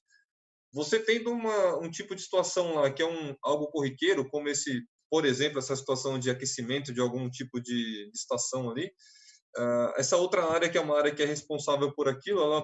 Você 0.71 0.99
tendo 0.99 1.31
uma, 1.31 1.79
um 1.79 1.89
tipo 1.89 2.13
de 2.15 2.21
situação 2.21 2.75
lá 2.75 2.91
que 2.91 3.01
é 3.01 3.05
um, 3.05 3.35
algo 3.41 3.67
corriqueiro, 3.67 4.29
como 4.29 4.47
esse, 4.47 4.83
por 5.09 5.25
exemplo, 5.25 5.57
essa 5.57 5.75
situação 5.75 6.19
de 6.19 6.29
aquecimento 6.29 6.93
de 6.93 7.01
algum 7.01 7.29
tipo 7.29 7.59
de, 7.59 8.11
de 8.11 8.17
estação 8.17 8.69
ali, 8.69 8.85
uh, 9.57 9.93
essa 9.97 10.17
outra 10.17 10.45
área 10.51 10.69
que 10.69 10.77
é 10.77 10.81
uma 10.81 10.97
área 10.97 11.13
que 11.13 11.23
é 11.23 11.25
responsável 11.25 11.93
por 11.93 12.07
aquilo, 12.07 12.41
ela, 12.41 12.61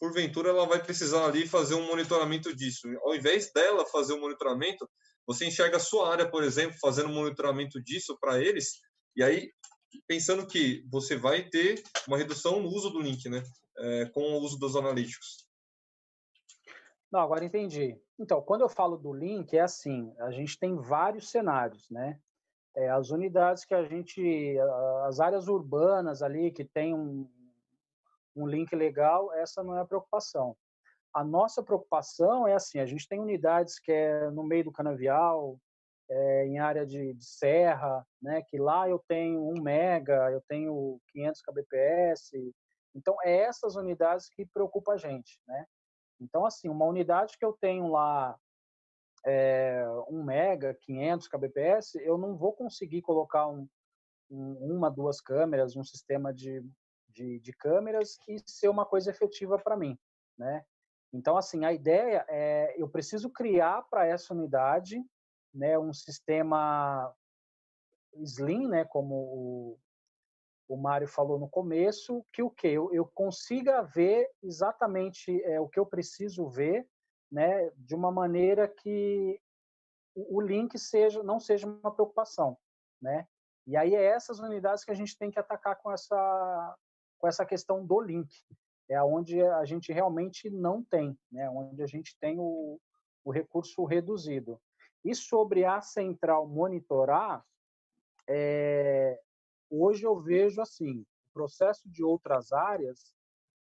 porventura, 0.00 0.48
ela 0.48 0.66
vai 0.66 0.82
precisar 0.82 1.26
ali 1.26 1.46
fazer 1.46 1.74
um 1.74 1.86
monitoramento 1.86 2.54
disso. 2.56 2.88
Ao 3.02 3.14
invés 3.14 3.52
dela 3.52 3.86
fazer 3.86 4.14
o 4.14 4.16
um 4.16 4.20
monitoramento, 4.20 4.88
você 5.26 5.46
enxerga 5.46 5.76
a 5.76 5.80
sua 5.80 6.10
área, 6.10 6.28
por 6.28 6.42
exemplo, 6.42 6.76
fazendo 6.80 7.08
monitoramento 7.08 7.80
disso 7.82 8.16
para 8.20 8.40
eles, 8.40 8.80
e 9.16 9.22
aí 9.22 9.50
pensando 10.06 10.46
que 10.46 10.84
você 10.90 11.16
vai 11.16 11.42
ter 11.42 11.82
uma 12.06 12.16
redução 12.16 12.60
no 12.60 12.68
uso 12.68 12.90
do 12.90 13.00
link, 13.00 13.28
né, 13.28 13.42
é, 13.78 14.06
com 14.06 14.20
o 14.20 14.40
uso 14.40 14.58
dos 14.58 14.76
analíticos. 14.76 15.46
Não, 17.10 17.20
agora 17.20 17.44
entendi. 17.44 17.98
Então, 18.18 18.42
quando 18.42 18.62
eu 18.62 18.68
falo 18.68 18.96
do 18.96 19.12
link, 19.12 19.56
é 19.56 19.60
assim, 19.60 20.12
a 20.18 20.30
gente 20.30 20.58
tem 20.58 20.76
vários 20.76 21.30
cenários, 21.30 21.88
né? 21.90 22.18
É, 22.74 22.90
as 22.90 23.10
unidades 23.10 23.64
que 23.64 23.74
a 23.74 23.84
gente, 23.84 24.56
as 25.04 25.18
áreas 25.18 25.48
urbanas 25.48 26.22
ali 26.22 26.50
que 26.50 26.64
tem 26.64 26.94
um, 26.94 27.30
um 28.34 28.46
link 28.46 28.74
legal, 28.74 29.32
essa 29.32 29.62
não 29.62 29.76
é 29.76 29.80
a 29.80 29.86
preocupação. 29.86 30.56
A 31.14 31.24
nossa 31.24 31.62
preocupação 31.62 32.46
é 32.46 32.54
assim, 32.54 32.78
a 32.78 32.84
gente 32.84 33.08
tem 33.08 33.18
unidades 33.18 33.78
que 33.78 33.90
é 33.90 34.30
no 34.30 34.42
meio 34.42 34.64
do 34.64 34.72
canavial, 34.72 35.58
é, 36.08 36.46
em 36.46 36.58
área 36.58 36.86
de, 36.86 37.14
de, 37.14 37.24
serra, 37.24 38.06
né? 38.20 38.42
Que 38.42 38.58
lá 38.58 38.88
eu 38.88 38.98
tenho 39.08 39.48
1 39.50 39.62
mega, 39.62 40.30
eu 40.30 40.40
tenho 40.48 41.00
500 41.08 41.42
kbps. 41.42 42.30
Então, 42.94 43.16
é 43.24 43.38
essas 43.38 43.76
unidades 43.76 44.28
que 44.28 44.46
preocupa 44.46 44.92
a 44.92 44.96
gente, 44.96 45.40
né? 45.46 45.66
Então, 46.20 46.46
assim, 46.46 46.68
uma 46.68 46.86
unidade 46.86 47.36
que 47.38 47.44
eu 47.44 47.52
tenho 47.60 47.88
lá 47.88 48.36
é, 49.24 49.84
1 50.08 50.22
mega, 50.22 50.74
500 50.82 51.28
kbps, 51.28 51.94
eu 51.96 52.16
não 52.16 52.36
vou 52.36 52.52
conseguir 52.52 53.02
colocar 53.02 53.48
um, 53.48 53.68
um, 54.30 54.76
uma, 54.76 54.90
duas 54.90 55.20
câmeras, 55.20 55.76
um 55.76 55.84
sistema 55.84 56.32
de, 56.32 56.64
de, 57.10 57.40
de 57.40 57.52
câmeras 57.52 58.16
e 58.28 58.38
ser 58.46 58.68
uma 58.68 58.86
coisa 58.86 59.10
efetiva 59.10 59.58
para 59.58 59.76
mim, 59.76 59.98
né? 60.38 60.64
Então, 61.12 61.36
assim, 61.36 61.64
a 61.64 61.72
ideia 61.72 62.24
é, 62.28 62.74
eu 62.76 62.88
preciso 62.88 63.30
criar 63.30 63.82
para 63.88 64.06
essa 64.06 64.34
unidade 64.34 65.02
né, 65.56 65.78
um 65.78 65.92
sistema 65.92 67.12
slim, 68.22 68.68
né, 68.68 68.84
como 68.84 69.14
o, 69.14 69.78
o 70.68 70.76
Mário 70.76 71.08
falou 71.08 71.38
no 71.38 71.48
começo, 71.48 72.24
que 72.32 72.42
o 72.42 72.50
que 72.50 72.68
eu, 72.68 72.92
eu, 72.92 73.06
consiga 73.06 73.82
ver 73.82 74.30
exatamente 74.42 75.42
é, 75.42 75.60
o 75.60 75.68
que 75.68 75.78
eu 75.78 75.86
preciso 75.86 76.48
ver, 76.48 76.86
né, 77.32 77.70
de 77.76 77.94
uma 77.94 78.12
maneira 78.12 78.68
que 78.68 79.40
o, 80.14 80.36
o 80.36 80.40
link 80.40 80.78
seja 80.78 81.22
não 81.22 81.40
seja 81.40 81.66
uma 81.66 81.92
preocupação, 81.92 82.56
né? 83.00 83.26
E 83.66 83.76
aí 83.76 83.94
é 83.94 84.04
essas 84.04 84.38
unidades 84.38 84.84
que 84.84 84.92
a 84.92 84.94
gente 84.94 85.18
tem 85.18 85.30
que 85.30 85.40
atacar 85.40 85.76
com 85.76 85.90
essa 85.90 86.76
com 87.18 87.26
essa 87.26 87.44
questão 87.44 87.84
do 87.84 88.00
link, 88.00 88.30
é 88.88 89.02
onde 89.02 89.40
a 89.42 89.64
gente 89.64 89.92
realmente 89.92 90.50
não 90.50 90.84
tem, 90.84 91.18
né? 91.32 91.48
Onde 91.50 91.82
a 91.82 91.86
gente 91.86 92.16
tem 92.20 92.38
o, 92.38 92.78
o 93.24 93.30
recurso 93.30 93.84
reduzido. 93.84 94.60
E 95.06 95.14
sobre 95.14 95.64
a 95.64 95.80
central 95.80 96.48
monitorar, 96.48 97.46
é, 98.28 99.20
hoje 99.70 100.02
eu 100.02 100.20
vejo 100.20 100.60
assim, 100.60 101.06
o 101.28 101.32
processo 101.32 101.88
de 101.88 102.02
outras 102.02 102.52
áreas 102.52 103.14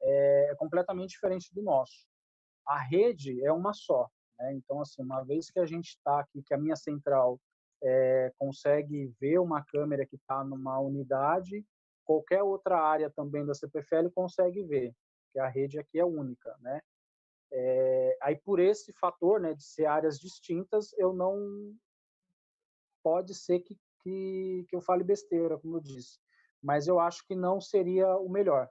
é, 0.02 0.52
é 0.52 0.56
completamente 0.56 1.10
diferente 1.10 1.54
do 1.54 1.62
nosso. 1.62 2.08
A 2.66 2.78
rede 2.78 3.44
é 3.44 3.52
uma 3.52 3.74
só, 3.74 4.10
né? 4.39 4.54
então 4.54 4.80
assim, 4.80 5.04
uma 5.04 5.22
vez 5.22 5.52
que 5.52 5.60
a 5.60 5.66
gente 5.66 5.89
está 5.89 6.22
aqui, 6.22 6.41
que 6.41 6.54
a 6.54 6.58
minha 6.58 6.78
central 6.78 7.38
é, 7.84 8.32
consegue 8.39 9.14
ver 9.20 9.38
uma 9.39 9.62
câmera 9.66 10.06
que 10.06 10.16
está 10.16 10.46
numa 10.46 10.80
unidade, 10.80 11.66
qualquer 12.06 12.41
outra 12.41 12.80
área 12.80 13.10
também 13.10 13.46
da 13.46 13.54
CPFL 13.54 14.08
consegue 14.16 14.64
ver, 14.64 14.96
que 15.34 15.39
a 15.39 15.50
rede 15.50 15.78
aqui 15.78 16.00
é 16.00 16.06
única, 16.06 16.56
né? 16.62 16.82
É, 17.56 18.18
aí 18.22 18.36
por 18.36 18.60
esse 18.60 18.91
fator, 18.93 19.39
né, 19.39 19.54
de 19.54 19.64
ser 19.64 19.86
áreas 19.86 20.20
distintas, 20.20 20.91
eu 20.97 21.14
não 21.14 21.38
pode 23.04 23.36
ser 23.36 23.60
que, 23.60 23.78
que, 24.01 24.66
que 24.68 24.76
eu 24.76 24.82
fale 24.82 25.04
besteira, 25.04 25.58
como 25.60 25.78
eu 25.78 25.82
disse, 25.82 26.20
mas 26.62 26.88
eu 26.88 26.99
acho 26.99 27.26
que 27.28 27.36
não 27.36 27.62
seria 27.62 28.18
o 28.18 28.28
melhor, 28.28 28.68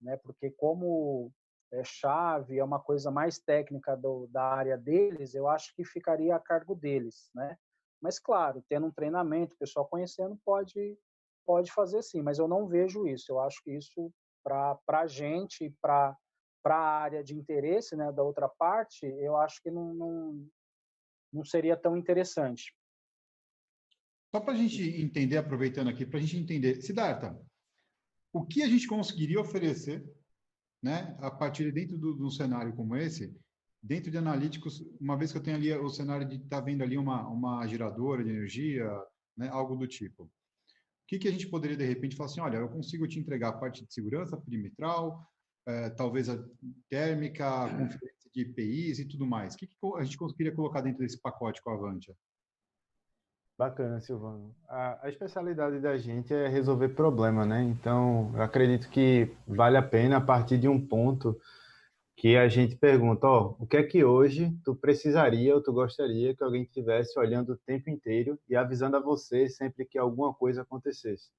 né, 0.00 0.18
porque 0.18 0.50
como 0.50 1.32
é 1.72 1.82
chave 1.82 2.58
é 2.58 2.64
uma 2.64 2.78
coisa 2.78 3.10
mais 3.10 3.38
técnica 3.38 3.96
do, 3.96 4.26
da 4.28 4.42
área 4.42 4.76
deles, 4.76 5.34
eu 5.34 5.48
acho 5.48 5.74
que 5.74 5.84
ficaria 5.84 6.36
a 6.36 6.40
cargo 6.40 6.74
deles, 6.74 7.30
né? 7.34 7.56
Mas 8.00 8.18
claro, 8.18 8.62
tendo 8.68 8.86
um 8.86 8.92
treinamento, 8.92 9.54
o 9.54 9.58
pessoal 9.58 9.86
conhecendo 9.86 10.38
pode 10.44 10.96
pode 11.44 11.72
fazer 11.72 12.02
sim, 12.02 12.22
mas 12.22 12.38
eu 12.38 12.48
não 12.48 12.66
vejo 12.66 13.06
isso. 13.06 13.30
Eu 13.30 13.40
acho 13.40 13.62
que 13.62 13.70
isso 13.70 14.12
para 14.42 14.78
a 14.88 15.06
gente, 15.06 15.74
para 15.80 16.16
para 16.66 16.74
a 16.74 17.00
área 17.00 17.22
de 17.22 17.32
interesse 17.32 17.94
né, 17.94 18.10
da 18.10 18.24
outra 18.24 18.48
parte, 18.48 19.06
eu 19.06 19.36
acho 19.36 19.62
que 19.62 19.70
não, 19.70 19.94
não, 19.94 20.48
não 21.32 21.44
seria 21.44 21.76
tão 21.76 21.96
interessante. 21.96 22.74
Só 24.34 24.40
para 24.40 24.54
a 24.54 24.56
gente 24.56 24.82
entender, 25.00 25.36
aproveitando 25.36 25.90
aqui, 25.90 26.04
para 26.04 26.18
a 26.18 26.20
gente 26.20 26.36
entender, 26.36 26.82
Siddhartha, 26.82 27.40
o 28.32 28.44
que 28.44 28.64
a 28.64 28.68
gente 28.68 28.88
conseguiria 28.88 29.40
oferecer, 29.40 30.04
né, 30.82 31.16
a 31.20 31.30
partir 31.30 31.66
de 31.66 31.70
dentro 31.70 31.96
de 31.96 32.24
um 32.24 32.30
cenário 32.30 32.74
como 32.74 32.96
esse, 32.96 33.32
dentro 33.80 34.10
de 34.10 34.18
analíticos, 34.18 34.84
uma 35.00 35.16
vez 35.16 35.30
que 35.30 35.38
eu 35.38 35.42
tenho 35.44 35.58
ali 35.58 35.72
o 35.72 35.88
cenário 35.88 36.26
de 36.26 36.34
estar 36.34 36.58
tá 36.58 36.60
vendo 36.60 36.82
ali 36.82 36.98
uma, 36.98 37.28
uma 37.28 37.64
geradora 37.68 38.24
de 38.24 38.30
energia, 38.30 38.90
né, 39.36 39.48
algo 39.50 39.76
do 39.76 39.86
tipo. 39.86 40.24
O 40.24 40.30
que, 41.06 41.20
que 41.20 41.28
a 41.28 41.32
gente 41.32 41.46
poderia, 41.46 41.76
de 41.76 41.86
repente, 41.86 42.16
falar 42.16 42.28
assim, 42.28 42.40
olha, 42.40 42.56
eu 42.56 42.68
consigo 42.68 43.06
te 43.06 43.20
entregar 43.20 43.50
a 43.50 43.56
parte 43.56 43.86
de 43.86 43.94
segurança 43.94 44.36
perimetral, 44.36 45.24
é, 45.66 45.90
talvez 45.90 46.28
a 46.28 46.38
térmica, 46.88 47.64
a 47.64 47.68
conferência 47.68 48.30
de 48.34 48.42
IPIs 48.42 48.98
e 48.98 49.08
tudo 49.08 49.26
mais. 49.26 49.54
O 49.54 49.58
que, 49.58 49.66
que 49.66 49.74
a 49.96 50.04
gente 50.04 50.16
conseguiria 50.16 50.54
colocar 50.54 50.80
dentro 50.80 51.00
desse 51.00 51.20
pacote 51.20 51.62
com 51.62 51.70
a 51.70 51.74
Avantia? 51.74 52.14
Bacana, 53.58 54.00
Silvano. 54.02 54.54
A, 54.68 55.06
a, 55.06 55.08
especialidade 55.08 55.80
da 55.80 55.96
gente 55.96 56.32
é 56.32 56.46
resolver 56.46 56.90
problema, 56.90 57.46
né? 57.46 57.62
Então, 57.62 58.30
eu 58.34 58.42
acredito 58.42 58.90
que 58.90 59.34
vale 59.46 59.78
a 59.78 59.82
pena 59.82 60.18
a 60.18 60.20
partir 60.20 60.58
de 60.58 60.68
um 60.68 60.78
ponto 60.78 61.40
que 62.16 62.36
a 62.36 62.48
gente 62.48 62.76
pergunta, 62.76 63.26
ó, 63.26 63.54
o 63.58 63.66
que 63.66 63.76
é 63.76 63.82
que 63.82 64.04
hoje 64.04 64.54
tu 64.62 64.74
precisaria 64.74 65.54
ou 65.54 65.62
tu 65.62 65.72
gostaria 65.72 66.34
que 66.34 66.42
alguém 66.42 66.62
estivesse 66.62 67.18
olhando 67.18 67.52
o 67.52 67.58
tempo 67.58 67.88
inteiro 67.88 68.38
e 68.48 68.54
avisando 68.54 68.96
a 68.96 69.00
você 69.00 69.48
sempre 69.48 69.86
que 69.86 69.98
alguma 69.98 70.34
coisa 70.34 70.62
acontecesse. 70.62 71.30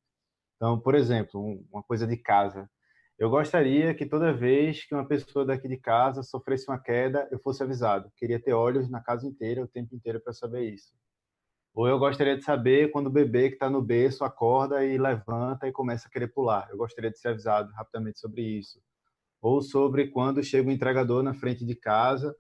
Então, 0.56 0.80
por 0.80 0.96
exemplo, 0.96 1.64
uma 1.72 1.84
coisa 1.84 2.08
de 2.08 2.18
casa. 2.18 2.70
Eu 3.18 3.32
gostaria 3.32 3.96
que 3.96 4.06
toda 4.06 4.32
vez 4.32 4.86
que 4.86 4.94
uma 4.94 5.06
pessoa 5.06 5.44
daqui 5.44 5.68
de 5.68 5.78
casa 5.78 6.22
sofresse 6.22 6.70
uma 6.70 6.78
queda, 6.78 7.28
eu 7.32 7.40
fosse 7.40 7.64
avisado. 7.64 8.12
Queria 8.16 8.40
ter 8.40 8.54
olhos 8.54 8.88
na 8.90 9.02
casa 9.02 9.26
inteira, 9.26 9.64
o 9.64 9.68
tempo 9.68 9.96
inteiro, 9.96 10.20
para 10.20 10.34
saber 10.34 10.72
isso. 10.72 10.94
Ou 11.74 11.88
eu 11.88 11.98
gostaria 11.98 12.38
de 12.38 12.44
saber 12.44 12.92
quando 12.92 13.08
o 13.08 13.12
bebê 13.12 13.50
que 13.50 13.56
está 13.56 13.72
no 13.72 13.82
berço 13.82 14.24
acorda 14.24 14.86
e 14.86 15.00
levanta 15.00 15.68
e 15.68 15.72
começa 15.72 16.08
a 16.08 16.12
querer 16.12 16.28
pular. 16.28 16.68
Eu 16.70 16.78
gostaria 16.78 17.10
de 17.10 17.18
ser 17.18 17.30
avisado 17.30 17.72
rapidamente 17.74 18.20
sobre 18.20 18.42
isso. 18.44 18.80
Ou 19.42 19.64
sobre 19.64 20.10
quando 20.10 20.44
chega 20.44 20.70
o 20.70 20.72
entregador 20.72 21.24
na 21.24 21.34
frente 21.34 21.66
de 21.66 21.76
casa 21.76 22.36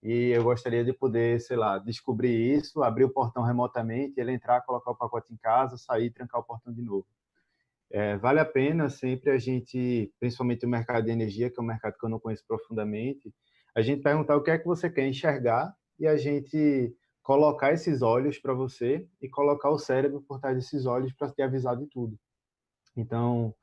e 0.00 0.30
eu 0.30 0.44
gostaria 0.44 0.84
de 0.84 0.92
poder, 0.92 1.40
sei 1.40 1.56
lá, 1.56 1.76
descobrir 1.78 2.56
isso, 2.56 2.84
abrir 2.84 3.04
o 3.04 3.10
portão 3.10 3.42
remotamente, 3.42 4.20
ele 4.20 4.32
entrar, 4.32 4.60
colocar 4.62 4.92
o 4.92 4.96
pacote 4.96 5.32
em 5.32 5.36
casa, 5.36 5.76
sair, 5.76 6.10
trancar 6.10 6.40
o 6.40 6.44
portão 6.44 6.72
de 6.72 6.82
novo. 6.82 7.06
É, 7.92 8.16
vale 8.16 8.38
a 8.38 8.44
pena 8.44 8.88
sempre 8.88 9.30
a 9.30 9.38
gente, 9.38 10.12
principalmente 10.20 10.64
o 10.64 10.68
mercado 10.68 11.04
de 11.04 11.10
energia, 11.10 11.50
que 11.50 11.58
é 11.58 11.62
um 11.62 11.66
mercado 11.66 11.96
que 11.98 12.04
eu 12.04 12.10
não 12.10 12.20
conheço 12.20 12.44
profundamente, 12.46 13.34
a 13.74 13.82
gente 13.82 14.02
perguntar 14.02 14.36
o 14.36 14.42
que 14.42 14.50
é 14.50 14.58
que 14.58 14.66
você 14.66 14.88
quer 14.88 15.06
enxergar 15.06 15.74
e 15.98 16.06
a 16.06 16.16
gente 16.16 16.94
colocar 17.22 17.72
esses 17.72 18.02
olhos 18.02 18.38
para 18.38 18.54
você 18.54 19.06
e 19.20 19.28
colocar 19.28 19.70
o 19.70 19.78
cérebro 19.78 20.22
por 20.22 20.40
trás 20.40 20.56
desses 20.56 20.86
olhos 20.86 21.12
para 21.12 21.30
te 21.30 21.42
avisar 21.42 21.76
de 21.76 21.86
tudo. 21.86 22.18
Então, 22.96 23.54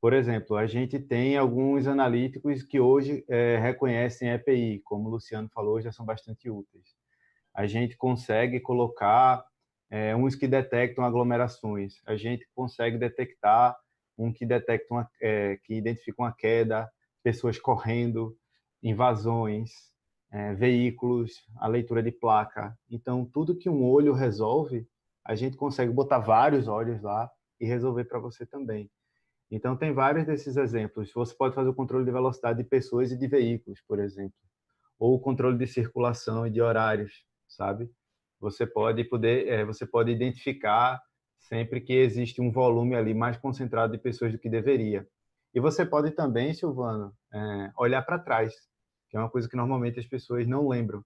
por 0.00 0.12
exemplo, 0.12 0.56
a 0.56 0.66
gente 0.66 0.98
tem 0.98 1.36
alguns 1.36 1.86
analíticos 1.86 2.62
que 2.62 2.78
hoje 2.78 3.24
é, 3.28 3.58
reconhecem 3.58 4.30
EPI, 4.30 4.80
como 4.84 5.08
o 5.08 5.12
Luciano 5.12 5.48
falou, 5.52 5.80
já 5.80 5.92
são 5.92 6.04
bastante 6.04 6.50
úteis. 6.50 6.94
A 7.54 7.66
gente 7.66 7.96
consegue 7.96 8.60
colocar 8.60 9.44
é, 9.90 10.14
uns 10.14 10.34
que 10.34 10.46
detectam 10.46 11.04
aglomerações. 11.04 12.00
A 12.06 12.16
gente 12.16 12.48
consegue 12.54 12.98
detectar 12.98 13.76
um 14.16 14.32
que 14.32 14.46
detecta 14.46 14.86
uma, 14.92 15.10
é, 15.20 15.58
que 15.64 15.74
identifica 15.74 16.22
uma 16.22 16.32
queda, 16.32 16.90
pessoas 17.22 17.58
correndo, 17.58 18.36
invasões, 18.82 19.70
é, 20.30 20.54
veículos, 20.54 21.46
a 21.58 21.66
leitura 21.66 22.02
de 22.02 22.12
placa. 22.12 22.76
Então, 22.90 23.24
tudo 23.24 23.56
que 23.56 23.68
um 23.68 23.84
olho 23.84 24.12
resolve, 24.12 24.86
a 25.24 25.34
gente 25.34 25.56
consegue 25.56 25.92
botar 25.92 26.18
vários 26.18 26.68
olhos 26.68 27.02
lá 27.02 27.30
e 27.60 27.66
resolver 27.66 28.04
para 28.04 28.18
você 28.18 28.44
também. 28.44 28.90
Então, 29.50 29.76
tem 29.76 29.92
vários 29.92 30.26
desses 30.26 30.56
exemplos. 30.56 31.12
Você 31.12 31.34
pode 31.34 31.54
fazer 31.54 31.68
o 31.68 31.74
controle 31.74 32.04
de 32.04 32.10
velocidade 32.10 32.62
de 32.62 32.68
pessoas 32.68 33.12
e 33.12 33.16
de 33.16 33.26
veículos, 33.26 33.80
por 33.86 33.98
exemplo, 33.98 34.36
ou 34.98 35.14
o 35.14 35.20
controle 35.20 35.56
de 35.56 35.66
circulação 35.66 36.46
e 36.46 36.50
de 36.50 36.60
horários, 36.60 37.24
sabe? 37.46 37.90
Você 38.40 38.66
pode 38.66 39.04
poder, 39.04 39.48
é, 39.48 39.64
você 39.64 39.86
pode 39.86 40.10
identificar 40.10 41.00
sempre 41.38 41.80
que 41.80 41.92
existe 41.92 42.40
um 42.40 42.50
volume 42.50 42.94
ali 42.94 43.14
mais 43.14 43.36
concentrado 43.36 43.92
de 43.92 43.98
pessoas 43.98 44.32
do 44.32 44.38
que 44.38 44.48
deveria. 44.48 45.06
E 45.54 45.60
você 45.60 45.84
pode 45.86 46.10
também, 46.10 46.52
Silvano, 46.52 47.12
é, 47.32 47.70
olhar 47.78 48.02
para 48.02 48.18
trás, 48.18 48.54
que 49.08 49.16
é 49.16 49.20
uma 49.20 49.30
coisa 49.30 49.48
que 49.48 49.56
normalmente 49.56 50.00
as 50.00 50.06
pessoas 50.06 50.46
não 50.46 50.68
lembram. 50.68 51.04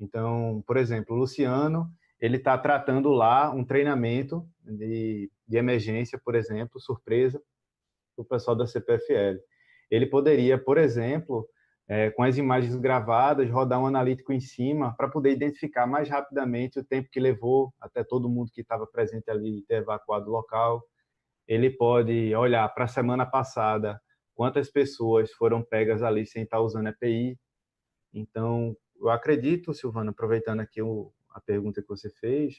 Então, 0.00 0.62
por 0.66 0.76
exemplo, 0.76 1.16
o 1.16 1.18
Luciano, 1.18 1.90
ele 2.20 2.36
está 2.36 2.56
tratando 2.56 3.10
lá 3.10 3.50
um 3.50 3.64
treinamento 3.64 4.48
de, 4.60 5.30
de 5.46 5.56
emergência, 5.56 6.20
por 6.22 6.34
exemplo, 6.34 6.80
surpresa, 6.80 7.42
para 8.14 8.22
o 8.22 8.26
pessoal 8.26 8.56
da 8.56 8.66
CPFL. 8.66 9.40
Ele 9.90 10.06
poderia, 10.06 10.58
por 10.58 10.78
exemplo, 10.78 11.48
é, 11.88 12.10
com 12.10 12.22
as 12.22 12.36
imagens 12.36 12.76
gravadas, 12.76 13.50
rodar 13.50 13.80
um 13.80 13.86
analítico 13.86 14.30
em 14.30 14.40
cima 14.40 14.94
para 14.94 15.08
poder 15.08 15.32
identificar 15.32 15.86
mais 15.86 16.08
rapidamente 16.08 16.78
o 16.78 16.84
tempo 16.84 17.08
que 17.10 17.18
levou 17.18 17.72
até 17.80 18.04
todo 18.04 18.28
mundo 18.28 18.52
que 18.52 18.60
estava 18.60 18.86
presente 18.86 19.30
ali 19.30 19.62
ter 19.62 19.76
evacuado 19.76 20.28
o 20.28 20.32
local. 20.32 20.84
Ele 21.46 21.70
pode 21.70 22.34
olhar 22.34 22.68
para 22.74 22.84
a 22.84 22.88
semana 22.88 23.24
passada 23.24 23.98
quantas 24.34 24.70
pessoas 24.70 25.32
foram 25.32 25.62
pegas 25.62 26.02
ali 26.02 26.26
sem 26.26 26.42
estar 26.42 26.60
usando 26.60 26.88
EPI. 26.88 27.38
Então, 28.12 28.76
eu 29.00 29.08
acredito, 29.08 29.72
Silvana, 29.72 30.10
aproveitando 30.10 30.60
aqui 30.60 30.82
o, 30.82 31.10
a 31.30 31.40
pergunta 31.40 31.80
que 31.80 31.88
você 31.88 32.10
fez, 32.10 32.56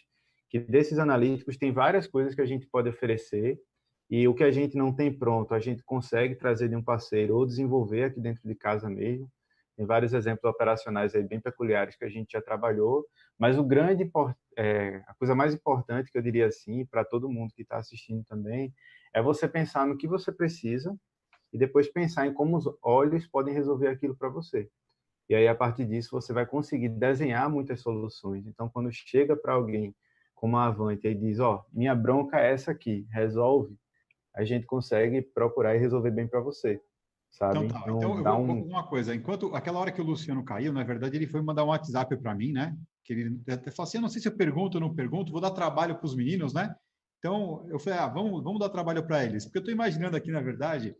que 0.50 0.58
desses 0.58 0.98
analíticos 0.98 1.56
tem 1.56 1.72
várias 1.72 2.08
coisas 2.08 2.34
que 2.34 2.42
a 2.42 2.46
gente 2.46 2.66
pode 2.66 2.90
oferecer 2.90 3.62
e 4.10 4.28
o 4.28 4.34
que 4.34 4.44
a 4.44 4.52
gente 4.52 4.76
não 4.76 4.94
tem 4.94 5.14
pronto, 5.14 5.54
a 5.54 5.60
gente 5.60 5.84
consegue 5.84 6.36
trazer 6.36 6.68
de 6.68 6.76
um 6.76 6.84
parceiro 6.84 7.36
ou 7.36 7.46
desenvolver 7.46 8.06
aqui 8.06 8.20
dentro 8.20 8.48
de 8.48 8.56
casa 8.56 8.90
mesmo. 8.90 9.30
Tem 9.78 9.86
vários 9.86 10.14
exemplos 10.14 10.44
operacionais 10.44 11.14
aí 11.14 11.24
bem 11.24 11.40
peculiares 11.40 11.96
que 11.96 12.04
a 12.04 12.10
gente 12.10 12.32
já 12.32 12.42
trabalhou, 12.42 13.06
mas 13.38 13.58
o 13.58 13.64
grande, 13.64 14.12
é, 14.58 15.04
a 15.08 15.14
coisa 15.14 15.36
mais 15.36 15.54
importante 15.54 16.12
que 16.12 16.18
eu 16.18 16.22
diria 16.22 16.48
assim, 16.48 16.86
para 16.86 17.06
todo 17.06 17.30
mundo 17.30 17.54
que 17.54 17.62
está 17.62 17.78
assistindo 17.78 18.24
também, 18.26 18.74
é 19.14 19.22
você 19.22 19.48
pensar 19.48 19.88
no 19.88 19.96
que 19.96 20.08
você 20.08 20.32
precisa 20.32 20.94
e 21.54 21.58
depois 21.58 21.88
pensar 21.88 22.28
em 22.28 22.34
como 22.34 22.58
os 22.58 22.66
olhos 22.82 23.28
podem 23.28 23.54
resolver 23.54 23.88
aquilo 23.88 24.16
para 24.16 24.28
você. 24.28 24.70
E 25.30 25.36
aí, 25.36 25.48
a 25.48 25.54
partir 25.54 25.86
disso, 25.86 26.10
você 26.12 26.34
vai 26.34 26.46
conseguir 26.46 26.90
desenhar 26.90 27.50
muitas 27.50 27.82
soluções. 27.82 28.48
Então, 28.48 28.68
quando 28.68 28.92
chega 28.92 29.36
para 29.36 29.54
alguém 29.54 29.96
como 30.34 30.58
a 30.58 30.66
Avante 30.66 31.08
e 31.08 31.14
diz, 31.14 31.40
ó, 31.40 31.56
oh, 31.56 31.78
minha 31.78 31.94
bronca 31.94 32.40
é 32.40 32.52
essa 32.52 32.72
aqui, 32.72 33.06
resolve, 33.12 33.78
a 34.36 34.44
gente 34.44 34.66
consegue 34.66 35.22
procurar 35.22 35.76
e 35.76 35.80
resolver 35.80 36.12
bem 36.12 36.28
para 36.28 36.40
você. 36.40 36.82
Sabe? 37.32 37.60
Então, 37.60 37.68
tá. 37.68 37.80
então, 37.82 38.20
então 38.20 38.40
eu 38.40 38.46
vou, 38.46 38.56
um... 38.56 38.64
uma 38.64 38.88
coisa. 38.88 39.14
Enquanto 39.14 39.56
aquela 39.56 39.80
hora 39.80 39.92
que 39.92 40.02
o 40.02 40.06
Luciano 40.06 40.44
caiu, 40.44 40.74
na 40.74 40.84
verdade, 40.84 41.16
ele 41.16 41.28
foi 41.28 41.42
mandar 41.42 41.64
um 41.64 41.68
WhatsApp 41.68 42.16
para 42.18 42.34
mim, 42.34 42.52
né? 42.52 42.76
Que 43.04 43.14
ele 43.14 43.42
até 43.48 43.72
falou 43.72 43.88
assim: 43.88 43.98
eu 43.98 44.02
não 44.02 44.10
sei 44.10 44.22
se 44.22 44.28
eu 44.28 44.36
pergunto 44.36 44.78
ou 44.78 44.82
não 44.82 44.96
pergunto, 44.96 45.32
vou 45.32 45.42
dar 45.42 45.52
trabalho 45.52 45.96
para 45.96 46.06
os 46.06 46.16
meninos, 46.16 46.54
né? 46.54 46.76
Então 47.20 47.66
eu 47.70 47.80
falei: 47.80 48.00
ah, 48.00 48.08
vamos, 48.08 48.44
vamos 48.44 48.60
dar 48.60 48.70
trabalho 48.70 49.06
para 49.06 49.24
eles. 49.24 49.46
Porque 49.46 49.60
eu 49.60 49.62
estou 49.62 49.74
imaginando 49.74 50.18
aqui, 50.18 50.32
na 50.32 50.42
verdade, 50.42 50.96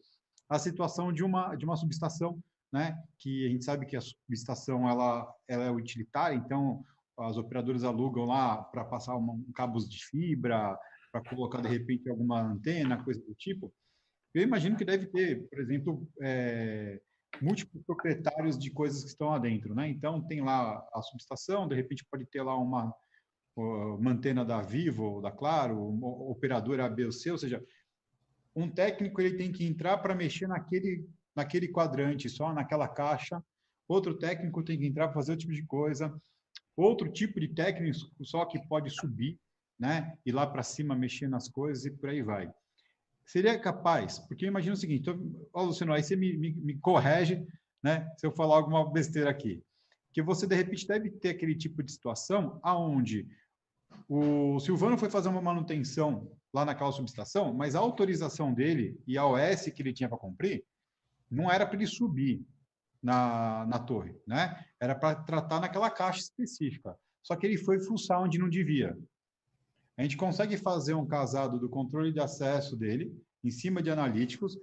a 0.48 0.60
situação 0.60 1.12
de 1.12 1.24
uma, 1.24 1.56
de 1.56 1.66
uma 1.66 1.76
subestação, 1.76 2.40
né? 2.72 2.96
Que 3.18 3.48
a 3.48 3.50
gente 3.50 3.66
sabe 3.66 3.86
que 3.86 3.96
a 3.96 4.02
subestação 4.02 4.88
ela, 4.88 5.28
ela 5.48 5.64
é 5.64 5.72
utilitária, 5.72 6.36
então 6.36 6.84
as 7.18 7.38
operadoras 7.38 7.84
alugam 7.84 8.26
lá 8.26 8.58
para 8.64 8.86
passar 8.86 9.16
um, 9.18 9.44
cabos 9.54 9.90
de 9.90 10.06
fibra, 10.06 10.78
para 11.12 11.24
colocar 11.24 11.62
de 11.62 11.68
repente 11.68 12.10
alguma 12.10 12.42
antena, 12.42 13.04
coisa 13.04 13.22
do 13.22 13.34
tipo. 13.36 13.74
Eu 14.34 14.44
imagino 14.44 14.78
que 14.78 14.86
deve 14.86 15.08
ter, 15.08 15.48
por 15.50 15.60
exemplo, 15.60 16.08
é, 16.22 17.02
múltiplos 17.42 17.84
proprietários 17.84 18.58
de 18.58 18.72
coisas 18.72 19.04
que 19.04 19.10
estão 19.10 19.30
lá 19.30 19.40
dentro, 19.40 19.74
né? 19.74 19.88
Então 19.90 20.22
tem 20.22 20.42
lá 20.42 20.88
a 20.94 21.02
subestação, 21.02 21.68
de 21.68 21.76
repente 21.76 22.06
pode 22.10 22.26
ter 22.26 22.42
lá 22.44 22.56
uma, 22.58 22.94
uma 23.56 24.12
antena 24.12 24.46
da 24.46 24.62
Vivo, 24.62 25.04
ou 25.04 25.22
da 25.22 25.32
Claro, 25.32 25.78
operadora 26.30 26.86
A, 26.86 26.90
B 26.90 27.06
ou 27.06 27.12
C, 27.12 27.32
ou 27.32 27.38
seja, 27.38 27.64
um 28.56 28.70
técnico 28.70 29.22
ele 29.22 29.38
tem 29.38 29.52
que 29.52 29.66
entrar 29.66 29.98
para 29.98 30.16
mexer 30.16 30.48
naquele 30.48 31.08
naquele 31.36 31.70
quadrante, 31.70 32.30
só 32.30 32.54
naquela 32.54 32.88
caixa. 32.88 33.44
Outro 33.88 34.18
técnico 34.18 34.64
tem 34.64 34.78
que 34.78 34.86
entrar 34.86 35.08
para 35.08 35.16
fazer 35.16 35.32
outro 35.32 35.48
tipo 35.48 35.54
de 35.54 35.66
coisa. 35.66 36.22
Outro 36.76 37.10
tipo 37.12 37.40
de 37.40 37.48
técnico 37.48 37.98
só 38.24 38.46
que 38.46 38.60
pode 38.68 38.90
subir 38.90 39.40
né? 39.80 40.18
Lá 40.28 40.46
para 40.46 40.62
cima, 40.62 40.96
mexer 40.96 41.28
nas 41.28 41.48
coisas 41.48 41.86
e 41.86 41.92
por 41.92 42.10
aí 42.10 42.22
vai. 42.22 42.52
Seria 43.26 43.58
capaz, 43.60 44.20
porque 44.20 44.46
eu 44.46 44.50
imagino 44.50 44.74
o 44.74 44.78
seguinte, 44.78 45.10
ó, 45.54 45.64
Luciano, 45.64 45.94
aí 45.94 46.04
você 46.04 46.16
me, 46.16 46.36
me, 46.36 46.52
me 46.54 46.78
corrige, 46.80 47.48
né? 47.82 48.12
Se 48.18 48.26
eu 48.26 48.32
falar 48.32 48.58
alguma 48.58 48.92
besteira 48.92 49.30
aqui. 49.30 49.64
Que 50.12 50.22
você, 50.22 50.48
de 50.48 50.56
repente, 50.56 50.88
deve 50.88 51.12
ter 51.12 51.30
aquele 51.30 51.56
tipo 51.56 51.84
de 51.84 51.92
situação 51.92 52.60
aonde 52.64 53.28
o 54.08 54.60
Silvano 54.60 54.98
foi 54.98 55.10
fazer 55.10 55.30
uma 55.30 55.42
manutenção 55.42 56.32
lá 56.52 56.66
naquela 56.66 56.92
subestação, 56.92 57.54
mas 57.54 57.76
a 57.76 57.80
autorização 57.80 58.54
dele 58.54 59.00
e 59.06 59.18
a 59.18 59.26
OS 59.26 59.66
que 59.66 59.82
ele 59.82 59.94
tinha 59.94 60.10
para 60.10 60.18
cumprir 60.18 60.66
não 61.30 61.50
era 61.52 61.66
para 61.66 61.76
ele 61.76 61.86
subir 61.86 62.44
na, 63.02 63.66
na 63.68 63.78
torre, 63.78 64.16
né? 64.26 64.66
Era 64.80 64.96
para 64.96 65.16
tratar 65.16 65.60
naquela 65.60 65.92
caixa 65.92 66.20
específica. 66.22 66.98
Só 67.22 67.36
que 67.36 67.46
ele 67.46 67.58
foi 67.58 67.80
fuçar 67.80 68.22
onde 68.22 68.40
não 68.40 68.50
devia 68.50 68.98
a 70.00 70.04
gente 70.04 70.16
consegue 70.16 70.56
fazer 70.56 70.94
um 70.94 71.06
casado 71.06 71.60
do 71.60 71.68
controle 71.68 72.14
de 72.14 72.22
acesso 72.22 72.78
dele, 72.78 73.14
em 73.44 73.52
cima 73.52 73.84
de 73.84 73.92
analíticos, 73.92 74.58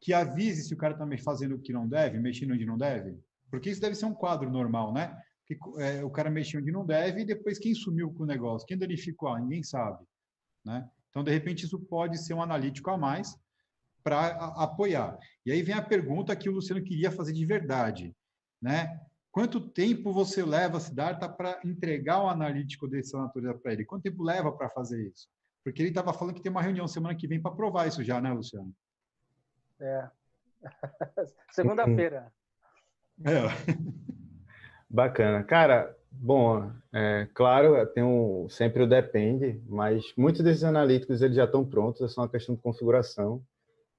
que 0.00 0.14
avise 0.14 0.62
se 0.62 0.72
o 0.72 0.78
cara 0.78 0.94
está 0.94 1.22
fazendo 1.22 1.56
o 1.56 1.60
que 1.60 1.74
não 1.74 1.86
deve, 1.86 2.18
mexendo 2.18 2.54
onde 2.54 2.64
não 2.64 2.78
deve. 2.78 3.18
Porque 3.50 3.68
isso 3.68 3.82
deve 3.82 3.94
ser 3.94 4.06
um 4.06 4.14
quadro 4.14 4.50
normal, 4.50 4.94
né? 4.94 5.14
Que, 5.44 5.58
é, 5.78 6.02
o 6.02 6.08
cara 6.08 6.30
mexeu 6.30 6.58
onde 6.58 6.72
não 6.72 6.86
deve 6.86 7.20
e 7.20 7.26
depois 7.26 7.58
quem 7.58 7.74
sumiu 7.74 8.10
com 8.14 8.22
o 8.22 8.26
negócio? 8.26 8.66
Quem 8.66 8.78
danificou? 8.78 9.28
Ah, 9.28 9.38
ninguém 9.38 9.62
sabe. 9.62 10.06
Né? 10.64 10.88
Então, 11.10 11.22
de 11.22 11.32
repente, 11.32 11.66
isso 11.66 11.78
pode 11.78 12.16
ser 12.16 12.32
um 12.32 12.42
analítico 12.42 12.90
a 12.90 12.96
mais 12.96 13.36
para 14.02 14.28
apoiar. 14.56 15.18
E 15.44 15.52
aí 15.52 15.62
vem 15.62 15.74
a 15.74 15.82
pergunta 15.82 16.34
que 16.34 16.48
o 16.48 16.52
Luciano 16.52 16.82
queria 16.82 17.10
fazer 17.10 17.34
de 17.34 17.44
verdade. 17.44 18.16
Né? 18.60 18.98
Quanto 19.38 19.60
tempo 19.60 20.12
você 20.12 20.44
leva, 20.44 20.80
Siddhartha, 20.80 21.28
para 21.28 21.60
entregar 21.64 22.24
o 22.24 22.28
analítico 22.28 22.88
dessa 22.88 23.16
natureza 23.16 23.54
para 23.54 23.72
ele? 23.72 23.84
Quanto 23.84 24.02
tempo 24.02 24.24
leva 24.24 24.50
para 24.50 24.68
fazer 24.68 25.00
isso? 25.06 25.28
Porque 25.62 25.80
ele 25.80 25.90
estava 25.90 26.12
falando 26.12 26.34
que 26.34 26.42
tem 26.42 26.50
uma 26.50 26.60
reunião 26.60 26.88
semana 26.88 27.14
que 27.14 27.28
vem 27.28 27.40
para 27.40 27.54
provar 27.54 27.86
isso 27.86 28.02
já, 28.02 28.20
né, 28.20 28.32
Luciano? 28.32 28.74
É. 29.78 30.10
Segunda-feira. 31.52 32.32
É. 33.24 33.42
Bacana. 34.90 35.44
Cara, 35.44 35.96
bom, 36.10 36.72
é, 36.92 37.28
claro, 37.32 37.86
tem 37.86 38.02
um, 38.02 38.48
sempre 38.48 38.82
o 38.82 38.88
depende, 38.88 39.62
mas 39.68 40.12
muitos 40.16 40.42
desses 40.42 40.64
analíticos 40.64 41.22
eles 41.22 41.36
já 41.36 41.44
estão 41.44 41.64
prontos, 41.64 42.02
é 42.02 42.08
só 42.08 42.22
uma 42.22 42.28
questão 42.28 42.56
de 42.56 42.60
configuração. 42.60 43.40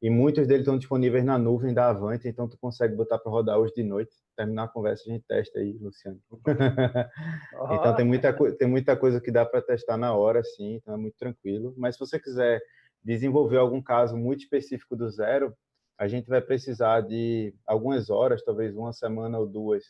E 0.01 0.09
muitos 0.09 0.45
deles 0.47 0.63
estão 0.63 0.77
disponíveis 0.77 1.23
na 1.23 1.37
nuvem 1.37 1.73
da 1.73 1.87
Avante, 1.89 2.27
então 2.27 2.45
tu 2.45 2.57
consegue 2.57 2.93
botar 2.93 3.19
para 3.19 3.31
rodar 3.31 3.57
hoje 3.57 3.73
de 3.73 3.83
noite 3.83 4.11
terminar 4.39 4.63
a 4.63 4.67
conversa, 4.69 5.03
a 5.05 5.11
gente 5.11 5.25
testa 5.27 5.59
aí, 5.59 5.77
Luciano. 5.77 6.21
então 7.73 7.95
tem 7.95 8.05
muita, 8.05 8.33
tem 8.55 8.67
muita 8.69 8.95
coisa 8.95 9.19
que 9.19 9.31
dá 9.31 9.45
para 9.45 9.61
testar 9.61 9.97
na 9.97 10.15
hora, 10.15 10.41
sim, 10.41 10.75
então 10.75 10.93
é 10.93 10.97
muito 10.97 11.17
tranquilo. 11.17 11.73
Mas 11.75 11.95
se 11.95 11.99
você 11.99 12.17
quiser 12.17 12.61
desenvolver 13.03 13.57
algum 13.57 13.81
caso 13.81 14.15
muito 14.15 14.39
específico 14.39 14.95
do 14.95 15.09
zero, 15.09 15.53
a 15.97 16.07
gente 16.07 16.29
vai 16.29 16.39
precisar 16.39 17.01
de 17.01 17.53
algumas 17.67 18.09
horas, 18.09 18.41
talvez 18.41 18.73
uma 18.73 18.93
semana 18.93 19.37
ou 19.37 19.45
duas, 19.45 19.83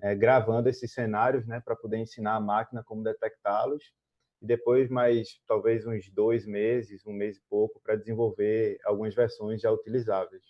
é, 0.00 0.14
gravando 0.14 0.70
esses 0.70 0.94
cenários, 0.94 1.46
né, 1.46 1.60
para 1.62 1.76
poder 1.76 1.98
ensinar 1.98 2.36
a 2.36 2.40
máquina 2.40 2.82
como 2.82 3.04
detectá-los 3.04 3.84
e 4.40 4.46
depois 4.46 4.88
mais 4.88 5.38
talvez 5.46 5.86
uns 5.86 6.08
dois 6.10 6.46
meses, 6.46 7.04
um 7.06 7.12
mês 7.12 7.36
e 7.36 7.42
pouco 7.50 7.78
para 7.82 7.96
desenvolver 7.96 8.78
algumas 8.86 9.14
versões 9.14 9.60
já 9.60 9.70
utilizáveis. 9.70 10.42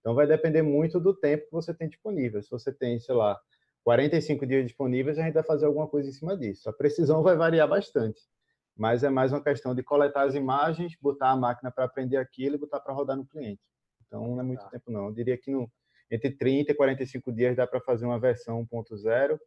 Então 0.00 0.14
vai 0.14 0.26
depender 0.26 0.62
muito 0.62 1.00
do 1.00 1.14
tempo 1.14 1.44
que 1.46 1.52
você 1.52 1.74
tem 1.74 1.88
disponível. 1.88 2.42
Se 2.42 2.50
você 2.50 2.72
tem, 2.72 2.98
sei 3.00 3.14
lá, 3.14 3.38
45 3.84 4.46
dias 4.46 4.64
disponíveis, 4.64 5.18
a 5.18 5.22
gente 5.22 5.34
vai 5.34 5.42
fazer 5.42 5.66
alguma 5.66 5.86
coisa 5.86 6.08
em 6.08 6.12
cima 6.12 6.36
disso. 6.36 6.68
A 6.68 6.72
precisão 6.72 7.22
vai 7.24 7.36
variar 7.36 7.68
bastante, 7.68 8.20
mas 8.76 9.02
é 9.02 9.10
mais 9.10 9.32
uma 9.32 9.42
questão 9.42 9.74
de 9.74 9.82
coletar 9.82 10.24
as 10.24 10.34
imagens, 10.34 10.96
botar 11.00 11.30
a 11.30 11.36
máquina 11.36 11.70
para 11.70 11.84
aprender 11.84 12.16
aquilo 12.16 12.56
e 12.56 12.58
botar 12.58 12.80
para 12.80 12.94
rodar 12.94 13.16
no 13.16 13.26
cliente. 13.26 13.62
Então 14.06 14.26
não 14.26 14.40
é 14.40 14.42
muito 14.42 14.62
tá. 14.62 14.70
tempo 14.70 14.90
não. 14.90 15.06
Eu 15.06 15.12
diria 15.12 15.36
que 15.36 15.50
no, 15.50 15.70
entre 16.10 16.30
30 16.30 16.72
e 16.72 16.74
45 16.74 17.32
dias 17.32 17.56
dá 17.56 17.66
para 17.66 17.80
fazer 17.80 18.06
uma 18.06 18.18
versão 18.18 18.66
1.0, 18.66 19.38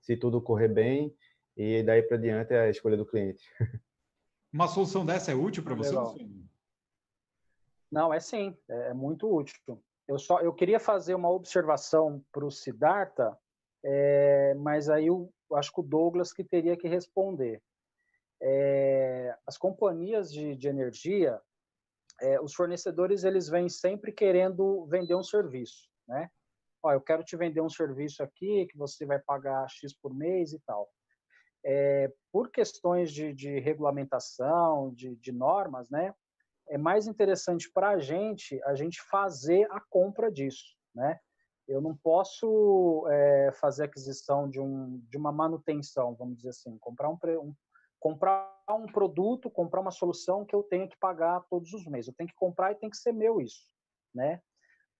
se 0.00 0.16
tudo 0.16 0.40
correr 0.40 0.68
bem, 0.68 1.14
e 1.56 1.82
daí 1.82 2.02
para 2.02 2.16
diante 2.16 2.52
é 2.52 2.60
a 2.60 2.70
escolha 2.70 2.96
do 2.96 3.06
cliente. 3.06 3.44
Uma 4.52 4.68
solução 4.68 5.04
dessa 5.04 5.32
é 5.32 5.34
útil 5.34 5.64
para 5.64 5.74
você? 5.74 5.92
Não, 5.92 6.14
é 8.12 8.20
sim, 8.20 8.56
é, 8.68 8.88
é 8.88 8.94
muito 8.94 9.32
útil. 9.32 9.82
Eu 10.06 10.18
só 10.18 10.40
eu 10.40 10.52
queria 10.52 10.78
fazer 10.78 11.14
uma 11.14 11.30
observação 11.30 12.22
para 12.32 12.44
o 12.44 12.50
Siddhartha, 12.50 13.36
é, 13.84 14.54
mas 14.54 14.88
aí 14.88 15.06
eu 15.06 15.32
acho 15.52 15.72
que 15.72 15.80
o 15.80 15.84
Douglas 15.84 16.32
que 16.32 16.44
teria 16.44 16.76
que 16.76 16.88
responder. 16.88 17.62
É, 18.42 19.34
as 19.46 19.56
companhias 19.56 20.32
de, 20.32 20.54
de 20.56 20.68
energia, 20.68 21.40
é, 22.20 22.40
os 22.40 22.54
fornecedores 22.54 23.24
eles 23.24 23.48
vêm 23.48 23.68
sempre 23.68 24.12
querendo 24.12 24.84
vender 24.86 25.14
um 25.14 25.22
serviço, 25.22 25.88
né? 26.06 26.28
Ó, 26.82 26.92
eu 26.92 27.00
quero 27.00 27.24
te 27.24 27.36
vender 27.36 27.62
um 27.62 27.70
serviço 27.70 28.22
aqui 28.22 28.66
que 28.66 28.76
você 28.76 29.06
vai 29.06 29.18
pagar 29.18 29.66
x 29.70 29.94
por 29.94 30.14
mês 30.14 30.52
e 30.52 30.60
tal. 30.66 30.90
É, 31.64 32.12
por 32.30 32.50
questões 32.50 33.10
de, 33.10 33.32
de 33.32 33.58
regulamentação, 33.58 34.92
de, 34.92 35.16
de 35.16 35.32
normas, 35.32 35.88
né? 35.88 36.14
É 36.68 36.78
mais 36.78 37.06
interessante 37.06 37.70
para 37.70 37.90
a 37.90 37.98
gente 37.98 38.60
a 38.64 38.74
gente 38.74 39.00
fazer 39.02 39.70
a 39.70 39.80
compra 39.80 40.30
disso, 40.30 40.76
né? 40.94 41.18
Eu 41.66 41.80
não 41.80 41.96
posso 41.96 43.06
é, 43.08 43.50
fazer 43.52 43.84
aquisição 43.84 44.48
de, 44.48 44.60
um, 44.60 44.98
de 45.08 45.16
uma 45.16 45.32
manutenção, 45.32 46.14
vamos 46.14 46.36
dizer 46.36 46.50
assim, 46.50 46.76
comprar 46.78 47.08
um, 47.08 47.18
um, 47.40 47.54
comprar 47.98 48.54
um 48.68 48.86
produto, 48.86 49.50
comprar 49.50 49.80
uma 49.80 49.90
solução 49.90 50.44
que 50.44 50.54
eu 50.54 50.62
tenho 50.62 50.86
que 50.86 50.98
pagar 50.98 51.40
todos 51.48 51.72
os 51.72 51.86
meses. 51.86 52.08
Eu 52.08 52.14
tenho 52.14 52.28
que 52.28 52.36
comprar 52.36 52.72
e 52.72 52.74
tem 52.74 52.90
que 52.90 52.98
ser 52.98 53.12
meu 53.12 53.40
isso, 53.40 53.66
né? 54.14 54.42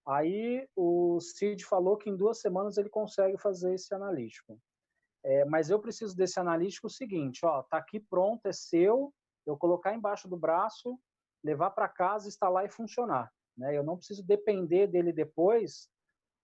Aí 0.06 0.66
o 0.76 1.18
Cid 1.20 1.64
falou 1.64 1.96
que 1.96 2.08
em 2.08 2.16
duas 2.16 2.40
semanas 2.40 2.76
ele 2.76 2.90
consegue 2.90 3.38
fazer 3.38 3.74
esse 3.74 3.94
analítico. 3.94 4.58
É, 5.22 5.44
mas 5.46 5.70
eu 5.70 5.80
preciso 5.80 6.14
desse 6.14 6.38
analítico 6.38 6.86
o 6.86 6.90
seguinte, 6.90 7.44
ó, 7.44 7.62
tá 7.62 7.78
aqui 7.78 7.98
pronto, 7.98 8.46
é 8.46 8.52
seu, 8.52 9.12
eu 9.46 9.56
colocar 9.56 9.94
embaixo 9.94 10.28
do 10.28 10.36
braço, 10.36 10.98
levar 11.44 11.70
para 11.70 11.88
casa, 11.88 12.26
instalar 12.26 12.64
e 12.64 12.70
funcionar. 12.70 13.30
Né? 13.56 13.76
Eu 13.76 13.84
não 13.84 13.96
preciso 13.96 14.26
depender 14.26 14.86
dele 14.86 15.12
depois 15.12 15.88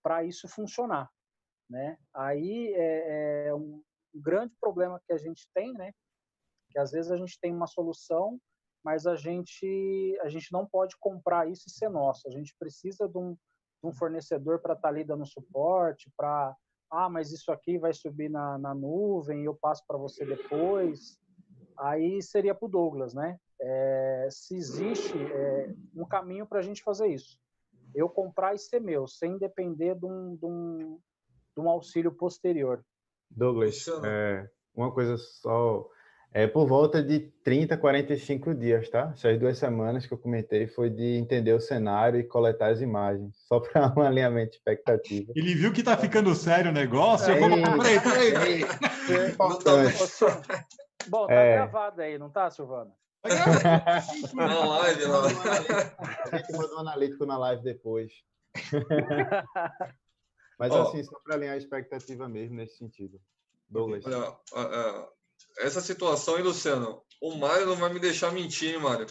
para 0.03 0.23
isso 0.23 0.47
funcionar. 0.47 1.11
Né? 1.69 1.97
Aí 2.15 2.73
é, 2.75 3.47
é, 3.49 3.55
um 3.55 3.83
grande 4.15 4.55
problema 4.61 5.01
que 5.07 5.13
a 5.13 5.17
gente 5.17 5.49
tem, 5.55 5.73
né? 5.73 5.93
Que 6.71 6.79
às 6.79 6.91
vezes 6.91 7.11
a 7.11 7.17
gente 7.17 7.39
tem 7.41 7.55
uma 7.55 7.67
solução, 7.67 8.39
mas 8.85 9.07
a 9.07 9.17
gente 9.17 10.19
a 10.23 10.29
gente 10.29 10.53
não 10.53 10.67
pode 10.67 10.97
comprar 10.99 11.49
isso 11.49 11.69
e 11.69 11.71
ser 11.71 11.89
nosso. 11.89 12.29
A 12.29 12.31
gente 12.31 12.55
precisa 12.59 13.09
de 13.09 13.19
um, 13.19 13.35
de 13.35 13.89
um 13.89 13.93
fornecedor 13.93 14.61
para 14.61 14.75
estar 14.75 14.83
tá 14.83 14.89
ali 14.89 15.05
dando 15.05 15.27
suporte, 15.27 16.11
para 16.17 16.57
ah, 16.91 17.09
mas 17.09 17.31
isso 17.31 17.53
aqui 17.53 17.79
vai 17.79 17.93
subir 17.93 18.29
na, 18.29 18.59
na 18.59 18.75
nuvem 18.75 19.45
eu 19.45 19.55
passo 19.55 19.85
para 19.87 19.97
você 19.97 20.25
depois. 20.25 21.19
Aí 21.79 22.21
seria 22.21 22.55
para 22.55 22.67
o 22.67 22.71
Douglas, 22.71 23.15
né? 23.15 23.39
É, 23.61 24.29
se 24.31 24.57
existe 24.57 25.19
é, 25.19 25.73
um 25.95 26.07
caminho 26.07 26.47
para 26.47 26.61
a 26.61 26.63
gente 26.63 26.83
fazer 26.83 27.09
isso. 27.09 27.39
Eu 27.95 28.09
comprar 28.09 28.55
e 28.55 28.59
ser 28.59 28.81
meu, 28.81 29.07
sem 29.07 29.37
depender 29.37 29.95
de 29.95 30.07
um, 30.07 30.37
de 30.37 30.47
um, 30.47 30.99
de 31.57 31.63
um 31.63 31.69
auxílio 31.69 32.13
posterior. 32.13 32.85
Douglas, 33.31 33.87
é, 34.05 34.49
uma 34.75 34.93
coisa 34.93 35.17
só. 35.17 35.89
É 36.33 36.47
por 36.47 36.65
volta 36.65 37.03
de 37.03 37.19
30, 37.43 37.77
45 37.77 38.55
dias, 38.55 38.89
tá? 38.89 39.11
Essas 39.13 39.37
duas 39.37 39.59
semanas 39.59 40.07
que 40.07 40.15
eu 40.15 40.19
comentei 40.19 40.69
foi 40.69 40.89
de 40.89 41.17
entender 41.17 41.53
o 41.53 41.61
cenário 41.61 42.21
e 42.21 42.25
coletar 42.25 42.71
as 42.71 42.81
imagens, 42.81 43.35
só 43.49 43.59
para 43.59 43.93
um 43.97 44.01
alinhamento 44.01 44.51
de 44.51 44.57
expectativa. 44.59 45.33
Ele 45.35 45.55
viu 45.57 45.73
que 45.73 45.83
tá 45.83 45.97
ficando 45.97 46.33
sério 46.37 46.71
o 46.71 46.75
negócio. 46.75 47.33
É, 47.33 47.37
eu 47.37 47.49
vou... 47.49 47.59
Peraí, 47.79 48.31
peraí. 48.31 48.63
É 49.11 49.29
importante. 49.29 49.99
Bom, 51.09 51.27
tá 51.27 51.35
é... 51.35 51.55
gravado 51.55 52.01
aí, 52.01 52.17
não 52.17 52.31
tá, 52.31 52.49
Silvana? 52.49 52.93
Na 54.35 54.65
live, 54.67 55.05
lá. 55.05 55.23
A 56.33 56.37
gente 56.37 56.53
manda 56.53 56.75
um 56.75 56.79
analítico 56.79 57.27
na 57.27 57.39
live 57.39 57.63
depois. 57.63 58.13
Mas 60.59 60.73
oh, 60.73 60.83
assim, 60.83 61.03
só 61.03 61.19
para 61.21 61.35
alinhar 61.35 61.55
a 61.55 61.59
expectativa 61.59 62.29
mesmo 62.29 62.57
nesse 62.57 62.77
sentido. 62.77 63.21
Douglas. 63.69 64.05
Olha, 64.05 65.09
essa 65.59 65.81
situação 65.81 66.37
aí, 66.37 66.43
Luciano, 66.43 67.03
o 67.21 67.37
Mário 67.37 67.67
não 67.67 67.77
vai 67.77 67.93
me 67.93 68.01
deixar 68.01 68.33
mentir, 68.33 68.75
hein, 68.75 68.81
Mário? 68.81 69.07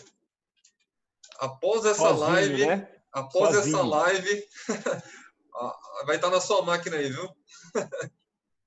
Após 1.40 1.86
essa 1.86 2.10
Sozinho, 2.10 2.28
live, 2.28 2.66
né? 2.66 2.92
após 3.12 3.56
Sozinho. 3.56 3.78
essa 3.78 3.88
live, 3.88 4.48
vai 6.06 6.16
estar 6.18 6.30
na 6.30 6.42
sua 6.42 6.62
máquina 6.62 6.98
aí, 6.98 7.10
viu? 7.10 7.30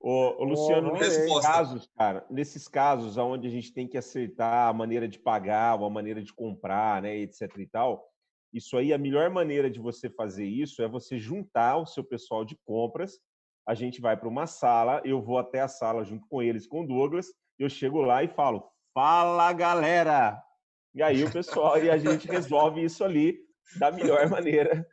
Ô, 0.04 0.42
ô 0.42 0.44
Luciano, 0.44 0.92
nesses 0.94 1.40
casos, 1.40 1.88
cara, 1.96 2.26
nesses 2.28 2.66
casos 2.66 3.16
onde 3.16 3.46
a 3.46 3.50
gente 3.50 3.72
tem 3.72 3.86
que 3.86 3.96
acertar 3.96 4.68
a 4.68 4.72
maneira 4.72 5.06
de 5.06 5.16
pagar, 5.16 5.76
uma 5.76 5.88
maneira 5.88 6.20
de 6.20 6.34
comprar, 6.34 7.00
né, 7.00 7.16
etc 7.18 7.56
e 7.56 7.66
tal, 7.68 8.04
isso 8.52 8.76
aí, 8.76 8.92
a 8.92 8.98
melhor 8.98 9.30
maneira 9.30 9.70
de 9.70 9.78
você 9.78 10.10
fazer 10.10 10.44
isso 10.44 10.82
é 10.82 10.88
você 10.88 11.20
juntar 11.20 11.76
o 11.76 11.86
seu 11.86 12.02
pessoal 12.02 12.44
de 12.44 12.58
compras, 12.66 13.20
a 13.66 13.74
gente 13.74 14.00
vai 14.00 14.16
para 14.16 14.28
uma 14.28 14.44
sala, 14.44 15.00
eu 15.04 15.22
vou 15.22 15.38
até 15.38 15.60
a 15.60 15.68
sala 15.68 16.04
junto 16.04 16.26
com 16.28 16.42
eles, 16.42 16.66
com 16.66 16.82
o 16.82 16.86
Douglas, 16.86 17.28
eu 17.56 17.70
chego 17.70 18.02
lá 18.02 18.24
e 18.24 18.28
falo, 18.28 18.68
fala 18.92 19.52
galera! 19.52 20.42
E 20.92 21.00
aí 21.00 21.22
o 21.22 21.32
pessoal 21.32 21.82
e 21.82 21.88
a 21.88 21.96
gente 21.96 22.26
resolve 22.26 22.82
isso 22.82 23.04
ali 23.04 23.38
da 23.78 23.92
melhor 23.92 24.28
maneira 24.28 24.84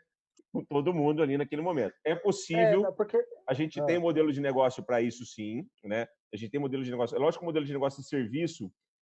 com 0.52 0.64
todo 0.66 0.94
mundo 0.94 1.22
ali 1.22 1.38
naquele 1.38 1.62
momento. 1.62 1.94
É 2.04 2.16
possível. 2.16 2.86
É, 2.86 2.92
porque... 2.92 3.24
A 3.48 3.54
gente 3.54 3.84
tem 3.86 3.98
ah. 3.98 4.00
modelo 4.00 4.32
de 4.32 4.42
negócio 4.42 4.84
para 4.84 5.02
isso, 5.02 5.26
sim, 5.26 5.68
né? 5.84 6.08
A 6.34 6.38
gente 6.38 6.52
tem 6.52 6.60
modelo 6.60 6.84
de 6.84 6.92
negócio. 6.92 7.16
É 7.16 7.20
lógico 7.20 7.42
que 7.42 7.46
o 7.46 7.50
modelo 7.50 7.66
de 7.66 7.74
negócio 7.74 8.02
de 8.02 8.08
serviço 8.08 8.72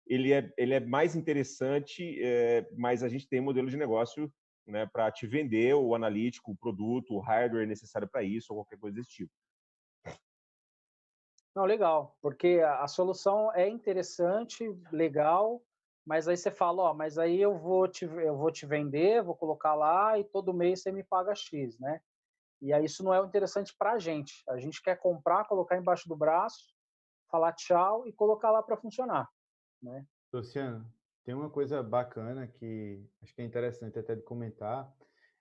ele 0.10 0.34
é, 0.34 0.52
ele 0.58 0.74
é 0.74 0.80
mais 0.80 1.16
interessante, 1.16 2.20
é, 2.22 2.68
mas 2.76 3.04
a 3.04 3.08
gente 3.08 3.28
tem 3.28 3.40
modelo 3.40 3.70
de 3.70 3.78
negócio 3.78 4.32
né, 4.68 4.88
para 4.88 5.12
te 5.12 5.28
vender 5.28 5.76
o 5.76 5.94
analítico, 5.94 6.52
o 6.52 6.58
produto, 6.58 7.14
o 7.14 7.20
hardware 7.20 7.68
necessário 7.68 8.10
para 8.10 8.24
isso, 8.24 8.48
ou 8.52 8.60
qualquer 8.60 8.80
coisa 8.80 8.96
desse 8.96 9.10
tipo. 9.10 9.32
Não, 11.56 11.66
legal, 11.66 12.18
porque 12.22 12.62
a 12.64 12.88
solução 12.88 13.54
é 13.54 13.68
interessante, 13.68 14.64
legal, 14.92 15.62
mas 16.10 16.28
aí 16.28 16.36
você 16.36 16.50
fala, 16.50 16.82
ó, 16.82 16.94
mas 16.96 17.20
aí 17.20 17.40
eu 17.40 17.56
vou 17.56 17.88
te, 17.88 18.04
eu 18.04 18.36
vou 18.36 18.52
te 18.52 18.66
vender, 18.66 19.22
vou 19.22 19.36
colocar 19.36 19.76
lá 19.76 20.18
e 20.18 20.24
todo 20.24 20.56
mês 20.56 20.82
você 20.82 20.92
me 20.92 21.04
paga 21.04 21.36
X, 21.36 21.78
né? 21.78 22.02
E 22.60 22.74
aí 22.74 22.86
isso 22.86 23.04
não 23.04 23.14
é 23.14 23.24
interessante 23.24 23.76
para 23.78 23.92
a 23.92 24.00
gente. 24.00 24.44
A 24.50 24.58
gente 24.58 24.82
quer 24.82 24.96
comprar, 24.96 25.46
colocar 25.46 25.78
embaixo 25.78 26.10
do 26.10 26.16
braço, 26.16 26.74
falar 27.30 27.54
tchau 27.54 28.08
e 28.08 28.12
colocar 28.12 28.50
lá 28.50 28.64
para 28.64 28.76
funcionar, 28.76 29.30
né? 29.80 30.04
Luciano, 30.34 30.84
tem 31.24 31.36
uma 31.36 31.48
coisa 31.48 31.84
bacana 31.84 32.48
que 32.48 33.08
acho 33.22 33.36
que 33.36 33.44
é 33.44 33.46
interessante 33.46 34.00
até 34.00 34.16
de 34.16 34.24
comentar, 34.24 34.92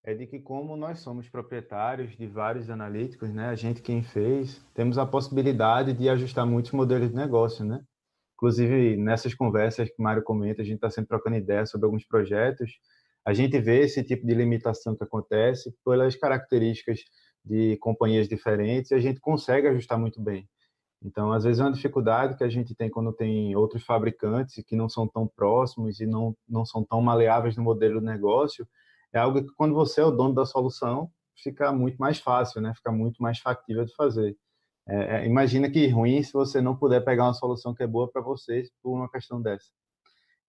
é 0.04 0.12
de 0.12 0.26
que 0.26 0.38
como 0.38 0.76
nós 0.76 1.00
somos 1.00 1.30
proprietários 1.30 2.14
de 2.14 2.26
vários 2.26 2.68
analíticos, 2.68 3.32
né, 3.32 3.48
a 3.48 3.54
gente 3.54 3.80
quem 3.80 4.02
fez, 4.02 4.62
temos 4.74 4.98
a 4.98 5.06
possibilidade 5.06 5.94
de 5.94 6.10
ajustar 6.10 6.44
muitos 6.44 6.72
modelos 6.72 7.08
de 7.08 7.16
negócio, 7.16 7.64
né? 7.64 7.82
Inclusive, 8.38 8.96
nessas 8.96 9.34
conversas 9.34 9.88
que 9.88 9.96
o 9.98 10.02
Mário 10.02 10.22
comenta, 10.22 10.62
a 10.62 10.64
gente 10.64 10.76
está 10.76 10.88
sempre 10.88 11.08
trocando 11.08 11.34
ideias 11.34 11.70
sobre 11.70 11.86
alguns 11.86 12.06
projetos. 12.06 12.78
A 13.24 13.34
gente 13.34 13.58
vê 13.58 13.80
esse 13.80 14.00
tipo 14.04 14.24
de 14.24 14.32
limitação 14.32 14.94
que 14.94 15.02
acontece 15.02 15.74
pelas 15.84 16.14
características 16.14 17.00
de 17.44 17.76
companhias 17.78 18.28
diferentes 18.28 18.92
e 18.92 18.94
a 18.94 19.00
gente 19.00 19.18
consegue 19.18 19.66
ajustar 19.66 19.98
muito 19.98 20.22
bem. 20.22 20.48
Então, 21.02 21.32
às 21.32 21.42
vezes, 21.42 21.60
é 21.60 21.64
uma 21.64 21.72
dificuldade 21.72 22.36
que 22.36 22.44
a 22.44 22.48
gente 22.48 22.76
tem 22.76 22.88
quando 22.88 23.12
tem 23.12 23.56
outros 23.56 23.82
fabricantes 23.84 24.62
que 24.64 24.76
não 24.76 24.88
são 24.88 25.08
tão 25.08 25.26
próximos 25.26 25.98
e 25.98 26.06
não, 26.06 26.36
não 26.48 26.64
são 26.64 26.84
tão 26.84 27.00
maleáveis 27.00 27.56
no 27.56 27.64
modelo 27.64 27.98
de 27.98 28.06
negócio, 28.06 28.68
é 29.12 29.18
algo 29.18 29.42
que, 29.42 29.52
quando 29.56 29.74
você 29.74 30.00
é 30.00 30.04
o 30.04 30.12
dono 30.12 30.34
da 30.34 30.46
solução, 30.46 31.10
fica 31.36 31.72
muito 31.72 31.96
mais 31.98 32.20
fácil, 32.20 32.60
né? 32.60 32.72
fica 32.76 32.92
muito 32.92 33.20
mais 33.20 33.40
factível 33.40 33.84
de 33.84 33.94
fazer. 33.96 34.36
É, 34.88 35.18
é, 35.18 35.26
imagina 35.26 35.70
que 35.70 35.86
ruim 35.88 36.22
se 36.22 36.32
você 36.32 36.62
não 36.62 36.74
puder 36.74 37.04
pegar 37.04 37.24
uma 37.24 37.34
solução 37.34 37.74
que 37.74 37.82
é 37.82 37.86
boa 37.86 38.10
para 38.10 38.22
vocês 38.22 38.70
por 38.82 38.96
uma 38.96 39.10
questão 39.10 39.40
dessa. 39.40 39.70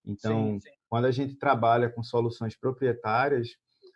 Então, 0.05 0.53
sim, 0.53 0.59
sim. 0.61 0.69
quando 0.89 1.05
a 1.05 1.11
gente 1.11 1.35
trabalha 1.35 1.89
com 1.89 2.01
soluções 2.01 2.55
proprietárias, 2.55 3.49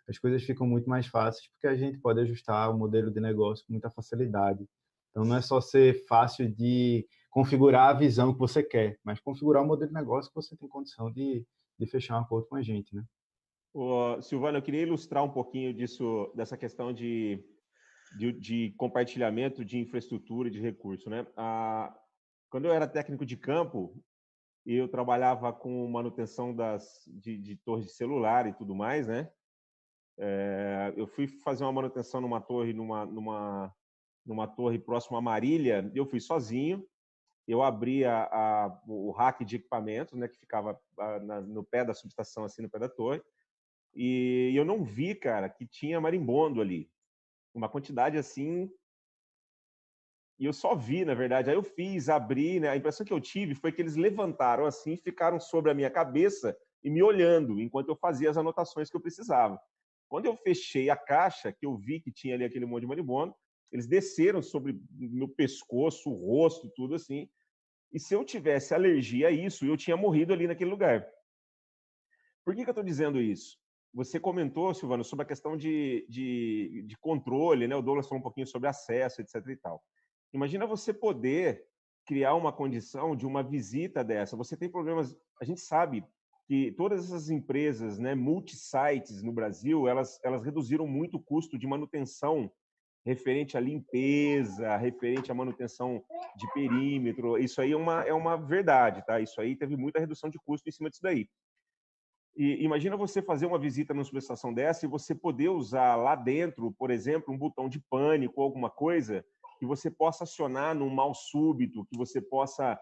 as 0.06 0.18
coisas 0.18 0.42
ficam 0.42 0.66
muito 0.66 0.88
mais 0.88 1.06
fáceis 1.06 1.48
porque 1.48 1.66
a 1.66 1.74
gente 1.74 1.98
pode 1.98 2.20
ajustar 2.20 2.70
o 2.70 2.78
modelo 2.78 3.10
de 3.10 3.20
negócio 3.20 3.64
com 3.66 3.72
muita 3.72 3.90
facilidade. 3.90 4.68
Então 5.10 5.24
não 5.24 5.36
é 5.36 5.40
só 5.40 5.60
ser 5.60 6.04
fácil 6.06 6.52
de 6.52 7.06
configurar 7.30 7.90
a 7.90 7.98
visão 7.98 8.32
que 8.32 8.38
você 8.38 8.62
quer, 8.62 8.98
mas 9.02 9.20
configurar 9.20 9.62
o 9.62 9.66
modelo 9.66 9.88
de 9.88 9.94
negócio 9.94 10.30
que 10.30 10.36
você 10.36 10.54
tem 10.56 10.68
condição 10.68 11.10
de, 11.10 11.44
de 11.78 11.86
fechar 11.86 12.18
um 12.18 12.22
acordo 12.22 12.46
com 12.48 12.56
a 12.56 12.62
gente, 12.62 12.94
né? 12.94 13.02
Ô, 13.72 14.20
Silvano, 14.20 14.58
eu 14.58 14.62
queria 14.62 14.82
ilustrar 14.82 15.24
um 15.24 15.30
pouquinho 15.30 15.72
disso, 15.72 16.30
dessa 16.34 16.56
questão 16.56 16.92
de, 16.92 17.44
de, 18.16 18.32
de 18.32 18.74
compartilhamento 18.76 19.64
de 19.64 19.78
infraestrutura 19.78 20.48
e 20.48 20.50
de 20.52 20.60
recurso, 20.60 21.10
né? 21.10 21.26
Ah, 21.36 21.94
quando 22.50 22.66
eu 22.66 22.72
era 22.72 22.86
técnico 22.86 23.26
de 23.26 23.36
campo, 23.36 24.00
eu 24.64 24.88
trabalhava 24.88 25.52
com 25.52 25.88
manutenção 25.88 26.54
das, 26.54 27.02
de, 27.06 27.36
de 27.36 27.56
torres 27.56 27.86
de 27.86 27.92
celular 27.92 28.46
e 28.46 28.54
tudo 28.54 28.74
mais, 28.74 29.06
né? 29.06 29.30
É, 30.16 30.92
eu 30.96 31.06
fui 31.06 31.26
fazer 31.26 31.64
uma 31.64 31.72
manutenção 31.72 32.20
numa 32.20 32.40
torre, 32.40 32.72
numa, 32.72 33.04
numa, 33.04 33.74
numa 34.24 34.46
torre 34.46 34.78
próxima 34.78 35.18
a 35.18 35.22
Marília, 35.22 35.90
eu 35.94 36.06
fui 36.06 36.20
sozinho, 36.20 36.86
eu 37.46 37.62
abri 37.62 38.04
a, 38.04 38.24
a, 38.24 38.82
o 38.86 39.10
rack 39.10 39.44
de 39.44 39.56
equipamentos, 39.56 40.18
né, 40.18 40.28
que 40.28 40.38
ficava 40.38 40.80
a, 40.98 41.18
na, 41.18 41.40
no 41.40 41.64
pé 41.64 41.84
da 41.84 41.92
subestação, 41.92 42.44
assim, 42.44 42.62
no 42.62 42.70
pé 42.70 42.78
da 42.78 42.88
torre, 42.88 43.20
e 43.94 44.52
eu 44.54 44.64
não 44.64 44.84
vi, 44.84 45.14
cara, 45.14 45.48
que 45.48 45.66
tinha 45.66 46.00
marimbondo 46.00 46.60
ali. 46.60 46.90
Uma 47.54 47.68
quantidade 47.68 48.18
assim. 48.18 48.70
E 50.38 50.44
eu 50.44 50.52
só 50.52 50.74
vi, 50.74 51.04
na 51.04 51.14
verdade. 51.14 51.48
Aí 51.48 51.56
eu 51.56 51.62
fiz, 51.62 52.08
abri, 52.08 52.58
né? 52.58 52.68
A 52.68 52.76
impressão 52.76 53.06
que 53.06 53.12
eu 53.12 53.20
tive 53.20 53.54
foi 53.54 53.70
que 53.70 53.80
eles 53.80 53.94
levantaram 53.94 54.66
assim, 54.66 54.96
ficaram 54.96 55.38
sobre 55.38 55.70
a 55.70 55.74
minha 55.74 55.90
cabeça 55.90 56.56
e 56.82 56.90
me 56.90 57.02
olhando 57.02 57.60
enquanto 57.60 57.88
eu 57.88 57.96
fazia 57.96 58.28
as 58.28 58.36
anotações 58.36 58.90
que 58.90 58.96
eu 58.96 59.00
precisava. 59.00 59.58
Quando 60.08 60.26
eu 60.26 60.36
fechei 60.36 60.90
a 60.90 60.96
caixa, 60.96 61.52
que 61.52 61.64
eu 61.64 61.76
vi 61.76 62.00
que 62.00 62.12
tinha 62.12 62.34
ali 62.34 62.44
aquele 62.44 62.66
monte 62.66 62.82
de 62.82 62.86
marimbondo, 62.88 63.34
eles 63.72 63.86
desceram 63.86 64.42
sobre 64.42 64.78
meu 64.92 65.28
pescoço, 65.28 66.10
o 66.10 66.14
rosto, 66.14 66.70
tudo 66.76 66.94
assim. 66.94 67.28
E 67.92 67.98
se 67.98 68.14
eu 68.14 68.24
tivesse 68.24 68.74
alergia 68.74 69.28
a 69.28 69.30
isso, 69.30 69.64
eu 69.64 69.76
tinha 69.76 69.96
morrido 69.96 70.32
ali 70.32 70.46
naquele 70.46 70.70
lugar. 70.70 71.08
Por 72.44 72.54
que, 72.54 72.62
que 72.62 72.68
eu 72.68 72.72
estou 72.72 72.84
dizendo 72.84 73.20
isso? 73.20 73.58
Você 73.94 74.18
comentou, 74.18 74.74
Silvano, 74.74 75.04
sobre 75.04 75.22
a 75.22 75.28
questão 75.28 75.56
de, 75.56 76.04
de, 76.08 76.82
de, 76.84 76.96
controle, 76.98 77.68
né? 77.68 77.76
O 77.76 77.82
Douglas 77.82 78.08
falou 78.08 78.18
um 78.18 78.22
pouquinho 78.22 78.46
sobre 78.46 78.68
acesso, 78.68 79.20
etc. 79.20 79.36
e 79.48 79.56
tal. 79.56 79.80
Imagina 80.32 80.66
você 80.66 80.92
poder 80.92 81.64
criar 82.04 82.34
uma 82.34 82.52
condição 82.52 83.14
de 83.14 83.24
uma 83.24 83.42
visita 83.42 84.02
dessa. 84.02 84.36
Você 84.36 84.56
tem 84.56 84.68
problemas. 84.68 85.16
A 85.40 85.44
gente 85.44 85.60
sabe 85.60 86.04
que 86.46 86.72
todas 86.72 87.04
essas 87.04 87.30
empresas, 87.30 87.98
né, 87.98 88.16
multi-sites 88.16 89.22
no 89.22 89.32
Brasil, 89.32 89.86
elas, 89.86 90.18
elas 90.24 90.42
reduziram 90.42 90.86
muito 90.86 91.16
o 91.16 91.22
custo 91.22 91.56
de 91.56 91.66
manutenção 91.66 92.50
referente 93.06 93.56
à 93.56 93.60
limpeza, 93.60 94.76
referente 94.76 95.30
à 95.30 95.34
manutenção 95.34 96.02
de 96.36 96.52
perímetro. 96.52 97.38
Isso 97.38 97.60
aí 97.60 97.72
é 97.72 97.76
uma, 97.76 98.02
é 98.02 98.12
uma 98.12 98.36
verdade, 98.36 99.04
tá? 99.06 99.20
Isso 99.20 99.40
aí 99.40 99.54
teve 99.54 99.76
muita 99.76 100.00
redução 100.00 100.30
de 100.30 100.38
custo 100.38 100.68
em 100.68 100.72
cima 100.72 100.88
disso 100.88 101.02
daí. 101.02 101.28
E 102.36 102.64
imagina 102.64 102.96
você 102.96 103.22
fazer 103.22 103.46
uma 103.46 103.58
visita 103.58 103.94
numa 103.94 104.04
subestação 104.04 104.52
dessa 104.52 104.84
e 104.84 104.88
você 104.88 105.14
poder 105.14 105.50
usar 105.50 105.94
lá 105.94 106.16
dentro, 106.16 106.72
por 106.72 106.90
exemplo, 106.90 107.32
um 107.32 107.38
botão 107.38 107.68
de 107.68 107.78
pânico 107.78 108.40
ou 108.40 108.44
alguma 108.44 108.68
coisa 108.68 109.24
que 109.58 109.64
você 109.64 109.88
possa 109.88 110.24
acionar 110.24 110.74
num 110.74 110.90
mal 110.90 111.14
súbito, 111.14 111.86
que 111.86 111.96
você 111.96 112.20
possa 112.20 112.78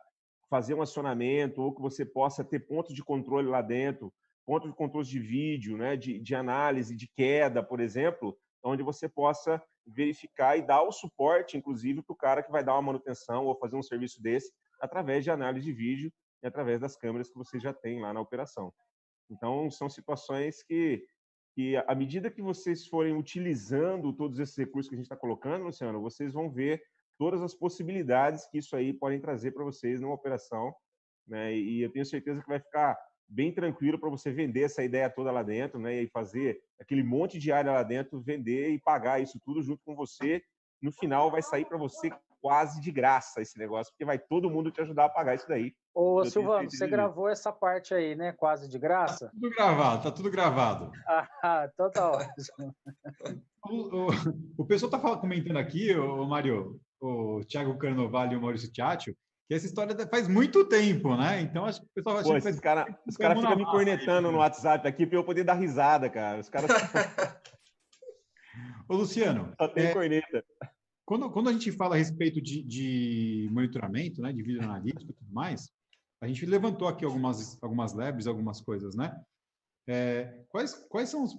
fazer 0.49 0.75
um 0.75 0.83
acionamento 0.83 1.63
ou 1.63 1.75
que 1.75 1.83
você 1.83 2.05
possa 2.05 2.43
ter 2.43 2.61
pontos 2.61 2.95
de 2.95 3.05
controle 3.05 3.49
lá 3.49 3.61
dentro, 3.61 4.13
pontos 4.47 4.71
de 4.71 4.77
controle 4.77 5.07
de 5.07 5.19
vídeo, 5.19 5.77
né, 5.77 5.97
de, 5.97 6.19
de 6.19 6.35
análise 6.35 6.97
de 6.97 7.07
queda, 7.09 7.63
por 7.63 7.81
exemplo, 7.81 8.37
onde 8.65 8.83
você 8.83 9.09
possa 9.09 9.63
verificar 9.87 10.57
e 10.57 10.63
dar 10.63 10.83
o 10.83 10.93
suporte, 10.93 11.57
inclusive, 11.57 12.03
para 12.03 12.13
o 12.13 12.17
cara 12.17 12.43
que 12.43 12.51
vai 12.51 12.65
dar 12.65 12.75
uma 12.75 12.83
manutenção 12.83 13.47
ou 13.47 13.59
fazer 13.59 13.77
um 13.77 13.83
serviço 13.83 14.23
desse 14.23 14.53
através 14.81 15.25
de 15.25 15.31
análise 15.31 15.67
de 15.67 15.73
vídeo 15.73 16.13
e 16.43 16.47
através 16.47 16.81
das 16.81 16.97
câmeras 16.97 17.29
que 17.29 17.37
você 17.37 17.59
já 17.59 17.73
tem 17.73 18.01
lá 18.01 18.13
na 18.13 18.21
operação. 18.21 18.73
Então, 19.33 19.71
são 19.71 19.89
situações 19.89 20.63
que, 20.63 21.05
que, 21.55 21.77
à 21.77 21.95
medida 21.95 22.31
que 22.31 22.43
vocês 22.43 22.87
forem 22.87 23.17
utilizando 23.17 24.13
todos 24.13 24.39
esses 24.39 24.57
recursos 24.57 24.89
que 24.89 24.95
a 24.95 24.99
gente 24.99 25.07
está 25.07 25.17
colocando, 25.17 25.65
Luciano, 25.65 26.01
vocês 26.01 26.33
vão 26.33 26.51
ver 26.51 26.83
todas 27.19 27.41
as 27.41 27.55
possibilidades 27.55 28.47
que 28.47 28.59
isso 28.59 28.77
aí 28.77 28.93
podem 28.93 29.21
trazer 29.21 29.53
para 29.53 29.65
vocês 29.65 30.01
numa 30.01 30.15
operação. 30.15 30.75
Né? 31.27 31.57
E 31.57 31.81
eu 31.81 31.91
tenho 31.91 32.05
certeza 32.05 32.43
que 32.43 32.49
vai 32.49 32.61
ficar 32.61 32.99
bem 33.29 33.53
tranquilo 33.53 33.99
para 33.99 34.11
você 34.11 34.31
vender 34.31 34.65
essa 34.65 34.85
ideia 34.85 35.09
toda 35.09 35.33
lá 35.33 35.43
dentro, 35.43 35.79
né? 35.79 36.03
E 36.03 36.09
fazer 36.09 36.61
aquele 36.79 37.03
monte 37.03 37.39
de 37.39 37.51
área 37.51 37.73
lá 37.73 37.83
dentro, 37.83 38.21
vender 38.21 38.71
e 38.71 38.79
pagar 38.79 39.23
isso 39.23 39.41
tudo 39.43 39.63
junto 39.63 39.83
com 39.85 39.95
você. 39.95 40.43
No 40.83 40.93
final 40.93 41.31
vai 41.31 41.41
sair 41.43 41.65
para 41.65 41.79
você 41.79 42.11
quase 42.43 42.81
de 42.81 42.91
graça 42.91 43.41
esse 43.41 43.57
negócio, 43.57 43.93
porque 43.93 44.05
vai 44.05 44.19
todo 44.19 44.51
mundo 44.51 44.73
te 44.73 44.81
ajudar 44.81 45.05
a 45.05 45.09
pagar 45.09 45.37
isso 45.37 45.49
daí. 45.49 45.73
Ô, 45.95 46.25
Silvano, 46.25 46.69
você 46.69 46.89
gravou 46.89 47.29
essa 47.29 47.53
parte 47.53 47.95
aí, 47.95 48.17
né? 48.17 48.33
Quase 48.33 48.69
de 48.69 48.79
graça? 48.79 49.27
Tá 49.27 49.33
tudo 49.33 49.51
gravado, 49.51 50.03
tá 50.03 50.11
tudo 50.11 50.31
gravado. 50.31 50.91
ah, 51.43 51.71
então 51.73 51.91
tá 51.91 52.11
ótimo. 52.11 52.75
o, 53.65 54.07
o, 54.07 54.09
o 54.59 54.67
pessoal 54.67 54.91
tá 54.91 54.99
comentando 54.99 55.59
aqui, 55.59 55.95
o 55.95 56.27
Mário, 56.27 56.81
o 57.01 57.41
Thiago 57.45 57.79
Carnovale 57.79 58.35
e 58.35 58.37
o 58.37 58.41
Maurício 58.41 58.73
Tiatio, 58.73 59.17
que 59.49 59.55
essa 59.55 59.67
história 59.67 59.95
faz 60.09 60.27
muito 60.27 60.65
tempo, 60.65 61.17
né? 61.17 61.41
Então 61.43 61.65
acho 61.65 61.81
que 61.81 61.87
o 61.87 61.91
pessoal 61.95 62.17
vai 62.17 62.25
Pô, 62.25 62.37
esses 62.37 62.59
caras 62.59 62.87
cara 63.19 63.37
ficam 63.37 63.57
me 63.57 63.67
cornetando 63.67 64.33
no 64.33 64.39
WhatsApp 64.39 64.89
aqui 64.89 65.07
para 65.07 65.19
eu 65.19 65.25
poder 65.25 65.45
dar 65.45 65.55
risada, 65.55 66.11
cara. 66.11 66.41
Os 66.41 66.49
caras. 66.49 66.71
Ô, 68.89 68.97
Luciano. 68.97 69.53
Só 69.61 69.69
tem 69.69 69.87
é... 69.87 69.93
corneta. 69.93 70.45
Quando, 71.05 71.31
quando 71.31 71.49
a 71.49 71.53
gente 71.53 71.73
fala 71.73 71.97
a 71.97 71.99
respeito 71.99 72.41
de, 72.41 72.63
de 72.63 73.49
monitoramento, 73.51 74.23
né, 74.23 74.33
de 74.33 74.43
vídeo 74.43 74.63
analítico 74.63 75.11
e 75.11 75.15
tudo 75.15 75.33
mais, 75.33 75.71
a 76.21 76.29
gente 76.29 76.47
levantou 76.47 76.87
aqui 76.87 77.05
algumas, 77.05 77.61
algumas 77.63 77.93
labs, 77.93 78.27
algumas 78.27 78.61
coisas, 78.61 78.95
né? 78.95 79.21
É, 79.89 80.45
quais, 80.49 80.75
quais 80.89 81.09
são 81.09 81.25
os 81.25 81.37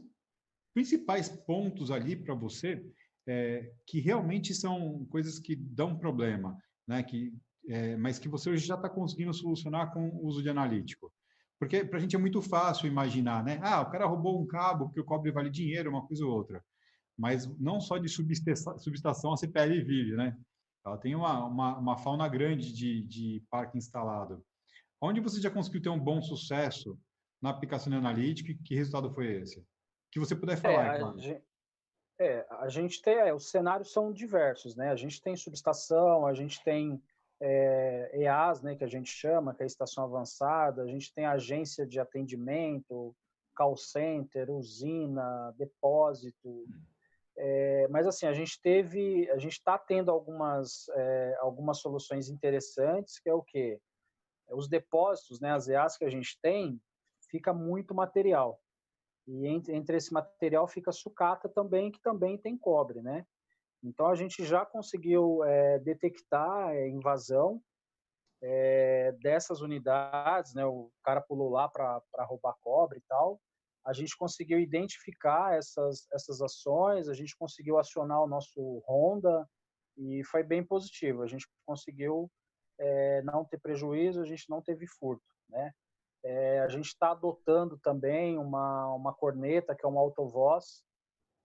principais 0.74 1.30
pontos 1.30 1.90
ali 1.90 2.16
para 2.16 2.36
você 2.36 2.86
é, 3.26 3.72
que 3.88 4.02
realmente 4.02 4.54
são 4.54 5.06
coisas 5.06 5.40
que 5.40 5.56
dão 5.56 5.98
problema, 5.98 6.58
né? 6.86 7.02
Que, 7.02 7.34
é, 7.70 7.96
mas 7.96 8.20
que 8.20 8.28
você 8.28 8.50
hoje 8.50 8.66
já 8.66 8.76
está 8.76 8.90
conseguindo 8.90 9.34
solucionar 9.34 9.94
com 9.94 10.10
o 10.10 10.26
uso 10.26 10.44
de 10.44 10.50
analítico? 10.50 11.10
Porque 11.58 11.86
para 11.86 11.98
a 11.98 12.02
gente 12.02 12.18
é 12.18 12.20
muito 12.20 12.42
fácil 12.42 12.88
imaginar, 12.88 13.42
né? 13.42 13.60
Ah, 13.64 13.80
o 13.80 13.90
cara 13.90 14.06
roubou 14.06 14.42
um 14.42 14.46
cabo 14.46 14.88
porque 14.88 15.00
o 15.00 15.06
cobre 15.06 15.32
vale 15.32 15.50
dinheiro, 15.50 15.90
uma 15.90 16.06
coisa 16.06 16.26
ou 16.26 16.32
outra 16.34 16.62
mas 17.18 17.48
não 17.60 17.80
só 17.80 17.98
de 17.98 18.10
subestação 18.10 19.34
a 19.34 19.38
CPL 19.38 19.84
vive, 19.84 20.16
né? 20.16 20.38
Ela 20.86 20.98
tem 20.98 21.16
uma, 21.16 21.46
uma, 21.46 21.78
uma 21.78 21.98
fauna 21.98 22.28
grande 22.28 22.74
de, 22.74 23.04
de 23.04 23.44
parque 23.50 23.78
instalado. 23.78 24.44
Onde 25.02 25.22
você 25.22 25.40
já 25.40 25.50
conseguiu 25.50 25.82
ter 25.82 25.90
um 25.90 26.00
bom 26.00 26.22
sucesso 26.22 27.00
na 27.42 27.50
aplicação 27.50 27.92
de 27.92 27.98
analítica 27.98 28.52
e 28.52 28.58
que 28.58 28.76
resultado 28.76 29.14
foi 29.14 29.42
esse? 29.42 29.66
Que 30.12 30.20
você 30.20 30.36
puder 30.36 30.58
falar, 30.58 30.96
é, 30.96 31.00
claro. 31.00 31.18
É, 32.20 32.46
a 32.50 32.70
gente 32.70 33.02
tem, 33.02 33.16
é, 33.16 33.34
os 33.34 33.50
cenários 33.50 33.92
são 33.92 34.14
diversos, 34.14 34.76
né? 34.76 34.92
A 34.92 34.96
gente 34.96 35.22
tem 35.22 35.36
subestação, 35.36 36.26
a 36.26 36.34
gente 36.34 36.64
tem 36.64 37.02
é, 37.42 38.12
EAS, 38.14 38.62
né, 38.62 38.76
que 38.76 38.84
a 38.84 38.88
gente 38.88 39.10
chama, 39.10 39.54
que 39.54 39.62
é 39.62 39.66
a 39.66 39.68
estação 39.68 40.06
avançada, 40.06 40.82
a 40.82 40.88
gente 40.88 41.14
tem 41.14 41.26
agência 41.26 41.86
de 41.86 42.00
atendimento, 42.00 43.14
call 43.56 43.76
center, 43.76 44.50
usina, 44.50 45.54
depósito, 45.58 46.66
é, 47.38 47.88
mas 47.90 48.06
assim 48.06 48.26
a 48.26 48.34
gente 48.34 48.62
teve, 48.62 49.30
a 49.32 49.38
gente 49.38 49.54
está 49.54 49.78
tendo 49.78 50.12
algumas 50.12 50.88
é, 50.90 51.36
algumas 51.40 51.80
soluções 51.80 52.30
interessantes, 52.30 53.20
que 53.20 53.30
é 53.30 53.34
o 53.34 53.42
que 53.42 53.80
os 54.52 54.68
depósitos, 54.68 55.40
né, 55.40 55.52
as 55.52 55.68
EAs 55.68 55.98
que 55.98 56.06
a 56.06 56.10
gente 56.10 56.38
tem, 56.42 56.80
fica 57.30 57.54
muito 57.54 57.96
material 57.96 58.60
e 59.28 59.48
entre, 59.48 59.76
entre 59.76 59.98
esse 59.98 60.14
material 60.14 60.68
fica 60.68 60.92
sucata 60.92 61.48
também, 61.48 61.92
que 61.92 62.02
também 62.02 62.38
tem 62.38 62.58
cobre, 62.58 63.02
né? 63.02 63.26
Então 63.82 64.08
a 64.08 64.16
gente 64.16 64.46
já 64.46 64.66
conseguiu 64.66 65.44
é, 65.44 65.80
detectar 65.80 66.70
é, 66.72 66.88
invasão 66.88 67.62
é, 68.42 69.14
dessas 69.22 69.62
unidades, 69.62 70.54
né? 70.54 70.66
O 70.66 70.92
cara 71.04 71.22
pulou 71.22 71.50
lá 71.50 71.68
para 71.68 72.02
roubar 72.26 72.56
cobre 72.62 73.00
e 73.00 73.04
tal 73.08 73.40
a 73.86 73.92
gente 73.92 74.16
conseguiu 74.18 74.60
identificar 74.60 75.56
essas, 75.56 76.08
essas 76.12 76.42
ações, 76.42 77.10
a 77.10 77.14
gente 77.14 77.36
conseguiu 77.36 77.78
acionar 77.78 78.22
o 78.22 78.28
nosso 78.28 78.82
Honda 78.88 79.48
e 79.98 80.24
foi 80.24 80.42
bem 80.42 80.64
positivo. 80.64 81.22
A 81.22 81.28
gente 81.28 81.48
conseguiu 81.66 82.32
é, 82.80 83.22
não 83.24 83.44
ter 83.44 83.60
prejuízo, 83.60 84.22
a 84.22 84.26
gente 84.26 84.50
não 84.50 84.62
teve 84.62 84.88
furto, 84.88 85.24
né? 85.50 85.74
É, 86.26 86.62
a 86.62 86.70
gente 86.70 86.86
está 86.86 87.12
adotando 87.12 87.78
também 87.78 88.38
uma, 88.38 88.94
uma 88.94 89.14
corneta, 89.14 89.76
que 89.76 89.86
é 89.86 89.90
uma 89.90 90.00
autovoz, 90.00 90.82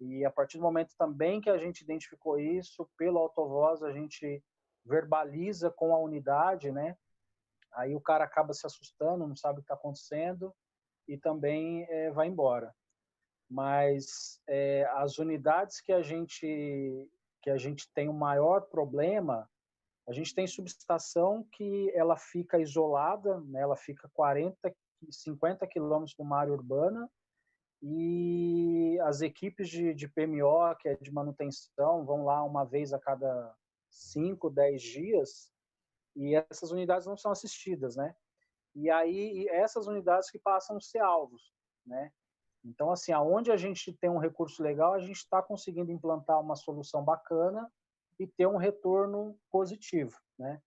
e 0.01 0.25
a 0.25 0.31
partir 0.31 0.59
do 0.59 0.63
momento 0.63 0.95
também 0.97 1.41
que 1.41 1.51
a 1.51 1.59
gente 1.59 1.83
identificou 1.83 2.39
isso, 2.39 2.89
pelo 2.97 3.19
autovoz, 3.19 3.83
a 3.83 3.91
gente 3.91 4.41
verbaliza 4.85 5.71
com 5.71 5.93
a 5.93 5.99
unidade, 5.99 6.71
né? 6.71 6.97
Aí 7.73 7.95
o 7.95 8.01
cara 8.01 8.25
acaba 8.25 8.55
se 8.55 8.65
assustando, 8.65 9.27
não 9.27 9.35
sabe 9.35 9.59
o 9.59 9.63
que 9.63 9.65
está 9.65 9.75
acontecendo, 9.75 10.55
e 11.09 11.17
também 11.17 11.85
é, 11.89 12.11
vai 12.11 12.29
embora. 12.29 12.75
Mas 13.51 14.41
é, 14.47 14.85
as 14.93 15.19
unidades 15.19 15.81
que 15.81 15.93
a 15.93 16.03
gente 16.03 17.09
que 17.41 17.51
a 17.51 17.57
gente 17.57 17.91
tem 17.95 18.09
o 18.09 18.13
maior 18.13 18.63
problema, 18.63 19.49
a 20.09 20.13
gente 20.13 20.35
tem 20.35 20.47
subestação 20.47 21.47
que 21.53 21.91
ela 21.95 22.17
fica 22.17 22.59
isolada, 22.59 23.41
né? 23.43 23.61
ela 23.61 23.77
fica 23.77 24.11
40, 24.13 24.75
50 25.09 25.67
quilômetros 25.67 26.17
de 26.17 26.23
uma 26.23 26.39
área 26.39 26.53
urbana, 26.53 27.09
e 27.81 28.99
as 29.03 29.21
equipes 29.21 29.69
de, 29.69 29.95
de 29.95 30.09
PMO, 30.09 30.75
que 30.81 30.89
é 30.89 30.97
de 30.97 31.13
manutenção, 31.13 32.05
vão 32.05 32.25
lá 32.25 32.43
uma 32.43 32.65
vez 32.65 32.93
a 32.93 32.99
cada 32.99 33.55
5, 33.89 34.51
10 34.51 34.83
dias, 34.83 35.53
e 36.17 36.35
essas 36.35 36.73
unidades 36.73 37.07
não 37.07 37.17
são 37.17 37.31
assistidas, 37.31 37.95
né? 37.95 38.15
E 38.79 38.91
aí 38.91 39.49
essas 39.49 39.87
unidades 39.87 40.31
que 40.31 40.39
passam 40.39 40.77
a 40.77 40.81
ser 40.81 40.99
alvos, 40.99 41.53
né? 41.87 42.13
Então, 42.65 42.91
assim, 42.91 43.13
aonde 43.13 43.51
a 43.51 43.57
gente 43.57 43.93
tem 43.93 44.11
um 44.11 44.19
recurso 44.19 44.63
legal, 44.63 44.93
a 44.93 44.99
gente 44.99 45.17
está 45.17 45.43
conseguindo 45.43 45.93
implantar 45.93 46.41
uma 46.41 46.57
solução 46.57 47.05
bacana 47.05 47.71
e 48.19 48.27
ter 48.27 48.47
um 48.47 48.57
retorno 48.57 49.39
positivo, 49.51 50.17
né? 50.39 50.61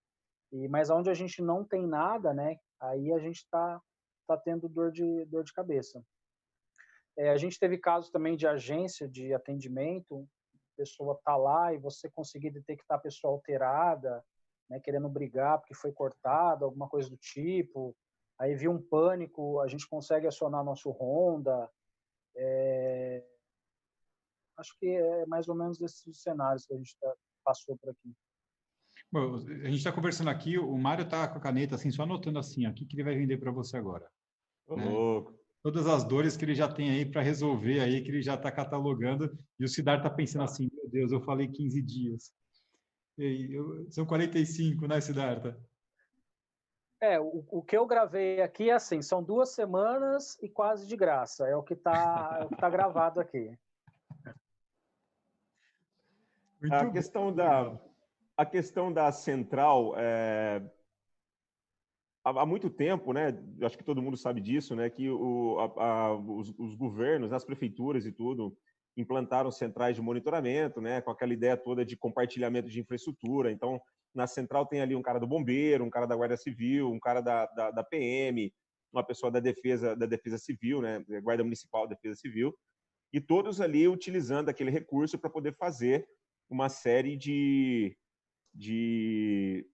E, 0.51 0.67
mas 0.67 0.89
onde 0.89 1.09
a 1.09 1.13
gente 1.13 1.41
não 1.41 1.63
tem 1.63 1.85
nada, 1.85 2.33
né? 2.33 2.57
Aí 2.79 3.13
a 3.13 3.19
gente 3.19 3.37
está 3.37 3.81
tá 4.27 4.37
tendo 4.37 4.67
dor 4.67 4.91
de, 4.91 5.25
dor 5.25 5.43
de 5.43 5.53
cabeça. 5.53 6.03
É, 7.17 7.29
a 7.29 7.37
gente 7.37 7.59
teve 7.59 7.77
casos 7.77 8.09
também 8.09 8.35
de 8.35 8.47
agência 8.47 9.07
de 9.07 9.33
atendimento, 9.33 10.27
pessoa 10.81 11.19
tá 11.23 11.35
lá 11.35 11.73
e 11.73 11.77
você 11.77 12.09
conseguir 12.09 12.49
detectar 12.49 12.97
a 12.97 13.01
pessoa 13.01 13.33
alterada, 13.33 14.23
né, 14.71 14.79
querendo 14.79 15.09
brigar 15.09 15.59
porque 15.59 15.75
foi 15.75 15.91
cortada, 15.91 16.63
alguma 16.63 16.87
coisa 16.87 17.09
do 17.09 17.17
tipo. 17.17 17.95
Aí 18.39 18.55
viu 18.55 18.71
um 18.71 18.81
pânico, 18.81 19.59
a 19.59 19.67
gente 19.67 19.87
consegue 19.87 20.25
acionar 20.25 20.63
nosso 20.63 20.89
Honda. 20.89 21.69
É... 22.35 23.23
Acho 24.57 24.73
que 24.79 24.87
é 24.87 25.25
mais 25.25 25.49
ou 25.49 25.55
menos 25.55 25.77
desses 25.77 26.21
cenários 26.21 26.65
que 26.65 26.73
a 26.73 26.77
gente 26.77 26.97
tá, 26.99 27.13
passou 27.43 27.77
por 27.77 27.89
aqui. 27.89 28.15
Bom, 29.11 29.35
a 29.35 29.67
gente 29.67 29.77
está 29.77 29.91
conversando 29.91 30.29
aqui, 30.29 30.57
o 30.57 30.77
Mário 30.77 31.03
está 31.03 31.27
com 31.27 31.37
a 31.37 31.41
caneta 31.41 31.75
assim, 31.75 31.91
só 31.91 32.03
anotando 32.03 32.39
assim, 32.39 32.65
o 32.65 32.73
que, 32.73 32.85
que 32.85 32.95
ele 32.95 33.03
vai 33.03 33.15
vender 33.15 33.37
para 33.37 33.51
você 33.51 33.75
agora. 33.75 34.09
Ô, 34.67 34.77
né? 34.77 34.85
louco 34.85 35.41
todas 35.63 35.85
as 35.87 36.03
dores 36.03 36.35
que 36.35 36.43
ele 36.43 36.55
já 36.55 36.67
tem 36.67 36.89
aí 36.89 37.05
para 37.05 37.21
resolver 37.21 37.79
aí, 37.81 38.01
que 38.01 38.09
ele 38.09 38.21
já 38.21 38.35
está 38.35 38.51
catalogando, 38.51 39.37
e 39.59 39.63
o 39.63 39.67
Cidar 39.67 39.97
está 39.97 40.09
pensando 40.09 40.43
assim, 40.43 40.69
meu 40.73 40.89
Deus, 40.89 41.11
eu 41.11 41.21
falei 41.21 41.47
15 41.47 41.81
dias. 41.81 42.33
Eu, 43.23 43.89
são 43.91 44.05
45, 44.05 44.87
né, 44.87 44.99
Siddhartha? 44.99 45.57
É, 46.99 47.19
o, 47.19 47.45
o, 47.49 47.63
que 47.63 47.77
eu 47.77 47.85
gravei 47.85 48.41
aqui 48.41 48.69
é 48.69 48.73
assim, 48.73 49.01
são 49.01 49.23
duas 49.23 49.49
semanas 49.49 50.37
e 50.41 50.49
quase 50.49 50.87
de 50.87 50.95
graça, 50.95 51.47
é 51.47 51.55
o 51.55 51.63
que 51.63 51.73
está 51.73 52.47
é 52.51 52.55
tá 52.55 52.69
gravado 52.69 53.19
aqui. 53.19 53.57
Muito 56.61 56.73
a 56.73 56.91
questão 56.91 57.33
da 57.33 57.79
a 58.37 58.45
questão 58.45 58.91
da 58.93 59.11
central 59.11 59.93
é, 59.97 60.63
há, 62.23 62.45
muito 62.45 62.69
tempo, 62.69 63.13
né? 63.13 63.27
Acho 63.61 63.77
que 63.77 63.83
todo 63.83 64.01
mundo 64.01 64.17
sabe 64.17 64.41
disso, 64.41 64.75
né? 64.75 64.89
Que 64.89 65.09
o, 65.09 65.59
a, 65.59 65.83
a, 65.83 66.15
os, 66.15 66.53
os, 66.57 66.75
governos, 66.75 67.33
as 67.33 67.43
prefeituras 67.43 68.05
e 68.05 68.11
tudo 68.11 68.57
implantaram 68.97 69.51
centrais 69.51 69.95
de 69.95 70.01
monitoramento, 70.01 70.81
né? 70.81 71.01
Com 71.01 71.11
aquela 71.11 71.33
ideia 71.33 71.55
toda 71.57 71.85
de 71.85 71.95
compartilhamento 71.95 72.69
de 72.69 72.79
infraestrutura. 72.79 73.51
Então, 73.51 73.81
na 74.13 74.27
central 74.27 74.65
tem 74.65 74.81
ali 74.81 74.95
um 74.95 75.01
cara 75.01 75.19
do 75.19 75.27
bombeiro, 75.27 75.83
um 75.83 75.89
cara 75.89 76.05
da 76.05 76.15
Guarda 76.15 76.35
Civil, 76.37 76.91
um 76.91 76.99
cara 76.99 77.21
da, 77.21 77.45
da, 77.47 77.71
da 77.71 77.83
PM, 77.83 78.53
uma 78.91 79.03
pessoa 79.03 79.31
da 79.31 79.39
defesa 79.39 79.95
da 79.95 80.05
defesa 80.05 80.37
civil, 80.37 80.81
né? 80.81 81.03
Guarda 81.21 81.43
Municipal, 81.43 81.87
Defesa 81.87 82.15
Civil, 82.15 82.53
e 83.13 83.21
todos 83.21 83.61
ali 83.61 83.87
utilizando 83.87 84.49
aquele 84.49 84.69
recurso 84.69 85.17
para 85.17 85.29
poder 85.29 85.55
fazer 85.55 86.05
uma 86.49 86.67
série 86.67 87.15
de, 87.15 87.95
de 88.53 89.65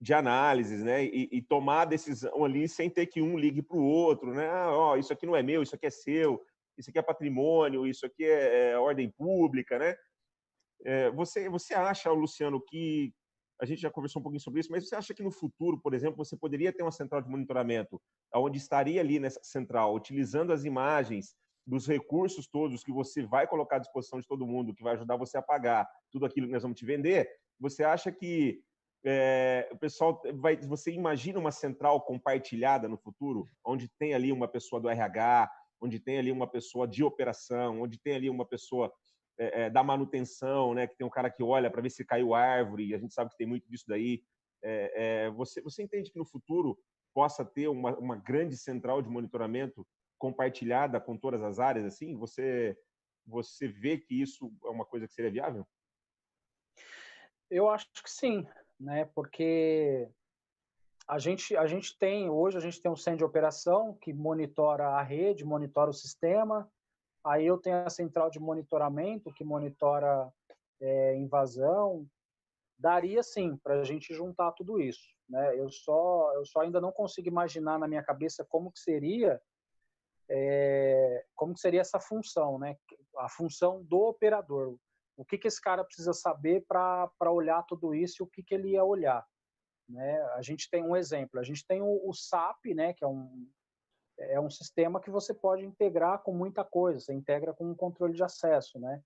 de 0.00 0.12
análises, 0.12 0.82
né? 0.82 1.04
E, 1.04 1.28
e, 1.32 1.40
tomar 1.40 1.82
a 1.82 1.84
decisão 1.86 2.44
ali 2.44 2.68
sem 2.68 2.90
ter 2.90 3.06
que 3.06 3.22
um 3.22 3.38
ligue 3.38 3.62
para 3.62 3.78
o 3.78 3.82
outro, 3.82 4.34
né? 4.34 4.46
Ah, 4.50 4.70
ó, 4.70 4.96
isso 4.96 5.12
aqui 5.12 5.24
não 5.24 5.34
é 5.34 5.42
meu, 5.42 5.62
isso 5.62 5.74
aqui 5.74 5.86
é 5.86 5.90
seu, 5.90 6.44
isso 6.76 6.90
aqui 6.90 6.98
é 6.98 7.02
patrimônio, 7.02 7.86
isso 7.86 8.04
aqui 8.06 8.24
é, 8.24 8.70
é 8.70 8.78
ordem 8.78 9.10
pública, 9.10 9.78
né? 9.78 9.94
É, 10.84 11.10
você, 11.10 11.48
você 11.48 11.74
acha, 11.74 12.10
Luciano, 12.10 12.60
que 12.60 13.12
a 13.60 13.64
gente 13.64 13.80
já 13.80 13.90
conversou 13.90 14.20
um 14.20 14.22
pouquinho 14.22 14.42
sobre 14.42 14.60
isso, 14.60 14.70
mas 14.70 14.88
você 14.88 14.96
acha 14.96 15.14
que 15.14 15.22
no 15.22 15.30
futuro, 15.30 15.80
por 15.80 15.94
exemplo, 15.94 16.16
você 16.16 16.36
poderia 16.36 16.72
ter 16.72 16.82
uma 16.82 16.90
central 16.90 17.22
de 17.22 17.28
monitoramento, 17.28 18.00
onde 18.34 18.58
estaria 18.58 19.00
ali 19.00 19.18
nessa 19.18 19.40
central, 19.42 19.94
utilizando 19.94 20.52
as 20.52 20.64
imagens 20.64 21.34
dos 21.66 21.86
recursos 21.86 22.46
todos 22.46 22.84
que 22.84 22.92
você 22.92 23.24
vai 23.24 23.46
colocar 23.46 23.76
à 23.76 23.78
disposição 23.78 24.20
de 24.20 24.26
todo 24.26 24.46
mundo, 24.46 24.74
que 24.74 24.82
vai 24.82 24.94
ajudar 24.94 25.16
você 25.16 25.38
a 25.38 25.42
pagar 25.42 25.88
tudo 26.10 26.26
aquilo 26.26 26.46
que 26.46 26.52
nós 26.52 26.62
vamos 26.62 26.78
te 26.78 26.84
vender? 26.84 27.28
Você 27.58 27.84
acha 27.84 28.12
que 28.12 28.60
é, 29.06 29.68
o 29.72 29.78
pessoal 29.78 30.20
vai, 30.34 30.56
você 30.56 30.90
imagina 30.90 31.38
uma 31.38 31.52
central 31.52 32.00
compartilhada 32.02 32.88
no 32.88 32.96
futuro, 32.96 33.46
onde 33.64 33.88
tem 33.98 34.14
ali 34.14 34.32
uma 34.32 34.48
pessoa 34.48 34.80
do 34.80 34.88
RH, 34.88 35.50
onde 35.84 35.98
tem 35.98 36.18
ali 36.18 36.32
uma 36.32 36.46
pessoa 36.46 36.86
de 36.86 37.04
operação, 37.04 37.82
onde 37.82 37.98
tem 37.98 38.14
ali 38.14 38.30
uma 38.30 38.44
pessoa 38.44 38.92
é, 39.38 39.62
é, 39.62 39.70
da 39.70 39.82
manutenção, 39.82 40.74
né, 40.74 40.86
que 40.86 40.96
tem 40.96 41.06
um 41.06 41.10
cara 41.10 41.30
que 41.30 41.42
olha 41.42 41.70
para 41.70 41.82
ver 41.82 41.90
se 41.90 42.04
caiu 42.04 42.34
árvore, 42.34 42.94
a 42.94 42.98
gente 42.98 43.12
sabe 43.12 43.30
que 43.30 43.36
tem 43.36 43.46
muito 43.46 43.68
disso 43.68 43.84
daí. 43.86 44.22
você, 45.36 45.60
você 45.60 45.82
entende 45.82 46.10
que 46.10 46.18
no 46.18 46.24
futuro 46.24 46.78
possa 47.12 47.44
ter 47.44 47.68
uma, 47.68 47.96
uma 47.98 48.16
grande 48.16 48.56
central 48.56 49.02
de 49.02 49.08
monitoramento 49.08 49.86
compartilhada 50.18 51.00
com 51.00 51.16
todas 51.16 51.42
as 51.42 51.58
áreas 51.58 51.86
assim? 51.86 52.16
Você 52.16 52.76
você 53.26 53.66
vê 53.66 53.96
que 53.96 54.20
isso 54.20 54.52
é 54.64 54.68
uma 54.68 54.84
coisa 54.84 55.06
que 55.06 55.14
seria 55.14 55.30
viável? 55.30 55.66
Eu 57.50 57.70
acho 57.70 57.86
que 58.02 58.10
sim 58.10 58.46
né? 58.78 59.04
Porque 59.14 60.08
a 61.06 61.18
gente, 61.18 61.56
a 61.56 61.66
gente 61.66 61.98
tem, 61.98 62.30
hoje 62.30 62.56
a 62.56 62.60
gente 62.60 62.80
tem 62.80 62.90
um 62.90 62.96
centro 62.96 63.18
de 63.18 63.24
operação 63.24 63.96
que 64.00 64.12
monitora 64.12 64.88
a 64.88 65.02
rede, 65.02 65.44
monitora 65.44 65.90
o 65.90 65.94
sistema, 65.94 66.70
aí 67.22 67.46
eu 67.46 67.58
tenho 67.58 67.84
a 67.84 67.90
central 67.90 68.30
de 68.30 68.40
monitoramento 68.40 69.32
que 69.32 69.44
monitora 69.44 70.32
é, 70.80 71.16
invasão, 71.16 72.06
daria 72.78 73.22
sim 73.22 73.56
para 73.56 73.80
a 73.80 73.84
gente 73.84 74.14
juntar 74.14 74.52
tudo 74.52 74.80
isso, 74.80 75.06
né? 75.28 75.58
Eu 75.58 75.70
só, 75.70 76.32
eu 76.34 76.44
só 76.44 76.60
ainda 76.60 76.80
não 76.80 76.90
consigo 76.90 77.28
imaginar 77.28 77.78
na 77.78 77.86
minha 77.86 78.02
cabeça 78.02 78.44
como 78.44 78.72
que 78.72 78.80
seria, 78.80 79.40
é, 80.28 81.24
como 81.34 81.54
que 81.54 81.60
seria 81.60 81.82
essa 81.82 82.00
função, 82.00 82.58
né? 82.58 82.76
A 83.18 83.28
função 83.28 83.82
do 83.84 84.00
operador, 84.00 84.76
o 85.16 85.24
que, 85.24 85.38
que 85.38 85.48
esse 85.48 85.60
cara 85.60 85.84
precisa 85.84 86.12
saber 86.12 86.64
para 86.66 87.30
olhar 87.30 87.62
tudo 87.64 87.94
isso 87.94 88.22
e 88.22 88.24
o 88.24 88.26
que, 88.26 88.42
que 88.42 88.54
ele 88.54 88.70
ia 88.70 88.84
olhar. 88.84 89.24
Né? 89.88 90.22
A 90.34 90.42
gente 90.42 90.68
tem 90.70 90.82
um 90.82 90.96
exemplo, 90.96 91.38
a 91.38 91.42
gente 91.42 91.66
tem 91.66 91.82
o, 91.82 92.08
o 92.08 92.12
SAP, 92.12 92.66
né, 92.74 92.92
que 92.94 93.04
é 93.04 93.06
um, 93.06 93.48
é 94.18 94.40
um 94.40 94.50
sistema 94.50 95.00
que 95.00 95.10
você 95.10 95.34
pode 95.34 95.64
integrar 95.64 96.22
com 96.22 96.32
muita 96.32 96.64
coisa, 96.64 97.00
você 97.00 97.12
integra 97.12 97.52
com 97.52 97.70
um 97.70 97.74
controle 97.74 98.14
de 98.14 98.22
acesso, 98.22 98.78
né? 98.78 99.02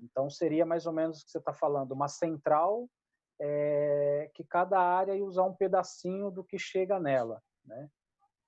Então 0.00 0.30
seria 0.30 0.64
mais 0.64 0.86
ou 0.86 0.92
menos 0.92 1.20
o 1.20 1.24
que 1.24 1.30
você 1.30 1.38
está 1.38 1.52
falando, 1.52 1.92
uma 1.92 2.08
central 2.08 2.88
é, 3.40 4.30
que 4.34 4.44
cada 4.44 4.80
área 4.80 5.14
ia 5.14 5.24
usar 5.24 5.44
um 5.44 5.54
pedacinho 5.54 6.30
do 6.30 6.44
que 6.44 6.58
chega 6.58 6.98
nela, 6.98 7.42
né? 7.64 7.88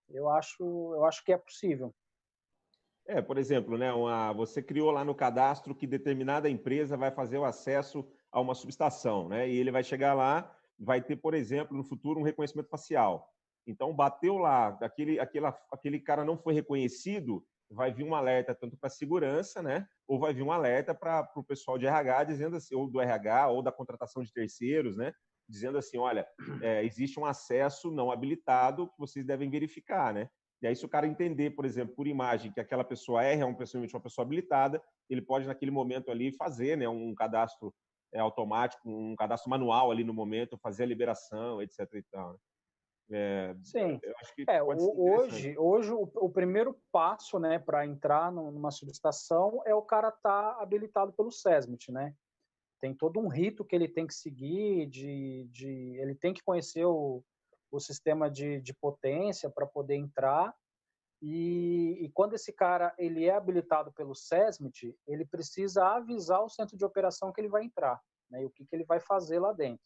Eu 0.09 0.29
acho, 0.29 0.63
eu 0.95 1.05
acho 1.05 1.25
que 1.25 1.33
é 1.33 1.39
possível. 1.39 1.95
É, 3.07 3.21
por 3.21 3.37
exemplo, 3.37 3.77
né, 3.77 3.93
uma, 3.93 4.33
você 4.33 4.63
criou 4.63 4.91
lá 4.91 5.05
no 5.05 5.15
cadastro 5.15 5.75
que 5.75 5.87
determinada 5.87 6.49
empresa 6.49 6.97
vai 6.97 7.11
fazer 7.11 7.39
o 7.39 7.45
acesso 7.45 8.09
a 8.31 8.41
uma 8.41 8.55
subestação, 8.55 9.29
né? 9.29 9.49
E 9.49 9.57
ele 9.57 9.73
vai 9.73 9.83
chegar 9.83 10.15
lá, 10.15 10.55
vai 10.83 11.01
ter, 11.01 11.17
por 11.17 11.33
exemplo, 11.33 11.77
no 11.77 11.85
futuro 11.85 12.19
um 12.19 12.25
reconhecimento 12.25 12.69
facial. 12.69 13.29
Então, 13.67 13.95
bateu 13.95 14.37
lá, 14.37 14.77
aquele, 14.83 15.21
aquele, 15.21 15.47
aquele 15.71 16.01
cara 16.01 16.25
não 16.25 16.37
foi 16.37 16.53
reconhecido, 16.53 17.45
vai 17.71 17.93
vir 17.93 18.05
um 18.05 18.15
alerta 18.15 18.55
tanto 18.55 18.77
para 18.77 18.91
segurança, 18.91 19.63
né? 19.63 19.87
Ou 20.07 20.19
vai 20.19 20.35
vir 20.35 20.43
um 20.43 20.51
alerta 20.51 20.93
para 20.93 21.31
o 21.37 21.45
pessoal 21.45 21.79
de 21.79 21.87
RH 21.87 22.25
dizendo 22.25 22.57
assim, 22.57 22.75
ou 22.75 22.91
do 22.91 23.01
RH, 23.01 23.49
ou 23.49 23.63
da 23.63 23.71
contratação 23.71 24.23
de 24.23 24.33
terceiros, 24.33 24.97
né? 24.97 25.13
Dizendo 25.49 25.79
assim, 25.79 25.97
olha, 25.97 26.27
é, 26.61 26.85
existe 26.85 27.19
um 27.19 27.25
acesso 27.25 27.91
não 27.91 28.11
habilitado 28.11 28.89
que 28.89 28.99
vocês 28.99 29.25
devem 29.25 29.49
verificar, 29.49 30.13
né? 30.13 30.29
E 30.61 30.67
aí, 30.67 30.77
se 30.77 30.85
o 30.85 30.89
cara 30.89 31.07
entender, 31.07 31.51
por 31.51 31.65
exemplo, 31.65 31.95
por 31.95 32.07
imagem, 32.07 32.53
que 32.53 32.61
aquela 32.61 32.85
pessoa 32.85 33.25
é 33.25 33.35
realmente 33.35 33.95
uma 33.95 34.01
pessoa 34.01 34.25
habilitada, 34.25 34.83
ele 35.11 35.21
pode, 35.21 35.47
naquele 35.47 35.73
momento 35.73 36.11
ali, 36.11 36.33
fazer 36.33 36.77
né, 36.77 36.89
um 36.89 37.13
cadastro 37.15 37.75
é, 38.13 38.21
automático, 38.21 38.89
um 38.89 39.17
cadastro 39.17 39.51
manual 39.51 39.91
ali 39.91 40.05
no 40.05 40.15
momento, 40.15 40.59
fazer 40.59 40.85
a 40.85 40.87
liberação, 40.87 41.63
etc. 41.63 41.81
E 41.95 42.03
tal, 42.11 42.33
né? 42.33 42.39
É, 43.11 43.55
Sim. 43.63 44.01
é, 44.49 44.63
hoje, 44.63 45.59
hoje 45.59 45.93
o, 45.93 46.11
o, 46.15 46.31
primeiro 46.31 46.81
passo 46.91 47.39
né, 47.39 47.59
para 47.59 47.85
entrar 47.85 48.33
numa 48.33 48.71
solicitação 48.71 49.61
é 49.67 49.75
o 49.75 49.83
cara 49.83 50.09
estar 50.09 50.55
tá 50.55 50.63
habilitado 50.63 51.13
pelo 51.13 51.31
SESMIT, 51.31 51.93
né? 51.93 52.15
Tem 52.81 52.95
todo 52.95 53.21
um 53.21 53.29
rito 53.29 53.65
que 53.65 53.77
ele 53.77 53.87
tem 53.87 54.07
que 54.07 54.15
seguir, 54.15 54.87
de, 54.87 55.47
de 55.51 55.97
ele 56.01 56.15
tem 56.15 56.33
que 56.33 56.43
conhecer 56.43 56.87
o, 56.87 57.23
o 57.71 57.79
sistema 57.79 58.31
de, 58.31 58.61
de 58.61 58.73
potência 58.75 59.51
para 59.51 59.67
poder 59.67 59.97
entrar. 59.97 60.55
E, 61.23 62.05
e, 62.05 62.11
quando 62.11 62.35
esse 62.35 62.53
cara 62.53 62.93
ele 62.99 63.25
é 63.25 63.31
habilitado 63.33 63.93
pelo 63.93 64.13
SESMIT, 64.13 64.99
ele 65.07 65.25
precisa 65.25 65.87
avisar 65.87 66.43
o 66.43 66.49
centro 66.49 66.77
de 66.77 66.85
operação 66.85 67.33
que 67.33 67.41
ele 67.41 67.49
vai 67.49 67.63
entrar, 67.65 68.03
né, 68.29 68.43
e 68.43 68.45
o 68.45 68.51
que, 68.51 68.67
que 68.67 68.75
ele 68.75 68.85
vai 68.85 68.99
fazer 68.99 69.39
lá 69.39 69.53
dentro. 69.53 69.85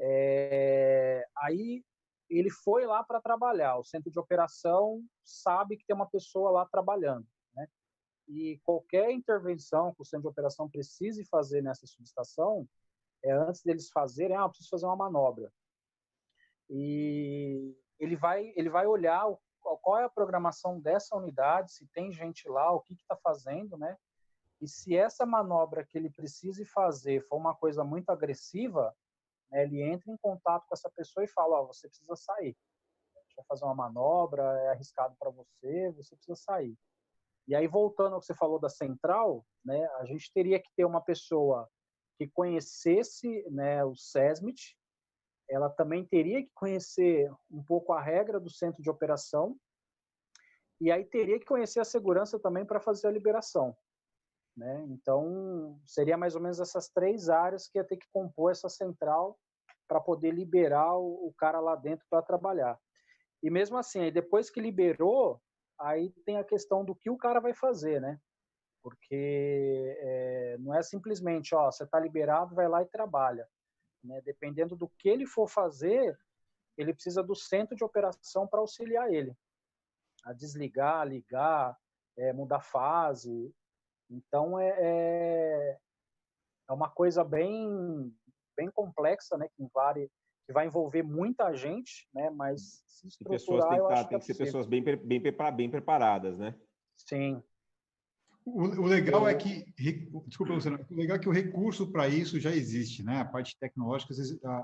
É, 0.00 1.24
aí 1.36 1.84
ele 2.28 2.50
foi 2.50 2.84
lá 2.84 3.04
para 3.04 3.20
trabalhar, 3.20 3.78
o 3.78 3.84
centro 3.84 4.10
de 4.10 4.18
operação 4.18 5.00
sabe 5.24 5.76
que 5.76 5.86
tem 5.86 5.94
uma 5.94 6.10
pessoa 6.10 6.50
lá 6.50 6.66
trabalhando. 6.66 7.28
Né, 7.54 7.68
e 8.26 8.58
qualquer 8.64 9.12
intervenção 9.12 9.94
que 9.94 10.02
o 10.02 10.04
centro 10.04 10.22
de 10.22 10.32
operação 10.32 10.68
precise 10.68 11.24
fazer 11.26 11.62
nessa 11.62 11.86
subestação, 11.86 12.68
é 13.22 13.30
antes 13.30 13.62
deles 13.62 13.88
fazerem, 13.90 14.36
ah, 14.36 14.48
preciso 14.48 14.70
fazer 14.70 14.86
uma 14.86 14.96
manobra. 14.96 15.52
E 16.68 17.76
ele 18.00 18.16
vai, 18.16 18.52
ele 18.56 18.68
vai 18.68 18.86
olhar 18.86 19.28
qual 19.60 19.98
é 19.98 20.04
a 20.04 20.10
programação 20.10 20.80
dessa 20.80 21.16
unidade, 21.16 21.72
se 21.72 21.86
tem 21.88 22.12
gente 22.12 22.48
lá, 22.48 22.70
o 22.72 22.80
que 22.80 22.94
está 22.94 23.16
fazendo, 23.16 23.76
né? 23.76 23.96
E 24.60 24.68
se 24.68 24.94
essa 24.94 25.24
manobra 25.24 25.84
que 25.84 25.96
ele 25.96 26.10
precise 26.10 26.64
fazer 26.64 27.26
for 27.26 27.36
uma 27.36 27.54
coisa 27.54 27.82
muito 27.82 28.10
agressiva, 28.10 28.94
né, 29.50 29.62
ele 29.62 29.80
entra 29.82 30.10
em 30.12 30.16
contato 30.18 30.66
com 30.66 30.74
essa 30.74 30.90
pessoa 30.90 31.24
e 31.24 31.28
fala: 31.28 31.60
Ó, 31.60 31.64
oh, 31.64 31.66
você 31.68 31.88
precisa 31.88 32.14
sair. 32.16 32.56
Deixa 33.26 33.40
eu 33.40 33.44
fazer 33.44 33.64
uma 33.64 33.74
manobra, 33.74 34.42
é 34.62 34.68
arriscado 34.68 35.16
para 35.18 35.30
você, 35.30 35.90
você 35.92 36.14
precisa 36.14 36.36
sair. 36.36 36.76
E 37.48 37.54
aí, 37.54 37.66
voltando 37.66 38.14
ao 38.14 38.20
que 38.20 38.26
você 38.26 38.34
falou 38.34 38.58
da 38.58 38.68
central, 38.68 39.44
né, 39.64 39.84
a 39.96 40.04
gente 40.04 40.30
teria 40.32 40.60
que 40.60 40.70
ter 40.76 40.84
uma 40.84 41.00
pessoa 41.00 41.68
que 42.16 42.28
conhecesse 42.28 43.48
né, 43.50 43.82
o 43.84 43.96
SESMIT, 43.96 44.76
ela 45.50 45.68
também 45.68 46.04
teria 46.04 46.42
que 46.42 46.50
conhecer 46.54 47.30
um 47.50 47.62
pouco 47.62 47.92
a 47.92 48.00
regra 48.00 48.38
do 48.38 48.48
centro 48.48 48.82
de 48.82 48.88
operação 48.88 49.56
e 50.80 50.90
aí 50.90 51.04
teria 51.04 51.38
que 51.38 51.44
conhecer 51.44 51.80
a 51.80 51.84
segurança 51.84 52.38
também 52.38 52.64
para 52.64 52.80
fazer 52.80 53.08
a 53.08 53.10
liberação. 53.10 53.76
Né? 54.56 54.84
Então, 54.88 55.78
seria 55.84 56.16
mais 56.16 56.34
ou 56.34 56.40
menos 56.40 56.58
essas 56.58 56.88
três 56.88 57.28
áreas 57.28 57.68
que 57.68 57.78
ia 57.78 57.84
ter 57.84 57.96
que 57.96 58.06
compor 58.12 58.50
essa 58.50 58.68
central 58.68 59.38
para 59.86 60.00
poder 60.00 60.30
liberar 60.30 60.96
o, 60.96 61.28
o, 61.28 61.34
cara 61.36 61.60
lá 61.60 61.76
dentro 61.76 62.06
para 62.08 62.22
trabalhar. 62.22 62.78
E 63.42 63.50
mesmo 63.50 63.76
assim, 63.76 64.00
aí 64.00 64.10
depois 64.10 64.48
que 64.50 64.60
liberou, 64.60 65.40
aí 65.78 66.10
tem 66.24 66.38
a 66.38 66.44
questão 66.44 66.84
do 66.84 66.94
que 66.94 67.10
o 67.10 67.16
cara 67.16 67.40
vai 67.40 67.52
fazer, 67.52 68.00
né? 68.00 68.18
Porque 68.82 69.96
é, 69.98 70.56
não 70.60 70.74
é 70.74 70.82
simplesmente, 70.82 71.54
ó, 71.54 71.70
você 71.70 71.84
está 71.84 71.98
liberado, 71.98 72.54
vai 72.54 72.68
lá 72.68 72.82
e 72.82 72.86
trabalha. 72.86 73.46
Né? 74.02 74.20
Dependendo 74.22 74.76
do 74.76 74.88
que 74.98 75.08
ele 75.08 75.26
for 75.26 75.48
fazer, 75.48 76.18
ele 76.76 76.94
precisa 76.94 77.22
do 77.22 77.34
centro 77.34 77.76
de 77.76 77.84
operação 77.84 78.46
para 78.46 78.60
auxiliar 78.60 79.12
ele 79.12 79.36
a 80.24 80.32
desligar, 80.32 81.06
ligar, 81.06 81.76
é, 82.16 82.32
mudar 82.32 82.60
fase. 82.60 83.52
Então 84.08 84.58
é, 84.58 84.68
é, 84.78 85.78
é, 86.68 86.72
uma 86.72 86.90
coisa 86.90 87.24
bem 87.24 88.14
bem 88.56 88.70
complexa, 88.70 89.38
né? 89.38 89.48
Que, 89.56 89.66
vale, 89.72 90.10
que 90.46 90.52
vai 90.52 90.66
envolver 90.66 91.02
muita 91.02 91.54
gente, 91.54 92.08
né? 92.12 92.28
Mas 92.30 92.82
se 92.86 93.08
estruturar, 93.08 93.76
eu 93.76 93.88
acho 93.88 94.04
que, 94.04 94.10
tem 94.10 94.18
que 94.18 94.24
ser 94.26 94.36
pessoas 94.36 94.66
bem, 94.66 94.82
bem, 94.82 95.22
bem 95.56 95.70
preparadas, 95.70 96.38
né? 96.38 96.54
Sim. 96.96 97.42
O, 98.54 98.82
o 98.82 98.86
legal 98.86 99.28
é 99.28 99.34
que, 99.34 99.66
desculpa, 100.26 100.52
Luciano, 100.52 100.84
o 100.90 100.94
legal 100.94 101.16
é 101.16 101.20
que 101.20 101.28
o 101.28 101.32
recurso 101.32 101.90
para 101.90 102.08
isso 102.08 102.40
já 102.40 102.54
existe, 102.54 103.02
né? 103.02 103.20
A 103.20 103.24
parte 103.24 103.56
tecnológica, 103.58 104.12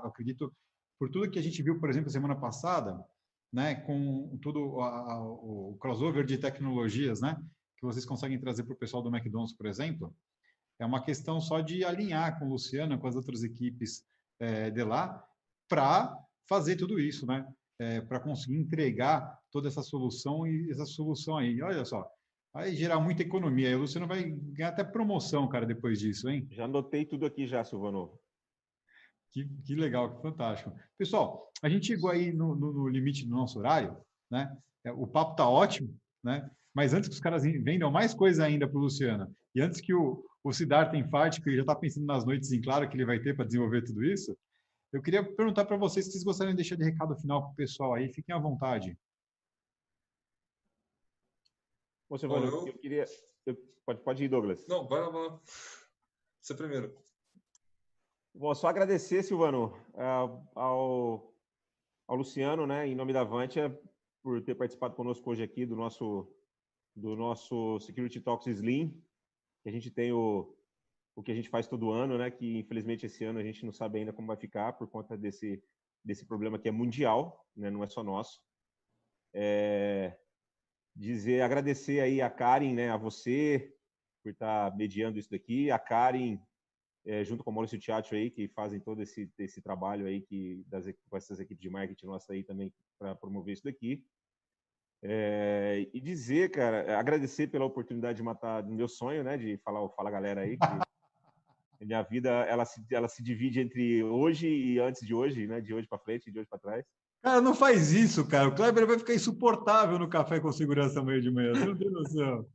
acredito, 0.03 0.53
por 0.99 1.09
tudo 1.09 1.29
que 1.29 1.39
a 1.39 1.43
gente 1.43 1.61
viu, 1.61 1.79
por 1.79 1.89
exemplo, 1.89 2.09
semana 2.09 2.35
passada, 2.35 3.03
né, 3.51 3.75
com 3.75 4.37
todo 4.41 4.81
a, 4.81 5.13
a, 5.13 5.23
o 5.23 5.77
crossover 5.79 6.25
de 6.25 6.37
tecnologias, 6.37 7.21
né, 7.21 7.41
que 7.77 7.85
vocês 7.85 8.05
conseguem 8.05 8.39
trazer 8.39 8.63
para 8.63 8.73
o 8.73 8.77
pessoal 8.77 9.01
do 9.01 9.15
McDonald's, 9.15 9.55
por 9.55 9.67
exemplo, 9.67 10.13
é 10.79 10.85
uma 10.85 11.03
questão 11.03 11.39
só 11.39 11.61
de 11.61 11.83
alinhar 11.83 12.37
com 12.37 12.45
o 12.45 12.49
Luciano, 12.49 12.99
com 12.99 13.07
as 13.07 13.15
outras 13.15 13.43
equipes 13.43 14.03
é, 14.39 14.69
de 14.69 14.83
lá, 14.83 15.23
para 15.67 16.15
fazer 16.47 16.75
tudo 16.75 16.99
isso, 16.99 17.25
né, 17.25 17.47
é, 17.79 18.01
para 18.01 18.19
conseguir 18.19 18.57
entregar 18.57 19.39
toda 19.51 19.67
essa 19.67 19.81
solução 19.81 20.45
e 20.45 20.69
essa 20.71 20.85
solução 20.85 21.37
aí. 21.37 21.61
Olha 21.61 21.85
só, 21.85 22.07
vai 22.57 22.75
gerar 22.75 22.99
muita 22.99 23.21
economia. 23.21 23.77
O 23.77 23.81
Luciano 23.81 24.07
vai 24.07 24.31
ganhar 24.31 24.69
até 24.69 24.83
promoção, 24.83 25.47
cara, 25.47 25.63
depois 25.63 25.99
disso, 25.99 26.27
hein? 26.27 26.47
Já 26.49 26.65
anotei 26.65 27.05
tudo 27.05 27.23
aqui 27.23 27.45
já, 27.45 27.63
Silvano. 27.63 28.19
Que, 29.31 29.47
que 29.63 29.75
legal, 29.75 30.15
que 30.15 30.21
fantástico. 30.23 30.73
Pessoal, 30.97 31.51
a 31.61 31.69
gente 31.69 31.85
chegou 31.85 32.09
aí 32.09 32.33
no, 32.33 32.55
no, 32.55 32.73
no 32.73 32.87
limite 32.87 33.27
do 33.27 33.29
nosso 33.29 33.59
horário, 33.59 33.95
né? 34.31 34.51
É, 34.83 34.91
o 34.91 35.05
papo 35.05 35.35
tá 35.35 35.47
ótimo, 35.47 35.95
né? 36.23 36.49
Mas 36.73 36.95
antes 36.95 37.07
que 37.07 37.13
os 37.13 37.21
caras 37.21 37.43
vendam 37.43 37.91
mais 37.91 38.15
coisa 38.15 38.45
ainda 38.45 38.67
para 38.67 38.77
o 38.77 38.81
Luciano, 38.81 39.31
e 39.53 39.61
antes 39.61 39.79
que 39.79 39.93
o, 39.93 40.25
o 40.43 40.51
Siddhartha 40.51 40.97
enfarte, 40.97 41.39
que 41.39 41.49
ele 41.49 41.57
já 41.57 41.61
está 41.61 41.75
pensando 41.75 42.07
nas 42.07 42.25
noites 42.25 42.51
em 42.51 42.59
claro 42.59 42.89
que 42.89 42.97
ele 42.97 43.05
vai 43.05 43.19
ter 43.19 43.35
para 43.35 43.45
desenvolver 43.45 43.83
tudo 43.83 44.03
isso, 44.03 44.35
eu 44.91 44.99
queria 44.99 45.23
perguntar 45.23 45.65
para 45.65 45.77
vocês 45.77 46.05
se 46.05 46.11
vocês 46.11 46.23
gostariam 46.23 46.53
de 46.53 46.57
deixar 46.57 46.75
de 46.75 46.85
recado 46.85 47.15
final 47.17 47.43
para 47.43 47.51
o 47.51 47.55
pessoal 47.55 47.93
aí, 47.93 48.11
fiquem 48.11 48.33
à 48.33 48.39
vontade. 48.39 48.97
Você, 52.09 52.27
Bom, 52.27 52.43
eu... 52.43 52.67
eu... 52.67 52.73
queria. 52.77 53.05
Eu... 53.45 53.55
Pode, 53.85 54.01
pode 54.01 54.23
ir, 54.23 54.27
Douglas. 54.27 54.67
Não, 54.67 54.87
vai 54.87 55.01
lá, 55.01 55.09
vai 55.09 55.27
lá. 55.27 55.41
Você 56.41 56.53
primeiro. 56.55 56.95
Vou 58.33 58.53
só 58.53 58.67
agradecer, 58.67 59.23
Silvano, 59.23 59.73
ao, 60.53 61.33
ao 62.07 62.15
Luciano, 62.15 62.67
né, 62.67 62.87
em 62.87 62.93
nome 62.93 63.11
da 63.11 63.21
Avantia, 63.21 63.75
por 64.21 64.41
ter 64.43 64.53
participado 64.53 64.95
conosco 64.95 65.31
hoje 65.31 65.41
aqui 65.41 65.65
do 65.65 65.75
nosso, 65.75 66.31
do 66.95 67.15
nosso 67.15 67.79
Security 67.79 68.21
Talks 68.21 68.45
Slim, 68.45 69.03
que 69.63 69.69
a 69.69 69.71
gente 69.71 69.89
tem 69.89 70.11
o, 70.11 70.55
o 71.15 71.23
que 71.23 71.31
a 71.31 71.35
gente 71.35 71.49
faz 71.49 71.67
todo 71.67 71.89
ano, 71.89 72.15
né, 72.15 72.29
que 72.29 72.59
infelizmente 72.59 73.07
esse 73.07 73.23
ano 73.25 73.39
a 73.39 73.43
gente 73.43 73.65
não 73.65 73.73
sabe 73.73 73.97
ainda 73.97 74.13
como 74.13 74.27
vai 74.27 74.37
ficar 74.37 74.73
por 74.73 74.87
conta 74.87 75.17
desse, 75.17 75.63
desse 76.05 76.23
problema 76.23 76.59
que 76.59 76.69
é 76.69 76.71
mundial, 76.71 77.43
né, 77.55 77.71
não 77.71 77.83
é 77.83 77.89
só 77.89 78.03
nosso. 78.03 78.39
É, 79.33 80.15
dizer, 80.97 81.41
agradecer 81.41 81.99
aí 81.99 82.21
a 82.21 82.29
Karen, 82.29 82.73
né, 82.73 82.89
a 82.89 82.97
você, 82.97 83.73
por 84.23 84.31
estar 84.31 84.75
mediando 84.75 85.19
isso 85.19 85.29
daqui, 85.29 85.69
a 85.69 85.77
Karen 85.77 86.39
é, 87.05 87.23
junto 87.23 87.43
com 87.43 87.51
o 87.51 87.53
Maurício 87.53 87.79
Teatro 87.79 88.17
aí, 88.17 88.29
que 88.29 88.49
fazem 88.49 88.79
todo 88.79 89.01
esse, 89.01 89.31
esse 89.37 89.61
trabalho 89.61 90.05
aí 90.05 90.21
que 90.21 90.65
das, 90.67 90.85
com 91.09 91.15
essas 91.15 91.39
equipes 91.39 91.61
de 91.61 91.69
marketing 91.69 92.05
nossa 92.05 92.33
aí 92.33 92.43
também 92.43 92.73
para 92.99 93.15
promover 93.15 93.53
isso 93.53 93.63
daqui. 93.63 94.03
É, 95.01 95.87
e 95.93 96.01
dizer, 96.01 96.51
cara, 96.51 96.99
agradecer 96.99 97.47
pela 97.47 97.63
oportunidade 97.63 98.17
de 98.17 98.23
matar 98.23 98.63
no 98.63 98.75
meu 98.75 98.89
sonho, 98.89 99.23
né, 99.23 99.37
de 99.37 99.57
falar 99.59 99.87
Fala 99.89 100.11
Galera 100.11 100.41
aí, 100.41 100.57
que 100.57 101.85
minha 101.85 102.01
vida 102.01 102.29
ela 102.45 102.65
se, 102.65 102.83
ela 102.91 103.07
se 103.07 103.23
divide 103.23 103.61
entre 103.61 104.03
hoje 104.03 104.47
e 104.47 104.79
antes 104.79 105.05
de 105.05 105.13
hoje, 105.13 105.47
né, 105.47 105.61
de 105.61 105.73
hoje 105.73 105.87
para 105.87 105.99
frente 105.99 106.27
e 106.27 106.31
de 106.31 106.39
hoje 106.39 106.49
para 106.49 106.59
trás. 106.59 106.85
Cara, 107.21 107.41
não 107.41 107.53
faz 107.53 107.91
isso, 107.91 108.27
cara. 108.27 108.47
O 108.47 108.55
Kleber 108.55 108.87
vai 108.87 108.97
ficar 108.97 109.13
insuportável 109.13 109.99
no 109.99 110.07
café 110.09 110.39
com 110.39 110.51
segurança 110.51 110.99
amanhã 110.99 111.19
de 111.19 111.31
manhã. 111.31 111.53
Você 111.53 111.65
não 111.65 111.77
tem 111.77 111.89
noção 111.89 112.47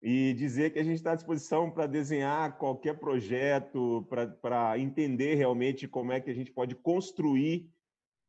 e 0.00 0.32
dizer 0.34 0.72
que 0.72 0.78
a 0.78 0.84
gente 0.84 0.96
está 0.96 1.12
à 1.12 1.16
disposição 1.16 1.70
para 1.70 1.86
desenhar 1.86 2.56
qualquer 2.56 2.98
projeto, 2.98 4.06
para 4.40 4.78
entender 4.78 5.34
realmente 5.34 5.88
como 5.88 6.12
é 6.12 6.20
que 6.20 6.30
a 6.30 6.34
gente 6.34 6.52
pode 6.52 6.74
construir 6.74 7.68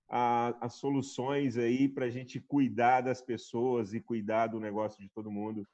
as 0.07 0.73
soluções 0.73 1.55
aí 1.55 1.87
para 1.87 2.05
a 2.05 2.09
gente 2.09 2.39
cuidar 2.39 3.01
das 3.01 3.21
pessoas 3.21 3.93
e 3.93 4.01
cuidar 4.01 4.47
do 4.47 4.59
negócio 4.59 4.99
de 4.99 5.07
todo 5.09 5.29
mundo 5.29 5.67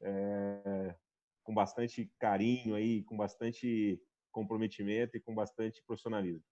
é, 0.00 0.96
com 1.44 1.54
bastante 1.54 2.10
carinho 2.18 2.74
aí, 2.74 3.04
com 3.04 3.16
bastante 3.16 4.00
comprometimento 4.32 5.16
e 5.16 5.20
com 5.20 5.32
bastante 5.32 5.80
profissionalismo. 5.86 6.42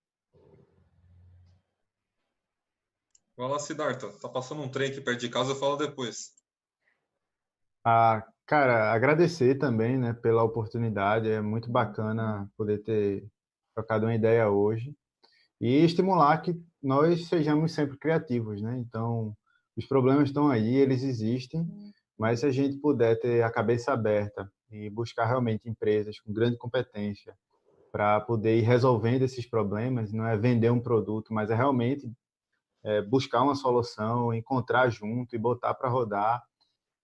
Vai 3.37 3.49
lá, 3.49 3.59
Siddhartha. 3.59 4.11
Tá 4.21 4.29
passando 4.29 4.63
um 4.63 4.69
trem 4.69 4.91
aqui 4.91 5.01
perto 5.01 5.21
de 5.21 5.29
casa, 5.29 5.53
eu 5.53 5.57
falo 5.57 5.77
depois. 5.77 6.33
Ah, 7.85 8.27
Cara, 8.47 8.93
agradecer 8.93 9.57
também, 9.57 9.99
né, 9.99 10.13
pela 10.13 10.45
oportunidade. 10.45 11.29
É 11.29 11.41
muito 11.41 11.69
bacana 11.69 12.49
poder 12.57 12.79
ter 12.79 13.27
trocado 13.75 14.07
uma 14.07 14.15
ideia 14.15 14.49
hoje 14.49 14.95
e 15.61 15.85
estimular 15.85 16.39
que 16.43 16.57
nós 16.83 17.27
sejamos 17.27 17.73
sempre 17.73 17.99
criativos, 17.99 18.63
né? 18.63 18.79
Então, 18.79 19.37
os 19.77 19.87
problemas 19.87 20.29
estão 20.29 20.49
aí, 20.49 20.77
eles 20.77 21.03
existem, 21.03 21.67
mas 22.17 22.41
se 22.41 22.47
a 22.47 22.53
gente 22.53 22.79
puder 22.79 23.19
ter 23.19 23.43
a 23.43 23.51
cabeça 23.51 23.93
aberta 23.93 24.51
e 24.71 24.89
buscar 24.91 25.27
realmente 25.27 25.69
empresas 25.69 26.21
com 26.21 26.33
grande 26.33 26.57
competência 26.57 27.37
para 27.91 28.21
poder 28.21 28.59
ir 28.59 28.63
resolvendo 28.63 29.23
esses 29.23 29.45
problemas, 29.49 30.13
não 30.13 30.27
é 30.27 30.37
vender 30.37 30.71
um 30.71 30.81
produto, 30.81 31.35
mas 31.35 31.51
é 31.51 31.55
realmente 31.57 32.09
é, 32.87 33.03
buscar 33.03 33.43
uma 33.43 33.55
solução, 33.55 34.33
encontrar 34.33 34.89
junto 34.89 35.35
e 35.35 35.39
botar 35.39 35.75
para 35.75 35.91
rodar 35.91 36.43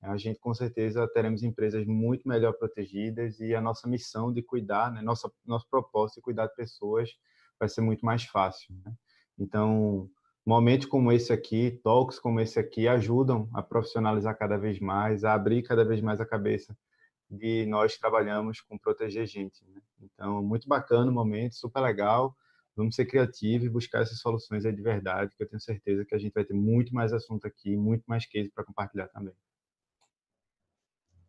a 0.02 0.16
gente 0.16 0.40
com 0.40 0.52
certeza 0.52 1.06
teremos 1.06 1.44
empresas 1.44 1.86
muito 1.86 2.28
melhor 2.28 2.52
protegidas 2.54 3.38
e 3.38 3.54
a 3.54 3.60
nossa 3.60 3.88
missão 3.88 4.32
de 4.32 4.42
cuidar, 4.42 4.90
né, 4.90 5.00
nossa 5.00 5.30
nosso 5.46 5.68
propósito 5.70 6.16
de 6.16 6.22
cuidar 6.22 6.46
de 6.48 6.56
pessoas 6.56 7.10
vai 7.58 7.68
ser 7.68 7.82
muito 7.82 8.04
mais 8.04 8.24
fácil. 8.24 8.74
Né? 8.84 8.92
Então, 9.38 10.10
momentos 10.44 10.88
como 10.88 11.12
esse 11.12 11.32
aqui, 11.32 11.80
talks 11.84 12.18
como 12.18 12.40
esse 12.40 12.58
aqui, 12.58 12.88
ajudam 12.88 13.48
a 13.54 13.62
profissionalizar 13.62 14.36
cada 14.36 14.58
vez 14.58 14.80
mais, 14.80 15.22
a 15.22 15.34
abrir 15.34 15.62
cada 15.62 15.84
vez 15.84 16.00
mais 16.00 16.20
a 16.20 16.26
cabeça 16.26 16.76
de 17.30 17.64
nós 17.66 17.96
trabalhamos 17.96 18.60
com 18.60 18.76
proteger 18.76 19.24
gente. 19.26 19.64
Né? 19.68 19.80
Então, 20.00 20.42
muito 20.42 20.68
bacana 20.68 21.12
o 21.12 21.14
momento, 21.14 21.54
super 21.54 21.80
legal. 21.80 22.36
Vamos 22.74 22.94
ser 22.94 23.06
criativos 23.06 23.66
e 23.66 23.70
buscar 23.70 24.02
essas 24.02 24.18
soluções 24.18 24.64
aí 24.64 24.72
de 24.74 24.82
verdade, 24.82 25.34
que 25.36 25.42
eu 25.42 25.48
tenho 25.48 25.60
certeza 25.60 26.04
que 26.04 26.14
a 26.14 26.18
gente 26.18 26.32
vai 26.32 26.44
ter 26.44 26.54
muito 26.54 26.94
mais 26.94 27.12
assunto 27.12 27.46
aqui, 27.46 27.76
muito 27.76 28.04
mais 28.06 28.26
case 28.26 28.50
para 28.50 28.64
compartilhar 28.64 29.08
também. 29.08 29.34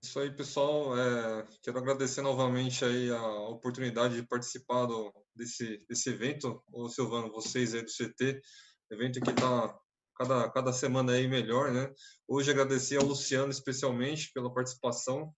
Isso 0.01 0.19
aí, 0.19 0.29
pessoal. 0.31 0.97
É, 0.97 1.47
quero 1.61 1.77
agradecer 1.77 2.21
novamente 2.21 2.83
aí 2.83 3.09
a 3.09 3.25
oportunidade 3.49 4.15
de 4.15 4.27
participar 4.27 4.85
do, 4.85 5.13
desse, 5.33 5.77
desse 5.87 6.09
evento. 6.09 6.61
Ô, 6.71 6.89
Silvano, 6.89 7.31
vocês 7.31 7.73
aí 7.73 7.81
do 7.81 7.89
CT, 7.89 8.41
evento 8.91 9.21
que 9.21 9.29
está 9.29 9.79
cada, 10.17 10.49
cada 10.51 10.73
semana 10.73 11.13
aí 11.13 11.27
melhor, 11.27 11.71
né? 11.71 11.89
Hoje 12.27 12.51
agradecer 12.51 12.97
ao 12.97 13.05
Luciano 13.05 13.49
especialmente 13.49 14.31
pela 14.33 14.53
participação. 14.53 15.33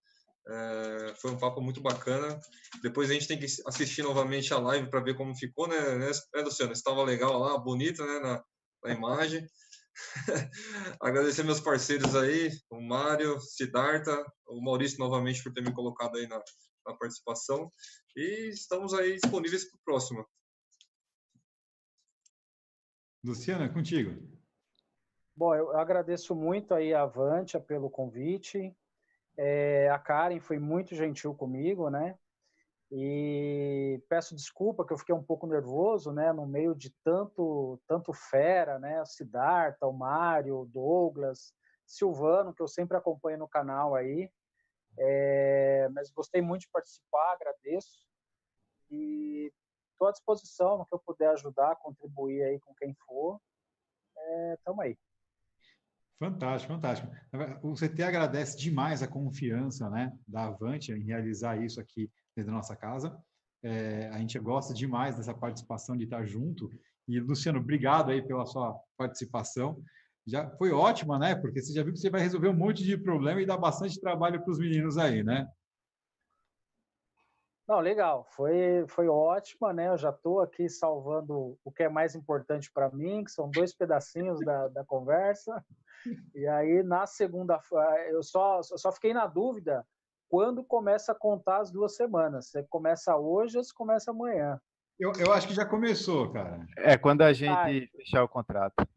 É, 0.48 1.16
foi 1.16 1.32
um 1.32 1.38
papo 1.38 1.62
muito 1.62 1.82
bacana. 1.82 2.39
Depois 2.82 3.10
a 3.10 3.14
gente 3.14 3.28
tem 3.28 3.39
que 3.39 3.48
assistir 3.66 4.04
novamente 4.04 4.54
a 4.54 4.60
live 4.60 4.89
para 4.89 5.00
ver 5.00 5.16
como 5.16 5.36
ficou, 5.36 5.68
né, 5.68 5.80
né, 5.98 6.12
né 6.34 6.41
Luciano? 6.41 6.72
Estava 6.72 7.04
legal 7.04 7.38
lá, 7.39 7.58
bonita, 7.58 8.06
né, 8.06 8.20
na, 8.20 8.43
na 8.84 8.93
imagem. 8.93 9.48
Agradecer 11.02 11.43
meus 11.43 11.60
parceiros 11.60 12.16
aí, 12.16 12.52
o 12.70 12.82
Mário, 12.82 13.39
Siddhartha, 13.39 14.24
o 14.48 14.62
Maurício 14.62 15.00
novamente 15.00 15.41
por 15.41 15.54
ter 15.54 15.62
me 15.62 15.74
colocado 15.74 16.18
aí 16.18 16.28
na, 16.28 16.41
na 16.86 16.96
participação. 16.96 17.72
E 18.16 18.50
estamos 18.50 18.93
aí 18.93 19.16
disponíveis 19.16 19.70
para 19.70 19.78
o 19.78 19.82
próximo. 19.84 20.26
Luciana, 23.24 23.68
contigo. 23.68 24.12
Bom, 25.36 25.56
eu 25.56 25.76
agradeço 25.76 26.36
muito 26.36 26.74
aí 26.74 26.93
a 26.93 27.02
Avantia 27.02 27.60
pelo 27.60 27.89
convite. 27.89 28.74
É, 29.38 29.90
a 29.90 30.00
Karen 30.00 30.40
foi 30.40 30.60
muito 30.60 30.96
gentil 30.96 31.34
comigo, 31.36 31.90
né? 31.90 32.18
E 32.92 34.02
peço 34.08 34.36
desculpa 34.36 34.86
que 34.86 34.94
eu 34.94 34.98
fiquei 34.98 35.14
um 35.14 35.24
pouco 35.24 35.48
nervoso, 35.48 36.12
né, 36.12 36.32
no 36.32 36.46
meio 36.46 36.76
de 36.76 36.92
tanto 37.04 37.82
tanto 37.88 38.14
fera, 38.14 38.78
né, 38.78 39.02
o 39.02 39.06
Siddhartha, 39.06 39.88
o 39.88 39.92
Mário, 39.92 40.70
Douglas, 40.72 41.52
Silvano, 41.86 42.54
que 42.54 42.62
eu 42.62 42.68
sempre 42.68 42.96
acompanho 42.96 43.40
no 43.40 43.48
canal 43.48 43.96
aí. 43.96 44.30
É, 44.98 45.90
mas 45.94 46.12
gostei 46.12 46.42
muito 46.42 46.62
de 46.62 46.70
participar, 46.70 47.34
agradeço. 47.34 48.06
E 48.90 49.52
estou 49.92 50.08
à 50.08 50.12
disposição 50.12 50.78
no 50.78 50.86
que 50.86 50.94
eu 50.94 51.00
puder 51.00 51.30
ajudar, 51.32 51.76
contribuir 51.78 52.44
aí 52.44 52.60
com 52.60 52.74
quem 52.76 52.94
for. 53.06 53.40
É, 54.18 54.58
aí. 54.82 54.98
Fantástico, 56.20 56.74
fantástico. 56.74 57.11
O 57.61 57.74
CT 57.74 58.03
agradece 58.03 58.57
demais 58.57 59.03
a 59.03 59.07
confiança 59.07 59.89
né, 59.89 60.13
da 60.28 60.45
Avante 60.45 60.91
em 60.93 61.03
realizar 61.03 61.61
isso 61.61 61.80
aqui 61.80 62.09
dentro 62.36 62.51
da 62.51 62.57
nossa 62.57 62.76
casa. 62.76 63.18
É, 63.61 64.09
a 64.09 64.20
gente 64.20 64.38
gosta 64.39 64.74
demais 64.74 65.18
dessa 65.18 65.34
participação 65.34 65.97
de 65.97 66.05
estar 66.05 66.24
junto. 66.26 66.70
E, 67.07 67.20
Luciano, 67.20 67.59
obrigado 67.59 68.11
aí 68.11 68.22
pela 68.22 68.45
sua 68.45 68.80
participação. 68.97 69.82
Já 70.26 70.49
foi 70.57 70.72
ótima, 70.72 71.20
né? 71.20 71.36
Porque 71.36 71.61
você 71.61 71.74
já 71.74 71.84
viu 71.84 71.93
que 71.93 71.99
você 71.99 72.09
vai 72.09 72.22
resolver 72.22 72.47
um 72.47 72.55
monte 72.55 72.84
de 72.84 72.97
problema 72.97 73.41
e 73.41 73.45
dar 73.45 73.57
bastante 73.57 73.99
trabalho 73.99 74.41
para 74.41 74.51
os 74.51 74.59
meninos 74.59 74.97
aí, 74.97 75.24
né? 75.24 75.47
Não, 77.68 77.80
legal. 77.80 78.28
Foi, 78.36 78.86
foi 78.88 79.07
ótima, 79.07 79.74
né? 79.74 79.88
Eu 79.88 79.97
já 79.97 80.11
estou 80.11 80.39
aqui 80.39 80.70
salvando 80.70 81.57
o 81.63 81.72
que 81.72 81.84
é 81.84 81.89
mais 81.89 82.16
importante 82.16 82.72
para 82.72 82.89
mim, 82.91 83.24
que 83.24 83.32
são 83.32 83.49
dois 83.49 83.74
pedacinhos 83.74 84.39
da, 84.41 84.68
da 84.68 84.86
conversa. 84.86 85.63
E 86.36 86.45
aí, 86.47 86.84
na 86.84 87.07
segunda, 87.07 87.59
eu 88.09 88.22
só, 88.22 88.61
só 88.61 88.91
fiquei 88.91 89.13
na 89.13 89.26
dúvida 89.26 89.84
quando 90.30 90.63
começa 90.63 91.11
a 91.11 91.16
contar 91.16 91.57
as 91.61 91.72
duas 91.72 91.95
semanas. 91.95 92.47
Você 92.49 92.63
começa 92.63 93.16
hoje 93.18 93.57
ou 93.57 93.63
você 93.63 93.74
começa 93.74 94.11
amanhã? 94.11 94.59
Eu, 94.99 95.11
eu 95.20 95.34
acho 95.34 95.47
que 95.47 95.53
já 95.53 95.66
começou, 95.66 96.32
cara. 96.32 96.66
É, 96.78 96.97
quando 96.97 97.24
a 97.24 97.34
gente 97.34 97.51
Ai. 97.51 97.88
fechar 97.95 98.24
o 98.24 98.30
contrato. 98.30 98.88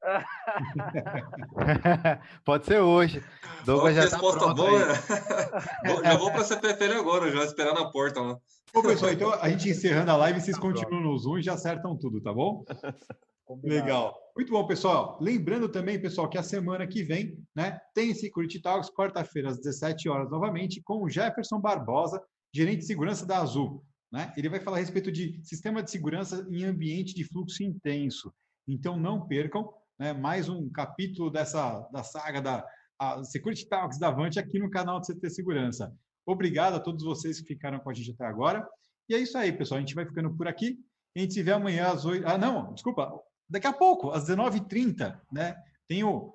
Pode 2.44 2.66
ser 2.66 2.80
hoje. 2.80 3.22
Douglas 3.64 3.94
já 3.94 4.02
tá 4.02 4.16
resposta 4.16 4.46
tá 4.46 4.54
boa. 4.54 4.80
já 6.04 6.16
vou 6.16 6.30
para 6.30 6.40
a 6.40 6.44
CPFL 6.44 6.98
agora, 6.98 7.30
já 7.30 7.44
esperar 7.44 7.74
na 7.74 7.90
porta 7.90 8.20
lá. 8.20 8.38
Bom, 8.72 8.82
pessoal, 8.82 9.12
então 9.12 9.32
a 9.34 9.48
gente 9.48 9.68
encerrando 9.68 10.10
a 10.10 10.16
live, 10.16 10.40
vocês 10.40 10.56
tá 10.56 10.62
continuam 10.62 11.02
no 11.02 11.18
Zoom 11.18 11.38
e 11.38 11.42
já 11.42 11.54
acertam 11.54 11.98
tudo, 11.98 12.20
tá 12.20 12.32
bom? 12.32 12.64
Combinado. 13.44 13.80
Legal. 13.80 14.16
Muito 14.36 14.52
bom, 14.52 14.64
pessoal. 14.64 15.18
Lembrando 15.20 15.68
também, 15.68 16.00
pessoal, 16.00 16.28
que 16.28 16.38
a 16.38 16.42
semana 16.42 16.86
que 16.86 17.02
vem, 17.02 17.36
né, 17.54 17.80
tem 17.92 18.14
Security 18.14 18.62
Talks, 18.62 18.94
quarta-feira, 18.94 19.50
às 19.50 19.58
17 19.58 20.08
horas, 20.08 20.30
novamente, 20.30 20.80
com 20.80 21.02
o 21.02 21.10
Jefferson 21.10 21.60
Barbosa, 21.60 22.22
gerente 22.54 22.78
de 22.78 22.86
segurança 22.86 23.26
da 23.26 23.38
Azul. 23.38 23.84
Né? 24.12 24.32
Ele 24.36 24.48
vai 24.48 24.60
falar 24.60 24.76
a 24.76 24.80
respeito 24.80 25.10
de 25.10 25.40
sistema 25.42 25.82
de 25.82 25.90
segurança 25.90 26.46
em 26.48 26.64
ambiente 26.64 27.12
de 27.12 27.24
fluxo 27.24 27.64
intenso. 27.64 28.32
Então, 28.68 28.96
não 28.96 29.26
percam 29.26 29.68
né, 30.00 30.14
mais 30.14 30.48
um 30.48 30.66
capítulo 30.70 31.30
dessa 31.30 31.86
da 31.92 32.02
saga 32.02 32.40
da 32.40 32.66
Security 33.22 33.68
Talks 33.68 33.98
da 33.98 34.08
Avante 34.08 34.38
aqui 34.38 34.58
no 34.58 34.70
canal 34.70 34.98
do 34.98 35.06
CT 35.06 35.28
Segurança. 35.28 35.94
Obrigado 36.24 36.74
a 36.74 36.80
todos 36.80 37.04
vocês 37.04 37.38
que 37.38 37.48
ficaram 37.48 37.78
com 37.78 37.90
a 37.90 37.92
gente 37.92 38.12
até 38.12 38.24
agora. 38.24 38.66
E 39.10 39.14
é 39.14 39.18
isso 39.18 39.36
aí, 39.36 39.52
pessoal. 39.52 39.76
A 39.76 39.80
gente 39.80 39.94
vai 39.94 40.06
ficando 40.06 40.34
por 40.34 40.48
aqui. 40.48 40.78
A 41.14 41.20
gente 41.20 41.34
se 41.34 41.42
vê 41.42 41.52
amanhã 41.52 41.88
às 41.88 42.06
8. 42.06 42.26
Ah, 42.26 42.38
não, 42.38 42.72
desculpa 42.72 43.12
daqui 43.46 43.66
a 43.66 43.72
pouco, 43.74 44.10
às 44.10 44.26
19h30, 44.26 45.20
né? 45.30 45.54
Tem 45.86 46.02
o. 46.02 46.34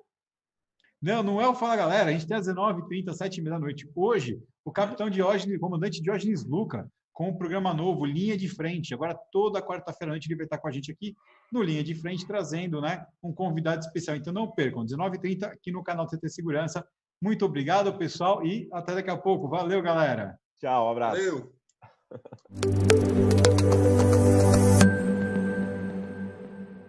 Não, 1.02 1.22
não 1.24 1.40
é 1.40 1.48
o 1.48 1.54
Fala 1.54 1.76
Galera, 1.76 2.10
a 2.10 2.12
gente 2.12 2.26
tem 2.26 2.36
às 2.36 2.46
19h30, 2.46 3.06
7h30 3.06 3.44
da 3.44 3.58
noite. 3.58 3.90
Hoje, 3.96 4.40
o 4.64 4.70
capitão 4.70 5.10
Diógenes, 5.10 5.58
comandante 5.58 6.00
Diógenes 6.00 6.44
Luca, 6.44 6.88
com 7.16 7.30
um 7.30 7.34
programa 7.34 7.72
novo, 7.72 8.04
Linha 8.04 8.36
de 8.36 8.46
Frente. 8.46 8.92
Agora, 8.92 9.18
toda 9.32 9.62
quarta-feira 9.62 10.12
à 10.12 10.12
noite, 10.12 10.26
ele 10.28 10.36
vai 10.36 10.44
estar 10.44 10.58
com 10.58 10.68
a 10.68 10.70
gente 10.70 10.92
aqui 10.92 11.16
no 11.50 11.62
Linha 11.62 11.82
de 11.82 11.94
Frente, 11.94 12.26
trazendo 12.26 12.78
né, 12.78 13.06
um 13.22 13.32
convidado 13.32 13.80
especial. 13.80 14.18
Então, 14.18 14.34
não 14.34 14.50
percam, 14.50 14.84
19h30 14.84 15.44
aqui 15.44 15.72
no 15.72 15.82
canal 15.82 16.06
CT 16.06 16.28
Segurança. 16.28 16.86
Muito 17.18 17.46
obrigado, 17.46 17.96
pessoal, 17.96 18.44
e 18.44 18.68
até 18.70 18.94
daqui 18.94 19.08
a 19.08 19.16
pouco. 19.16 19.48
Valeu, 19.48 19.80
galera. 19.80 20.38
Tchau, 20.60 20.88
um 20.88 20.90
abraço. 20.90 21.16
Valeu. 21.16 21.52